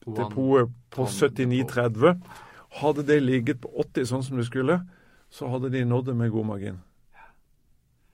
depotet 0.03 0.33
på 0.33 0.47
ton 0.89 1.07
79,30. 1.07 2.17
Hadde 2.80 3.05
det 3.05 3.19
ligget 3.24 3.61
på 3.61 3.69
80 3.84 4.09
sånn 4.09 4.26
som 4.26 4.39
det 4.39 4.47
skulle, 4.47 4.80
så 5.34 5.49
hadde 5.51 5.71
de 5.74 5.84
nådd 5.86 6.11
det 6.11 6.17
med 6.17 6.34
god 6.34 6.49
margin. 6.49 6.82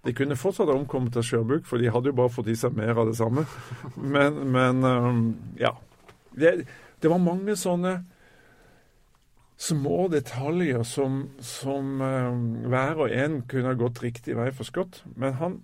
De 0.08 0.14
kunne 0.16 0.38
fortsatt 0.40 0.70
ha 0.72 0.76
omkommet 0.78 1.18
av 1.20 1.26
sjøbruk, 1.28 1.66
for 1.68 1.80
de 1.80 1.92
hadde 1.92 2.12
jo 2.12 2.16
bare 2.16 2.32
fått 2.32 2.48
i 2.52 2.56
seg 2.60 2.76
mer 2.76 2.96
av 2.96 3.10
det 3.10 3.18
samme. 3.20 3.44
Men, 3.96 4.40
men 4.54 4.86
ja. 5.60 5.74
Det, 6.32 6.54
det 7.02 7.12
var 7.12 7.20
mange 7.20 7.56
sånne 7.60 7.98
små 9.60 10.08
detaljer 10.08 10.86
som, 10.88 11.26
som 11.44 12.00
hver 12.00 13.02
og 13.04 13.12
en 13.12 13.42
kunne 13.50 13.74
ha 13.74 13.80
gått 13.80 14.00
riktig 14.06 14.38
vei 14.40 14.48
for 14.56 14.68
Scott. 14.68 15.02
Men 15.20 15.36
han, 15.42 15.58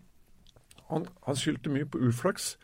han, 0.91 1.07
han 1.23 1.39
skyldte 1.39 1.71
mye 1.71 1.87
på 1.87 2.03
uflaks. 2.03 2.55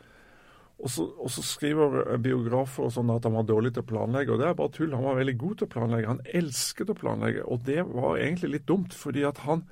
Og 0.82 0.90
så, 0.90 1.04
og 1.06 1.30
så 1.30 1.44
skriver 1.46 2.16
biografer 2.18 2.88
og 2.88 2.90
sånn 2.94 3.10
at 3.14 3.26
han 3.28 3.36
var 3.36 3.46
dårlig 3.46 3.70
til 3.76 3.84
å 3.84 3.90
planlegge, 3.92 4.34
og 4.34 4.40
det 4.40 4.48
er 4.48 4.56
bare 4.58 4.72
tull. 4.74 4.94
Han 4.96 5.06
var 5.06 5.20
veldig 5.20 5.36
god 5.38 5.60
til 5.60 5.68
å 5.68 5.72
planlegge. 5.76 6.08
Han 6.10 6.24
elsket 6.40 6.90
å 6.90 6.96
planlegge, 6.98 7.44
og 7.46 7.62
det 7.68 7.84
var 7.86 8.18
egentlig 8.18 8.50
litt 8.56 8.66
dumt, 8.66 8.96
fordi 8.98 9.22
at 9.28 9.38
han, 9.44 9.62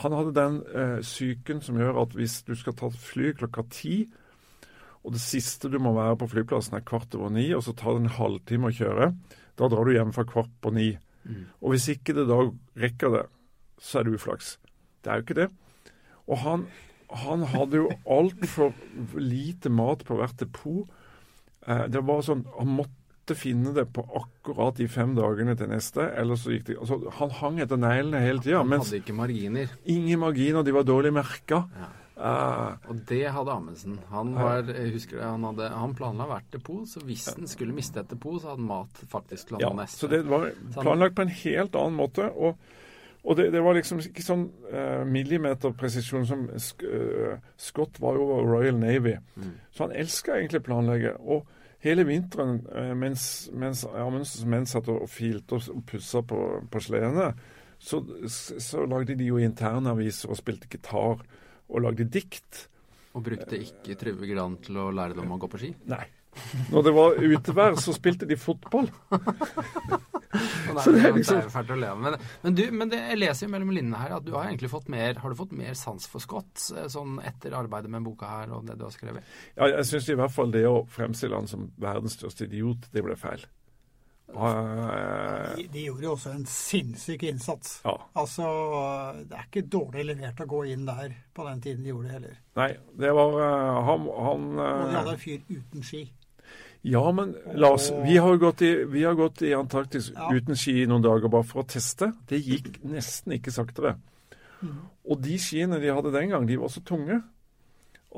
han 0.00 0.16
hadde 0.16 0.32
den 0.38 0.56
eh, 0.72 0.94
psyken 1.04 1.60
som 1.66 1.80
gjør 1.80 2.00
at 2.04 2.16
hvis 2.16 2.38
du 2.48 2.54
skal 2.56 2.78
ta 2.80 2.88
fly 2.88 3.34
klokka 3.36 3.66
ti, 3.74 3.98
og 5.04 5.14
det 5.14 5.20
siste 5.22 5.68
du 5.72 5.76
må 5.80 5.92
være 5.96 6.16
på 6.20 6.30
flyplassen 6.32 6.78
er 6.78 6.86
kvart 6.86 7.14
over 7.18 7.30
ni, 7.32 7.50
og 7.56 7.62
så 7.64 7.76
tar 7.76 7.96
det 7.96 8.06
en 8.06 8.16
halvtime 8.16 8.72
å 8.72 8.78
kjøre, 8.80 9.12
da 9.60 9.68
drar 9.68 9.84
du 9.84 9.94
hjem 9.94 10.16
fra 10.16 10.24
kvart 10.28 10.56
på 10.64 10.72
ni. 10.74 10.90
Og 11.60 11.74
hvis 11.74 11.88
ikke 11.92 12.14
det 12.16 12.24
da 12.28 12.40
rekker 12.82 13.14
det, 13.14 13.24
så 13.78 14.00
er 14.00 14.08
det 14.08 14.18
uflaks. 14.18 14.56
Det 15.04 15.12
er 15.12 15.20
jo 15.20 15.26
ikke 15.26 15.38
det. 15.38 15.48
Og 16.28 16.40
han, 16.42 16.66
han 17.08 17.42
hadde 17.48 17.82
jo 17.82 17.88
altfor 18.04 18.72
lite 19.16 19.70
mat 19.72 20.04
på 20.04 20.18
hvert 20.18 20.36
depot. 20.40 20.88
Eh, 21.66 21.84
det 21.88 22.02
var 22.04 22.22
sånn, 22.26 22.44
Han 22.58 22.74
måtte 22.78 23.36
finne 23.36 23.74
det 23.76 23.86
på 23.92 24.04
akkurat 24.16 24.76
de 24.76 24.88
fem 24.88 25.14
dagene 25.16 25.56
til 25.56 25.68
neste. 25.68 26.04
ellers 26.16 26.44
så 26.44 26.54
gikk 26.54 26.66
det, 26.66 26.78
altså 26.80 27.10
Han 27.20 27.30
hang 27.30 27.60
etter 27.60 27.80
neglene 27.80 28.20
hele 28.24 28.40
tida. 28.44 28.62
Han 28.62 28.72
hadde 28.72 29.00
ikke 29.00 29.16
marginer. 29.16 29.72
ingen 29.84 30.20
marginer, 30.20 30.62
de 30.62 30.72
var 30.72 30.84
dårlig 30.84 31.12
merka. 31.12 31.64
Ja. 31.78 31.88
Uh, 32.18 32.74
Og 32.90 33.04
det 33.06 33.28
hadde 33.30 33.52
Amundsen. 33.52 34.00
Han, 34.10 34.32
var, 34.34 34.64
jeg 34.66 34.90
husker 34.90 35.20
det, 35.20 35.26
han, 35.28 35.44
hadde, 35.46 35.68
han 35.70 35.92
planla 35.94 36.26
hvert 36.26 36.48
depot, 36.50 36.82
så 36.90 36.98
hvis 37.06 37.28
han 37.30 37.46
skulle 37.46 37.76
miste 37.76 38.00
et 38.02 38.10
depot, 38.10 38.40
så 38.42 38.56
hadde 38.56 38.66
mat 38.66 39.04
faktisk 39.12 39.52
landa 39.54 39.68
ja, 39.68 39.76
neste. 39.84 40.00
så 40.02 40.10
det 40.10 40.24
var 40.26 40.48
planlagt 40.80 41.14
på 41.14 41.22
en 41.22 41.36
helt 41.44 41.78
annen 41.78 41.94
måte. 41.94 42.26
og 42.34 42.58
og 43.24 43.36
det, 43.36 43.48
det 43.52 43.60
var 43.64 43.76
liksom 43.76 44.00
ikke 44.02 44.24
sånn 44.24 44.46
uh, 44.70 45.02
millimeterpresisjon 45.08 46.26
som 46.28 46.46
eh, 46.54 47.34
Scott 47.60 47.98
var 48.00 48.16
jo 48.16 48.38
Royal 48.46 48.78
Navy. 48.78 49.16
Så 49.74 49.86
han 49.86 49.94
elska 49.96 50.38
egentlig 50.38 50.62
å 50.62 50.66
planlegge. 50.68 51.14
Og 51.18 51.48
hele 51.84 52.06
vinteren 52.08 52.62
uh, 52.70 52.94
mens, 52.96 53.48
mens 53.52 53.84
Amundsen 53.90 54.48
menn 54.50 54.68
satt 54.70 54.88
og 54.92 55.08
filte 55.12 55.58
og 55.58 55.82
pussa 55.90 56.22
på, 56.22 56.40
på 56.70 56.84
sledene, 56.84 57.32
så, 57.78 58.00
så 58.30 58.86
lagde 58.90 59.18
de 59.18 59.28
jo 59.28 59.42
internaviser 59.42 60.32
og 60.32 60.40
spilte 60.40 60.70
gitar 60.70 61.20
og 61.68 61.82
lagde 61.84 62.08
dikt. 62.08 62.66
Og 63.18 63.26
brukte 63.26 63.58
ikke 63.58 63.98
Trygve 63.98 64.30
Gran 64.30 64.56
til 64.62 64.78
å 64.78 64.88
lære 64.94 65.18
dem 65.18 65.34
å 65.34 65.40
gå 65.42 65.50
på 65.50 65.60
ski. 65.60 65.74
Nei. 65.90 66.06
Når 66.70 66.84
det 66.86 66.92
var 66.94 67.16
utevær, 67.18 67.74
så 67.82 67.92
spilte 67.96 68.26
de 68.28 68.36
fotball. 68.38 68.86
Det, 69.08 70.82
Så 70.84 70.90
er, 70.90 70.94
det 70.94 71.00
er 71.00 71.12
det 71.12 71.14
liksom- 71.16 71.38
er 71.40 71.48
fælt 71.50 71.70
å 71.72 71.78
leve 71.80 71.96
med. 72.04 72.20
Men, 72.44 72.54
du, 72.54 72.62
men 72.70 72.88
det, 72.92 72.98
jeg 73.10 73.18
leser 73.18 73.46
jo 73.46 73.52
mellom 73.54 73.70
linjene 73.74 73.96
her 74.02 74.16
at 74.18 74.24
du 74.26 74.32
har 74.36 74.44
egentlig 74.46 74.70
fått 74.70 74.88
mer 74.92 75.14
Har 75.22 75.30
du 75.32 75.36
fått 75.38 75.52
mer 75.56 75.72
sans 75.74 76.06
for 76.06 76.20
Scott 76.22 76.66
eh, 76.76 76.86
sånn 76.92 77.16
etter 77.24 77.56
arbeidet 77.56 77.90
med 77.90 78.04
boka 78.06 78.28
her 78.28 78.52
og 78.54 78.66
det 78.68 78.76
du 78.78 78.84
har 78.84 78.92
skrevet? 78.94 79.24
Ja, 79.56 79.70
jeg 79.72 79.86
syns 79.88 80.08
i 80.12 80.18
hvert 80.20 80.34
fall 80.34 80.52
det 80.54 80.66
å 80.68 80.82
fremstille 80.86 81.34
han 81.40 81.48
som 81.48 81.70
verdens 81.80 82.18
største 82.20 82.44
idiot, 82.46 82.90
det 82.92 83.02
ble 83.08 83.16
feil. 83.18 83.46
Eh, 84.28 85.54
De, 85.56 85.64
de 85.72 85.86
gjorde 85.86 86.04
jo 86.04 86.12
også 86.12 86.34
en 86.36 86.44
sinnssyk 86.46 87.22
innsats. 87.30 87.78
ja. 87.88 87.96
Altså, 88.20 88.44
det 89.24 89.38
er 89.38 89.46
ikke 89.48 89.64
dårlig 89.72 90.04
levert 90.10 90.44
å 90.44 90.46
gå 90.50 90.62
inn 90.74 90.84
der 90.86 91.16
på 91.34 91.48
den 91.48 91.60
tiden 91.64 91.82
de 91.86 91.94
gjorde 91.94 92.10
det 92.10 92.16
heller. 92.18 92.36
Nei, 92.60 92.70
det 93.00 93.12
var 93.16 93.38
uh, 93.40 93.80
han, 93.88 94.06
han 94.28 94.48
Og 94.58 94.86
de 94.90 94.96
hadde 95.00 95.16
en 95.16 95.22
fyr 95.24 95.40
uten 95.48 95.82
ski. 95.82 96.04
Ja, 96.82 97.12
men 97.12 97.34
Lars, 97.58 97.90
vi 98.04 98.16
har 98.16 98.36
gått 98.36 98.62
i, 98.62 98.84
vi 98.84 99.02
har 99.04 99.14
gått 99.18 99.42
i 99.42 99.50
Antarktis 99.54 100.12
Ja. 100.14 100.28
uten 100.32 100.56
ski 100.56 100.82
i 100.82 100.86
noen 100.86 101.02
dager 101.02 101.28
bare 101.28 101.44
for 101.44 101.62
å 101.62 101.66
teste. 101.66 102.12
Det 102.28 102.38
gikk 102.38 102.78
nesten 102.84 103.32
ikke 103.34 103.50
saktere. 103.52 103.96
Mm. 104.62 104.78
Og 105.10 105.20
de 105.22 105.38
skiene 105.38 105.80
de 105.80 105.90
hadde 105.90 106.12
den 106.14 106.30
gang, 106.30 106.46
de 106.46 106.56
var 106.56 106.68
så 106.68 106.80
tunge 106.84 107.22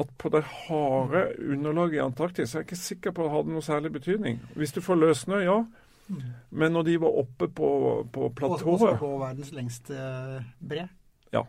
at 0.01 0.11
på 0.19 0.31
det 0.31 0.45
harde 0.45 1.25
underlaget 1.41 1.99
i 1.99 2.05
Antarktis 2.05 2.55
er 2.55 2.61
jeg 2.63 2.69
ikke 2.69 2.77
sikker 2.79 3.13
på 3.13 3.25
at 3.25 3.29
det 3.31 3.37
hadde 3.37 3.55
noe 3.57 3.65
særlig 3.65 3.93
betydning. 3.93 4.39
Hvis 4.55 4.73
du 4.73 4.81
får 4.81 5.01
løssnø, 5.01 5.41
ja. 5.45 5.65
Men 6.51 6.73
når 6.73 6.83
de 6.89 6.97
var 7.01 7.19
oppe 7.23 7.49
på, 7.49 7.69
på 8.13 8.29
platået 8.35 8.67
også 8.67 8.97
på 8.99 9.11
verdens 9.21 9.53
lengste 9.55 9.95
bre. 10.59 10.89
Ja. 11.33 11.45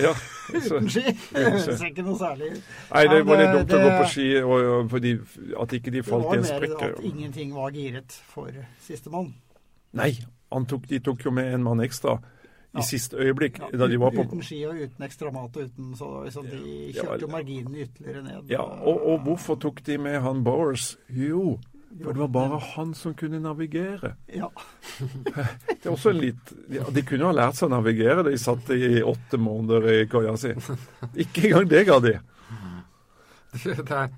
ja. 0.00 0.12
Så, 0.48 0.78
Uten 0.78 0.88
ski. 0.94 1.02
Det 1.34 1.60
ser 1.66 1.84
ikke 1.90 2.04
noe 2.06 2.16
særlig 2.16 2.46
ut. 2.54 2.62
nei, 2.94 3.02
det 3.12 3.18
var 3.28 3.36
litt 3.42 3.50
det- 3.52 3.58
dumt 3.58 3.74
å 3.76 3.82
gå 3.84 3.90
på 3.98 4.06
ski, 4.14 4.28
og, 4.40 4.54
og 4.78 4.88
fordi 4.94 5.12
at 5.64 5.74
ikke 5.76 5.92
de 5.92 6.02
falt 6.06 6.30
i 6.32 6.38
en 6.38 6.46
sprekk. 6.48 6.62
Det 6.62 6.78
var 6.78 6.88
mer 6.88 6.96
at 6.96 7.04
ingenting 7.12 7.52
var 7.54 7.70
giret 7.76 8.16
for 8.32 8.50
sistemann. 8.86 9.34
Nei, 10.00 10.10
han 10.52 10.66
tok, 10.68 10.86
de 10.88 10.98
tok 11.04 11.24
jo 11.28 11.30
med 11.36 11.52
en 11.58 11.62
mann 11.66 11.80
ekstra 11.84 12.16
i 12.18 12.80
Ja. 12.80 12.82
siste 12.84 13.16
øyeblikk, 13.16 13.58
Ja, 13.60 13.68
da 13.80 13.86
de 13.88 13.96
var 14.00 14.10
på 14.12 14.24
Uten 14.28 14.42
ski 14.44 14.58
og 14.68 14.76
uten 14.76 15.04
ekstra 15.06 15.30
mat 15.32 15.56
og 15.56 15.62
uten 15.70 15.94
Så 15.96 16.08
så 16.30 16.42
de 16.44 16.92
kjørte 16.92 17.20
jo 17.24 17.28
marginene 17.32 17.84
ytterligere 17.86 18.22
ned. 18.22 18.50
Ja, 18.52 18.60
og, 18.62 19.06
og 19.08 19.20
hvorfor 19.24 19.56
tok 19.60 19.80
de 19.86 19.96
med 19.98 20.20
han 20.20 20.42
Bowers? 20.44 20.96
Jo, 21.08 21.58
for 21.88 22.12
det 22.12 22.20
var 22.20 22.28
bare 22.28 22.58
han 22.74 22.94
som 22.94 23.14
kunne 23.14 23.40
navigere. 23.40 24.14
Ja. 24.26 24.50
Det 25.68 25.86
er 25.86 25.92
også 25.92 26.12
en 26.12 26.20
litt, 26.20 26.50
ja, 26.72 26.84
De 26.92 27.04
kunne 27.06 27.24
jo 27.24 27.30
ha 27.30 27.36
lært 27.36 27.58
seg 27.58 27.68
å 27.68 27.76
navigere 27.76 28.24
de 28.26 28.34
satt 28.40 28.68
i 28.74 28.98
åtte 29.02 29.40
måneder 29.40 29.86
i 29.94 30.00
koia 30.10 30.34
si. 30.40 30.52
Ikke 31.24 31.48
engang 31.48 31.70
det 31.70 31.86
ga 31.88 32.00
de. 32.04 32.18
Det 33.58 33.96
er, 33.96 34.10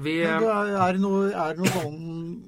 vi 0.00 0.14
det 0.22 0.30
eh, 0.32 0.70
er, 0.80 0.96
det 0.96 1.00
noe, 1.02 1.26
er 1.28 1.52
det 1.52 1.60
noe 1.60 1.72
sånn 1.74 1.98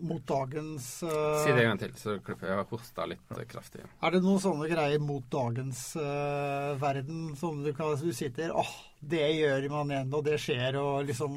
mot 0.09 0.23
dagens 0.27 0.87
uh, 1.05 1.43
Si 1.43 1.53
det 1.53 1.67
en 1.67 1.69
gang 1.75 1.83
til, 1.83 1.93
så 2.01 2.15
klipper 2.25 2.49
jeg. 2.49 2.65
Hosta 2.71 3.05
litt 3.11 3.37
uh, 3.37 3.43
kraftig. 3.51 3.85
Er 3.85 4.17
det 4.17 4.23
noen 4.25 4.41
sånne 4.41 4.71
greier 4.71 5.05
mot 5.05 5.27
dagens 5.31 5.83
uh, 6.01 6.73
verden 6.81 7.35
som 7.39 7.61
du 7.61 7.75
kan 7.77 7.93
du 8.01 8.09
sitter 8.17 8.57
åh, 8.57 8.73
det 9.05 9.27
gjør 9.37 9.69
man 9.75 9.93
igjen, 9.93 10.17
og 10.17 10.25
det 10.27 10.41
skjer, 10.41 10.81
og 10.81 11.05
liksom 11.13 11.37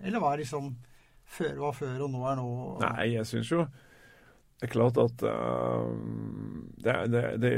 Eller 0.00 0.22
hva 0.22 0.32
er 0.32 0.46
liksom 0.46 0.72
Før 1.26 1.58
var 1.64 1.74
før, 1.74 1.98
og 2.06 2.10
nå 2.12 2.24
er 2.30 2.38
nå? 2.38 2.48
Nei, 2.84 3.10
jeg 3.16 3.26
syns 3.28 3.50
jo 3.52 3.66
det 4.56 4.70
er 4.70 4.72
klart 4.72 4.96
at 4.96 5.22
uh, 5.28 5.84
det, 6.80 6.92
det, 7.12 7.22
det 7.42 7.50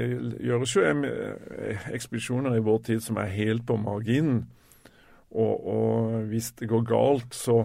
gjøres 0.43 0.73
jo 0.75 0.83
em- 0.83 1.05
ekspedisjoner 1.95 2.57
i 2.59 2.63
vår 2.67 2.81
tid 2.89 3.05
som 3.05 3.21
er 3.23 3.31
helt 3.37 3.63
på 3.69 3.77
marginen. 3.79 4.41
Og, 5.31 5.53
og 5.63 6.17
hvis 6.33 6.51
det 6.59 6.67
går 6.73 6.83
galt, 6.89 7.37
så, 7.39 7.61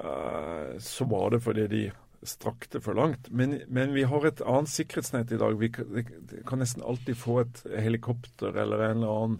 uh, 0.00 0.72
så 0.82 1.06
var 1.12 1.30
det 1.30 1.42
fordi 1.44 1.68
de 1.70 1.82
strakte 2.26 2.80
for 2.82 2.98
langt. 2.98 3.30
Men, 3.30 3.60
men 3.68 3.94
vi 3.94 4.02
har 4.10 4.26
et 4.26 4.42
annet 4.42 4.72
sikkerhetsnett 4.72 5.30
i 5.30 5.38
dag. 5.38 5.54
Vi 5.60 5.70
kan, 5.76 6.02
kan 6.48 6.58
nesten 6.58 6.82
alltid 6.82 7.20
få 7.22 7.38
et 7.44 7.62
helikopter 7.70 8.50
eller 8.50 8.82
en 8.88 8.96
eller 8.98 9.20
annen 9.20 9.38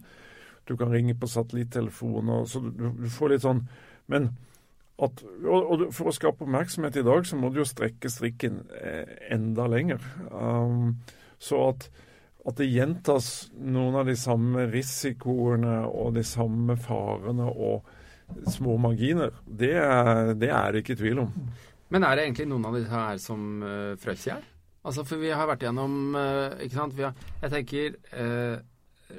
Du 0.69 0.77
kan 0.77 0.91
ringe 0.93 1.17
på 1.19 1.27
satellittelefoner. 1.27 2.45
Så 2.45 2.63
du, 2.63 2.87
du 2.95 3.09
får 3.11 3.33
litt 3.33 3.43
sånn 3.43 3.65
Men 4.07 4.31
at, 5.01 5.23
og, 5.49 5.87
for 5.95 6.11
å 6.11 6.13
skape 6.15 6.45
oppmerksomhet 6.45 6.99
i 7.01 7.05
dag, 7.05 7.25
så 7.25 7.39
må 7.39 7.49
du 7.49 7.61
jo 7.61 7.67
strekke 7.67 8.11
strikken 8.11 8.61
eh, 8.77 9.17
enda 9.33 9.65
lenger. 9.71 10.03
Um, 10.29 10.99
så 11.41 11.63
at, 11.71 11.87
at 12.45 12.59
det 12.59 12.69
gjentas 12.69 13.49
noen 13.57 13.97
av 14.01 14.11
de 14.11 14.17
samme 14.19 14.67
risikoene 14.69 15.81
og 15.89 16.13
de 16.19 16.25
samme 16.27 16.77
farene 16.81 17.49
og 17.49 17.89
små 18.51 18.77
marginer, 18.79 19.33
det 19.45 19.73
det, 20.39 20.51
er 20.53 20.71
det 20.71 20.85
ikke 20.85 20.99
tvil 21.01 21.25
om. 21.25 21.33
Men 21.91 22.05
er 22.07 22.15
det 22.15 22.27
egentlig 22.27 22.47
noen 22.51 22.69
av 22.69 22.77
disse 22.77 22.93
her 22.93 23.19
som 23.19 23.47
uh, 23.65 23.93
frelser 23.99 24.37
i? 24.37 24.49
Altså, 24.81 25.03
for 25.05 25.21
vi 25.21 25.33
har 25.33 25.45
vært 25.45 25.61
gjennom 25.61 26.15
uh, 26.17 26.57
Ikke 26.63 26.73
sant. 26.73 26.95
Har, 26.97 27.17
jeg 27.43 27.51
tenker 27.53 27.97
uh, 28.17 28.61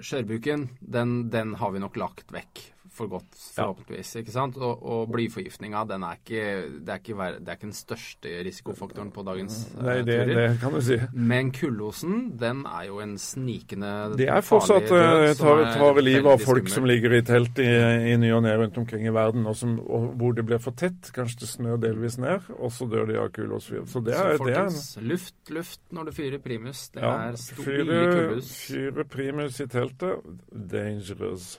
Skjørbuken, 0.03 0.64
den, 0.80 1.12
den 1.30 1.53
har 1.61 1.74
vi 1.74 1.83
nok 1.83 1.99
lagt 2.01 2.33
vekk 2.35 2.72
for 2.93 3.09
godt, 3.09 3.36
forhåpentligvis. 3.57 4.11
ikke 4.20 4.32
sant? 4.34 4.57
Og, 4.61 4.82
og 4.82 5.12
blyforgiftninga, 5.12 5.84
den 5.88 6.05
er 6.05 6.18
ikke, 6.18 6.43
det, 6.78 6.93
er 6.93 7.01
ikke, 7.01 7.28
det 7.38 7.49
er 7.49 7.57
ikke 7.57 7.68
den 7.68 7.76
største 7.76 8.32
risikofaktoren 8.47 9.12
på 9.14 9.24
dagens 9.26 9.57
uh, 9.72 9.82
Nei, 9.86 9.97
det, 10.07 10.18
det, 10.28 10.45
kan 10.61 10.76
du 10.76 10.80
si. 10.84 10.99
Men 11.16 11.53
kullosen, 11.57 12.18
den 12.40 12.64
er 12.68 12.88
jo 12.90 13.01
en 13.05 13.14
snikende 13.20 14.12
Det 14.20 14.28
er 14.28 14.45
fortsatt 14.45 14.90
uh, 14.93 15.30
tar, 15.38 15.64
tar 15.78 16.03
livet 16.05 16.28
av 16.28 16.45
folk 16.45 16.68
skummel. 16.68 16.74
som 16.76 16.88
ligger 16.90 17.16
i 17.16 17.22
telt 17.26 17.62
i, 17.64 17.70
i 18.12 18.18
ny 18.20 18.32
og 18.36 18.45
ne 18.45 18.55
rundt 18.61 18.78
omkring 18.84 19.09
i 19.09 19.14
verden, 19.14 19.49
og, 19.49 19.57
som, 19.57 19.78
og, 19.80 20.12
hvor 20.20 20.36
det 20.36 20.47
blir 20.49 20.61
for 20.62 20.76
tett. 20.76 21.12
Kanskje 21.16 21.43
det 21.47 21.51
snør 21.55 21.80
delvis 21.82 22.20
ned, 22.20 22.53
og 22.59 22.72
så 22.76 22.88
dør 22.93 23.09
de 23.09 23.18
av 23.22 23.32
kullosfyr. 23.34 23.88
Så 23.88 24.05
det 24.05 24.16
er, 24.18 24.36
så 24.36 24.45
folkens, 24.45 24.84
det 24.93 25.01
er 25.01 25.05
en, 25.07 25.11
luft, 25.14 25.36
luft 25.57 25.82
når 25.97 26.09
du 26.11 26.14
fyrer 26.20 26.45
primus. 26.45 26.86
Det 26.93 27.05
ja, 27.05 27.16
er 27.30 27.40
stor, 27.40 27.64
fyre, 27.64 27.88
mye 27.88 28.14
kullus. 28.14 28.55
Fyre 28.68 29.11
primus 29.16 29.61
i 29.64 29.70
teltet, 29.72 30.32
dangerous. 30.53 31.53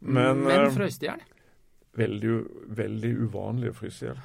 Men, 0.00 0.44
Men 0.46 0.70
frøs 0.74 0.98
de 1.00 1.08
i 1.08 1.10
hjel? 1.10 1.24
Veldig, 1.98 2.34
veldig 2.78 3.12
uvanlig 3.24 3.72
å 3.72 3.78
fryse 3.80 4.04
i 4.04 4.08
hjel, 4.10 4.20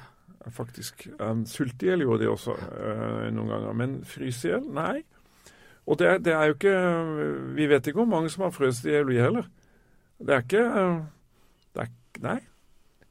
faktisk. 0.54 1.08
Um, 1.18 1.42
Sulte 1.50 1.86
i 1.86 1.90
hjel 1.90 2.04
gjorde 2.04 2.22
de 2.22 2.30
også 2.30 2.54
uh, 2.54 3.26
noen 3.34 3.50
ganger, 3.50 3.76
men 3.80 3.96
fryse 4.08 4.48
i 4.48 4.52
hjel? 4.52 4.68
Nei. 4.76 5.02
Og 5.84 5.98
det, 6.00 6.12
det, 6.24 6.32
er 6.32 6.48
jo 6.48 6.54
ikke 6.54 6.76
Vi 7.58 7.66
vet 7.68 7.88
ikke 7.90 7.98
hvor 7.98 8.08
mange 8.08 8.30
som 8.32 8.46
har 8.46 8.54
frøst 8.54 8.86
i 8.88 8.94
hjel, 8.94 9.08
vi 9.10 9.20
heller. 9.20 9.50
Det 10.22 10.36
er 10.36 10.46
ikke 10.46 10.64
det 11.74 11.82
er, 11.82 11.92
Nei. 12.24 12.38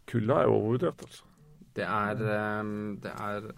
Kulda 0.08 0.40
er 0.42 0.52
overvurdert, 0.52 1.04
altså. 1.04 1.28
Det 1.76 1.84
er, 1.84 2.20
um, 2.62 2.96
det 3.04 3.12
er 3.12 3.50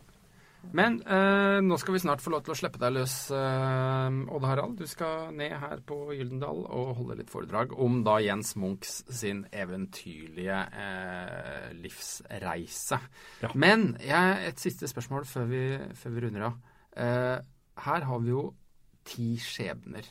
men 0.75 0.97
eh, 1.05 1.59
nå 1.63 1.77
skal 1.79 1.95
vi 1.95 2.01
snart 2.03 2.23
få 2.23 2.31
lov 2.33 2.43
til 2.45 2.53
å 2.53 2.57
slippe 2.57 2.79
deg 2.81 2.95
løs, 2.95 3.15
eh, 3.35 4.17
Odd 4.35 4.47
Harald. 4.47 4.77
Du 4.79 4.89
skal 4.89 5.29
ned 5.35 5.53
her 5.61 5.81
på 5.87 5.97
Gyldendal 6.15 6.63
og 6.65 6.93
holde 6.99 7.19
litt 7.21 7.31
foredrag 7.33 7.75
om 7.85 8.01
da 8.07 8.17
Jens 8.23 8.55
Munchs 8.59 9.03
sin 9.13 9.43
eventyrlige 9.55 10.59
eh, 10.81 11.69
livsreise. 11.77 12.99
Ja. 13.43 13.53
Men 13.53 13.93
jeg, 14.03 14.35
et 14.49 14.61
siste 14.63 14.89
spørsmål 14.91 15.27
før 15.29 15.49
vi, 15.51 15.63
før 15.99 16.17
vi 16.17 16.25
runder 16.25 16.49
av. 16.49 16.59
Eh, 16.95 17.37
her 17.85 18.09
har 18.09 18.21
vi 18.23 18.31
jo 18.31 18.45
ti 19.05 19.33
skjebner, 19.41 20.07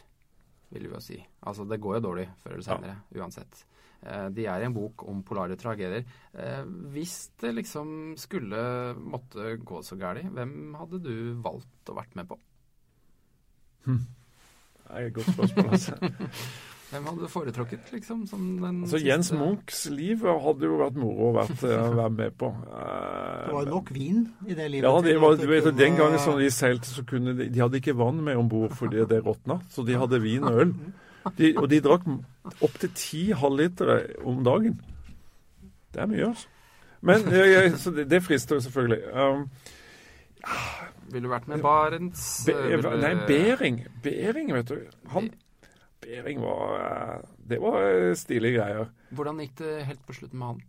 vil 0.75 0.89
vi 0.89 0.95
jo 0.95 1.03
si. 1.03 1.21
Altså 1.49 1.67
det 1.69 1.81
går 1.83 1.99
jo 1.99 2.07
dårlig 2.11 2.29
før 2.43 2.57
eller 2.57 2.67
senere, 2.67 2.99
ja. 3.11 3.23
uansett. 3.23 3.65
Eh, 4.05 4.27
de 4.37 4.45
er 4.51 4.61
i 4.61 4.69
en 4.69 4.77
bok 4.77 5.07
om 5.09 5.23
polare 5.25 5.57
tragedier. 5.61 6.05
Eh, 6.37 6.61
hvis 6.93 7.17
det 7.41 7.55
liksom 7.57 8.15
skulle 8.21 8.59
måtte 9.01 9.57
gå 9.65 9.81
så 9.87 9.97
galt, 10.01 10.27
hvem 10.35 10.75
hadde 10.77 11.01
du 11.05 11.17
valgt 11.45 11.89
å 11.89 11.97
vært 11.97 12.15
med 12.19 12.29
på? 12.29 12.39
Hm. 13.89 14.05
Det 14.85 15.01
er 15.01 15.07
et 15.09 15.15
godt 15.17 15.31
spørsmål, 15.33 15.69
altså. 15.73 15.97
Hvem 16.95 17.07
hadde 17.09 17.25
du 17.25 17.31
foretrukket, 17.33 17.87
liksom? 17.91 18.19
altså, 18.23 18.99
Jens 19.03 19.33
Munchs 19.35 19.81
liv 19.91 20.21
hadde 20.23 20.69
jo 20.69 20.77
vært 20.79 20.99
moro 21.01 21.31
å 21.33 21.41
eh, 21.41 21.73
være 21.97 22.11
med 22.13 22.37
på. 22.39 22.51
det 22.61 23.55
var 23.57 23.71
nok 23.73 23.91
vin 23.97 24.21
i 24.47 24.55
det 24.55 24.69
livet? 24.71 24.87
Ja, 24.87 25.01
det 25.03 25.17
var, 25.25 25.35
du 25.41 25.49
vet, 25.49 25.67
den 25.75 25.97
gangen 25.99 26.21
som 26.23 26.39
de 26.39 26.51
seilte, 26.55 26.87
så 26.93 27.03
kunne 27.09 27.35
de 27.35 27.49
De 27.51 27.65
hadde 27.65 27.81
ikke 27.81 27.97
vann 27.99 28.21
med 28.23 28.39
om 28.39 28.53
bord 28.53 28.77
fordi 28.79 29.03
det 29.11 29.25
råtna, 29.25 29.59
så 29.73 29.83
de 29.83 29.97
hadde 29.99 30.23
vin 30.23 30.47
og 30.47 30.61
øl. 30.67 30.77
De, 31.39 31.55
og 31.57 31.71
de 31.71 31.81
drakk 31.81 32.05
opptil 32.61 32.91
ti 32.95 33.23
halvlitere 33.33 34.01
om 34.29 34.43
dagen. 34.45 34.81
Det 35.95 36.03
er 36.03 36.11
mye, 36.11 36.27
altså. 36.33 36.51
Men 37.05 37.27
jeg, 37.33 37.73
så 37.81 37.93
det, 37.93 38.07
det 38.11 38.23
frister 38.25 38.61
selvfølgelig. 38.65 39.01
Um, 39.13 39.49
Ville 41.13 41.29
du 41.29 41.33
vært 41.33 41.49
med 41.49 41.65
Barents? 41.65 42.45
Be, 42.49 42.55
nei, 43.01 43.15
Bering. 43.29 43.83
Bering, 44.05 44.53
vet 44.57 44.71
du. 44.73 44.79
Han, 45.13 45.29
Bering 46.05 46.41
var 46.45 46.77
eh, 46.81 47.19
Det 47.49 47.61
var 47.61 47.81
eh, 47.85 48.13
stilige 48.17 48.59
greier. 48.59 48.89
Hvordan 49.15 49.43
gikk 49.45 49.59
det 49.61 49.75
helt 49.89 50.07
på 50.07 50.17
slutten 50.17 50.41
med 50.41 50.47
han? 50.47 50.63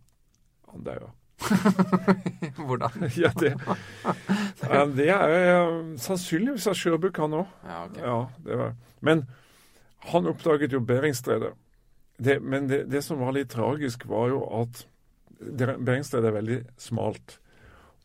Han 0.72 0.84
daua. 0.86 1.10
Hvordan? 2.68 3.08
ja, 3.24 3.32
det, 3.40 3.52
det 4.96 5.08
er 5.12 5.72
sannsynligvis 6.00 6.68
av 6.68 6.78
Sjøbukk, 6.78 7.20
han 7.24 7.40
òg. 7.40 7.58
Ja, 7.64 7.82
okay. 7.88 8.52
ja. 8.52 8.70
Men 9.04 9.26
han 10.12 10.28
oppdaget 10.30 10.74
jo 10.74 10.82
Beringstredet. 10.86 11.54
Det, 12.16 12.38
men 12.40 12.68
det, 12.70 12.84
det, 12.90 13.02
som 13.04 13.20
var 13.20 13.34
litt 13.36 13.50
tragisk, 13.52 14.06
var 14.08 14.30
jo 14.32 14.42
at 14.62 14.84
Beringstredet 15.38 16.30
er 16.30 16.38
veldig 16.38 16.60
smalt. 16.80 17.38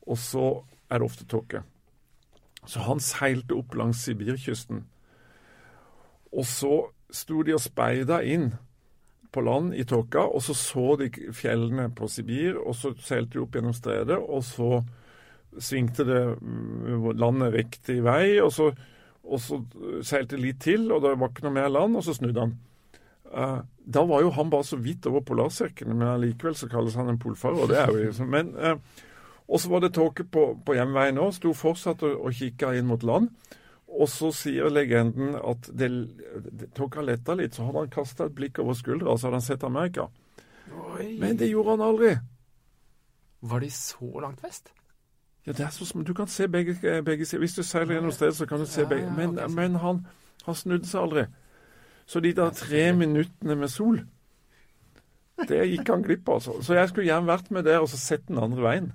Og 0.08 0.20
så 0.20 0.48
er 0.92 1.00
det 1.00 1.08
ofte 1.08 1.28
tåke. 1.30 1.64
Så 2.68 2.84
han 2.86 3.00
seilte 3.02 3.56
opp 3.58 3.76
langs 3.78 4.04
Sibirkysten. 4.06 4.84
Og 6.32 6.46
så 6.48 6.76
sto 7.12 7.42
de 7.44 7.56
og 7.56 7.64
speida 7.64 8.22
inn 8.24 8.52
på 9.32 9.44
land 9.44 9.76
i 9.76 9.86
tåka, 9.88 10.26
og 10.28 10.44
så 10.44 10.56
så 10.58 10.96
de 11.00 11.10
fjellene 11.36 11.88
på 11.96 12.08
Sibir, 12.12 12.58
og 12.60 12.76
så 12.76 12.92
seilte 13.00 13.38
de 13.38 13.44
opp 13.46 13.56
gjennom 13.56 13.76
stredet, 13.76 14.18
og 14.20 14.44
så 14.44 14.82
svingte 15.60 16.04
det 16.08 16.22
mm, 16.40 17.12
landet 17.20 17.56
riktig 17.56 18.02
vei, 18.04 18.40
og 18.44 18.52
så 18.56 18.72
og 19.22 19.40
så 19.42 19.62
seilte 20.06 20.40
litt 20.40 20.62
til, 20.64 20.90
og 20.92 21.04
det 21.04 21.14
var 21.20 21.32
ikke 21.32 21.46
noe 21.46 21.56
mer 21.60 21.70
land, 21.72 21.96
og 21.98 22.06
så 22.06 22.16
snudde 22.18 22.42
han. 22.42 22.58
Uh, 23.32 23.62
da 23.88 24.04
var 24.08 24.26
jo 24.26 24.34
han 24.36 24.50
bare 24.52 24.68
så 24.68 24.80
vidt 24.82 25.08
over 25.08 25.24
polarsirkelen, 25.24 25.96
men 26.00 26.10
allikevel 26.10 26.58
så 26.58 26.68
kalles 26.72 26.98
han 27.00 27.14
en 27.14 27.22
polfarer. 27.22 27.70
det 27.70 27.80
er 27.80 27.94
jo 27.94 28.02
liksom, 28.02 28.34
men, 28.34 28.52
uh, 28.58 29.08
Og 29.52 29.60
så 29.60 29.70
var 29.70 29.82
det 29.84 29.94
tåke 29.94 30.24
på, 30.24 30.44
på 30.66 30.76
hjemveien 30.78 31.18
òg. 31.20 31.34
Sto 31.36 31.52
fortsatt 31.52 32.04
og, 32.08 32.22
og 32.24 32.36
kikka 32.36 32.70
inn 32.78 32.88
mot 32.88 33.04
land. 33.04 33.28
Og 33.92 34.08
så 34.08 34.30
sier 34.32 34.72
legenden 34.72 35.34
at 35.36 35.68
det, 35.76 35.90
det, 36.46 36.70
tåka 36.78 37.04
letta 37.04 37.36
litt, 37.36 37.58
så 37.58 37.66
hadde 37.68 37.84
han 37.84 37.92
kasta 37.92 38.30
et 38.30 38.38
blikk 38.38 38.62
over 38.64 38.78
skuldra, 38.80 39.12
og 39.12 39.20
så 39.20 39.28
hadde 39.28 39.42
han 39.42 39.48
sett 39.50 39.66
Amerika. 39.68 40.08
Oi. 40.72 41.18
Men 41.20 41.36
det 41.40 41.50
gjorde 41.52 41.76
han 41.76 41.84
aldri. 41.90 42.14
Var 43.52 43.66
de 43.66 43.72
så 43.76 44.12
langt 44.24 44.40
vest? 44.46 44.72
Ja, 45.46 45.56
det 45.58 45.66
er 45.66 45.72
så 45.74 45.86
som 45.90 46.04
Du 46.06 46.14
kan 46.14 46.30
se 46.30 46.48
begge, 46.48 46.76
begge 47.04 47.26
sider. 47.26 47.42
Hvis 47.42 47.56
du 47.58 47.64
seiler 47.66 47.96
gjennom 47.96 48.14
stedet, 48.14 48.36
så 48.38 48.46
kan 48.46 48.62
du 48.62 48.66
se 48.70 48.86
begge. 48.86 49.10
Men, 49.18 49.40
men 49.56 49.76
han, 49.82 50.04
han, 50.46 50.56
snudde 50.56 50.88
seg 50.90 51.02
aldri. 51.02 51.26
Så 52.06 52.22
de 52.22 52.34
der 52.38 52.52
tre 52.54 52.92
minuttene 52.94 53.56
med 53.58 53.72
sol, 53.72 54.04
det 55.50 55.64
gikk 55.72 55.90
han 55.90 56.04
glipp 56.06 56.30
av. 56.30 56.42
Altså. 56.42 56.60
Så 56.62 56.78
jeg 56.78 56.92
skulle 56.92 57.08
gjerne 57.08 57.30
vært 57.30 57.50
med 57.50 57.66
der 57.66 57.82
og 57.82 57.90
så 57.90 57.98
sett 57.98 58.28
den 58.28 58.42
andre 58.42 58.66
veien. 58.66 58.92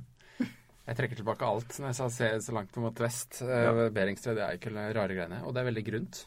Jeg 0.87 0.99
trekker 1.01 1.19
tilbake 1.19 1.47
alt 1.49 1.81
når 1.81 1.89
jeg 1.91 1.99
sa 1.99 2.07
se 2.15 2.29
så 2.45 2.55
langt 2.55 2.77
mot 2.79 3.01
vest. 3.03 3.41
Eh, 3.43 3.65
ja. 3.67 3.89
Beringstred 3.91 4.39
er 4.39 4.55
ikke 4.55 4.71
rare 4.71 5.17
greiene. 5.17 5.41
Og 5.43 5.55
det 5.55 5.65
er 5.65 5.71
veldig 5.73 5.85
grunt. 5.89 6.21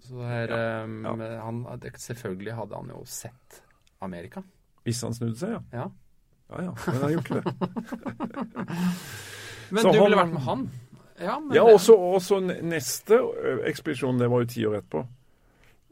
Så 0.00 0.22
her, 0.22 0.54
ja. 0.54 0.84
Um, 0.84 1.00
ja. 1.08 1.32
Han, 1.42 1.64
selvfølgelig 1.98 2.54
hadde 2.54 2.78
han 2.78 2.94
jo 2.94 3.02
sett 3.10 3.58
Amerika. 4.00 4.44
Hvis 4.86 5.02
han 5.02 5.16
snudde 5.18 5.40
seg, 5.42 5.58
ja. 5.58 5.64
Ja 5.74 5.88
ja, 6.50 6.62
ja. 6.62 6.74
Men 6.86 7.02
han 7.02 7.12
gjorde 7.12 7.24
ikke 7.26 7.40
det. 7.40 7.52
Men 9.70 9.84
så 9.84 9.94
du 9.94 10.00
ville 10.02 10.18
vært 10.18 10.34
med 10.34 10.44
han? 10.46 10.68
Ja, 11.20 11.38
ja 11.52 11.64
det... 11.64 11.74
også, 11.74 11.96
også, 12.16 12.40
neste 12.40 13.18
ekspedisjon, 13.68 14.20
det 14.20 14.30
var 14.32 14.44
jo 14.44 14.50
ti 14.50 14.64
år 14.68 14.78
etterpå. 14.80 15.04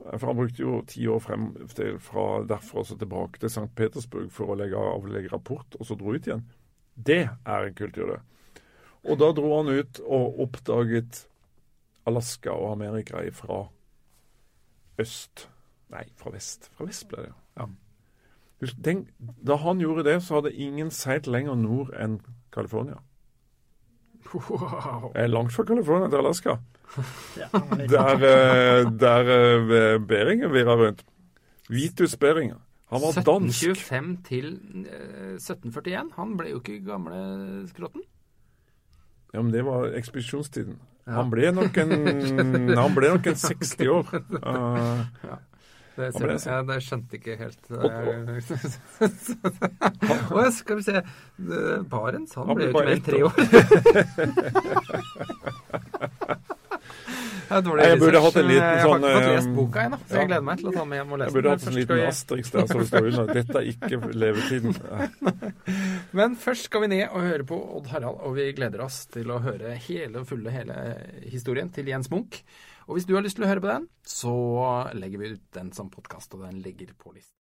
For 0.09 0.27
Han 0.31 0.39
brukte 0.39 0.63
jo 0.63 0.79
ti 0.89 1.05
år 1.11 1.21
frem 1.21 1.49
til, 1.75 1.99
fra 2.01 2.27
derfra 2.49 2.85
og 2.85 3.01
tilbake 3.03 3.43
til 3.43 3.51
St. 3.53 3.67
Petersburg 3.77 4.31
for 4.33 4.55
å 4.55 4.57
legge, 4.59 4.79
avlegge 4.79 5.33
rapport, 5.33 5.77
og 5.79 5.89
så 5.89 5.99
dro 5.99 6.15
ut 6.15 6.29
igjen. 6.29 6.47
Det 6.95 7.25
er 7.29 7.67
en 7.67 7.77
kultur, 7.77 8.15
det. 8.15 8.21
Og 9.09 9.19
da 9.21 9.31
dro 9.35 9.51
han 9.57 9.71
ut 9.71 10.01
og 10.07 10.41
oppdaget 10.47 11.25
Alaska 12.09 12.55
og 12.55 12.73
Amerika 12.73 13.23
fra 13.37 13.67
øst 14.99 15.49
Nei, 15.89 16.05
fra 16.21 16.29
vest. 16.35 16.69
Fra 16.77 16.85
vest 16.85 17.07
ble 17.09 17.23
det, 17.25 17.31
ja. 17.57 17.65
Den, 18.85 19.07
da 19.47 19.57
han 19.63 19.81
gjorde 19.81 20.05
det, 20.05 20.19
så 20.21 20.39
hadde 20.39 20.53
ingen 20.53 20.91
seilt 20.93 21.29
lenger 21.31 21.57
nord 21.57 21.95
enn 21.97 22.19
California. 22.53 22.99
Wow. 24.29 25.13
Er 25.15 25.27
langt 25.27 25.53
fra 25.53 25.65
California 25.65 26.09
til 26.09 26.17
Alaska. 26.17 26.57
der, 27.95 28.15
eh, 28.15 28.93
der 29.01 29.31
eh, 29.35 30.01
Beringer 30.01 30.49
virra 30.49 30.77
rundt. 30.77 31.05
Vitus 31.69 32.17
Beringer. 32.17 32.61
Han 32.93 33.01
var 33.01 33.13
dansk. 33.13 33.63
1725 33.69 34.17
til 34.29 34.47
eh, 34.87 35.35
1741. 35.35 36.13
Han 36.17 36.37
ble 36.37 36.51
jo 36.51 36.61
ikke 36.63 36.85
gamle 36.85 37.69
skrotten. 37.69 38.05
Ja, 39.35 39.43
men 39.43 39.53
det 39.53 39.65
var 39.65 39.91
ekspedisjonstiden. 39.97 40.79
Ja. 41.07 41.13
Han 41.13 41.31
ble 41.33 41.53
nok 41.53 41.77
en, 41.81 41.93
han 42.77 42.95
ble 42.97 43.13
nok 43.15 43.27
en 43.27 43.37
60 43.49 43.81
år. 43.89 44.09
Uh, 44.45 45.37
Det, 45.99 46.13
ser, 46.15 46.31
jeg, 46.31 46.63
det 46.69 46.77
skjønte 46.87 47.19
ikke 47.19 47.35
helt 47.41 47.63
Å, 50.31 50.33
skal 50.55 50.79
vi 50.79 50.83
se 50.87 50.95
Barents, 51.91 52.33
han 52.39 52.47
Han 52.47 52.55
ble 52.59 52.65
jo 52.69 52.71
ikke 52.71 52.87
mer 52.87 52.95
enn 52.95 53.07
tre 53.09 53.19
år. 53.27 53.35
Dårlig 57.49 57.81
Nei, 57.81 57.87
jeg 57.89 57.97
burde 58.03 58.21
hatt 58.21 58.35
en 58.37 58.45
liten 58.49 58.61
Jeg 58.61 58.77
har 58.77 58.83
sånn, 58.85 59.05
ikke 59.05 59.13
fått 59.15 59.25
eh, 59.25 59.31
lest 59.33 59.49
boka 59.57 59.81
ennå, 59.87 59.99
så 60.05 60.15
jeg 60.19 60.27
gleder 60.29 60.45
meg 60.45 60.57
til 60.61 60.69
å 60.69 60.73
ta 60.75 60.81
den 60.83 60.91
med 60.91 60.99
hjem 60.99 61.13
og 61.15 61.19
lese 61.23 61.29
den. 61.29 61.29
jeg 61.29 61.35
burde 61.39 61.51
hatt 61.55 61.67
en 61.71 61.77
liten 61.79 61.99
asterix 62.05 62.47
der 62.53 62.67
som 62.69 62.81
står 62.91 63.05
under 63.09 63.25
'Dette 63.33 63.57
er 63.59 63.67
ikke 63.73 63.97
levetiden'. 64.23 64.77
Men 66.19 66.29
først 66.45 66.63
skal 66.69 66.81
vi 66.85 66.89
ned 66.93 67.07
og 67.09 67.21
høre 67.25 67.45
på 67.49 67.57
Odd 67.79 67.87
Harald, 67.95 68.19
og 68.21 68.31
vi 68.37 68.45
gleder 68.53 68.81
oss 68.85 68.99
til 69.15 69.27
å 69.33 69.37
høre 69.45 69.69
hele 69.89 70.15
og 70.21 70.27
fulle 70.29 70.51
hele 70.53 70.77
historien 71.25 71.69
til 71.73 71.85
Jens 71.89 72.09
Munch. 72.13 72.37
Og 72.89 72.97
hvis 72.97 73.05
du 73.05 73.13
har 73.15 73.25
lyst 73.25 73.37
til 73.37 73.45
å 73.45 73.51
høre 73.51 73.61
på 73.61 73.69
den, 73.69 73.89
så 74.09 74.35
legger 74.97 75.21
vi 75.21 75.35
ut 75.37 75.45
den 75.53 75.75
som 75.77 75.91
podkast, 75.93 76.33
og 76.35 76.47
den 76.47 76.63
ligger 76.65 76.95
på 76.97 77.13
listen. 77.13 77.38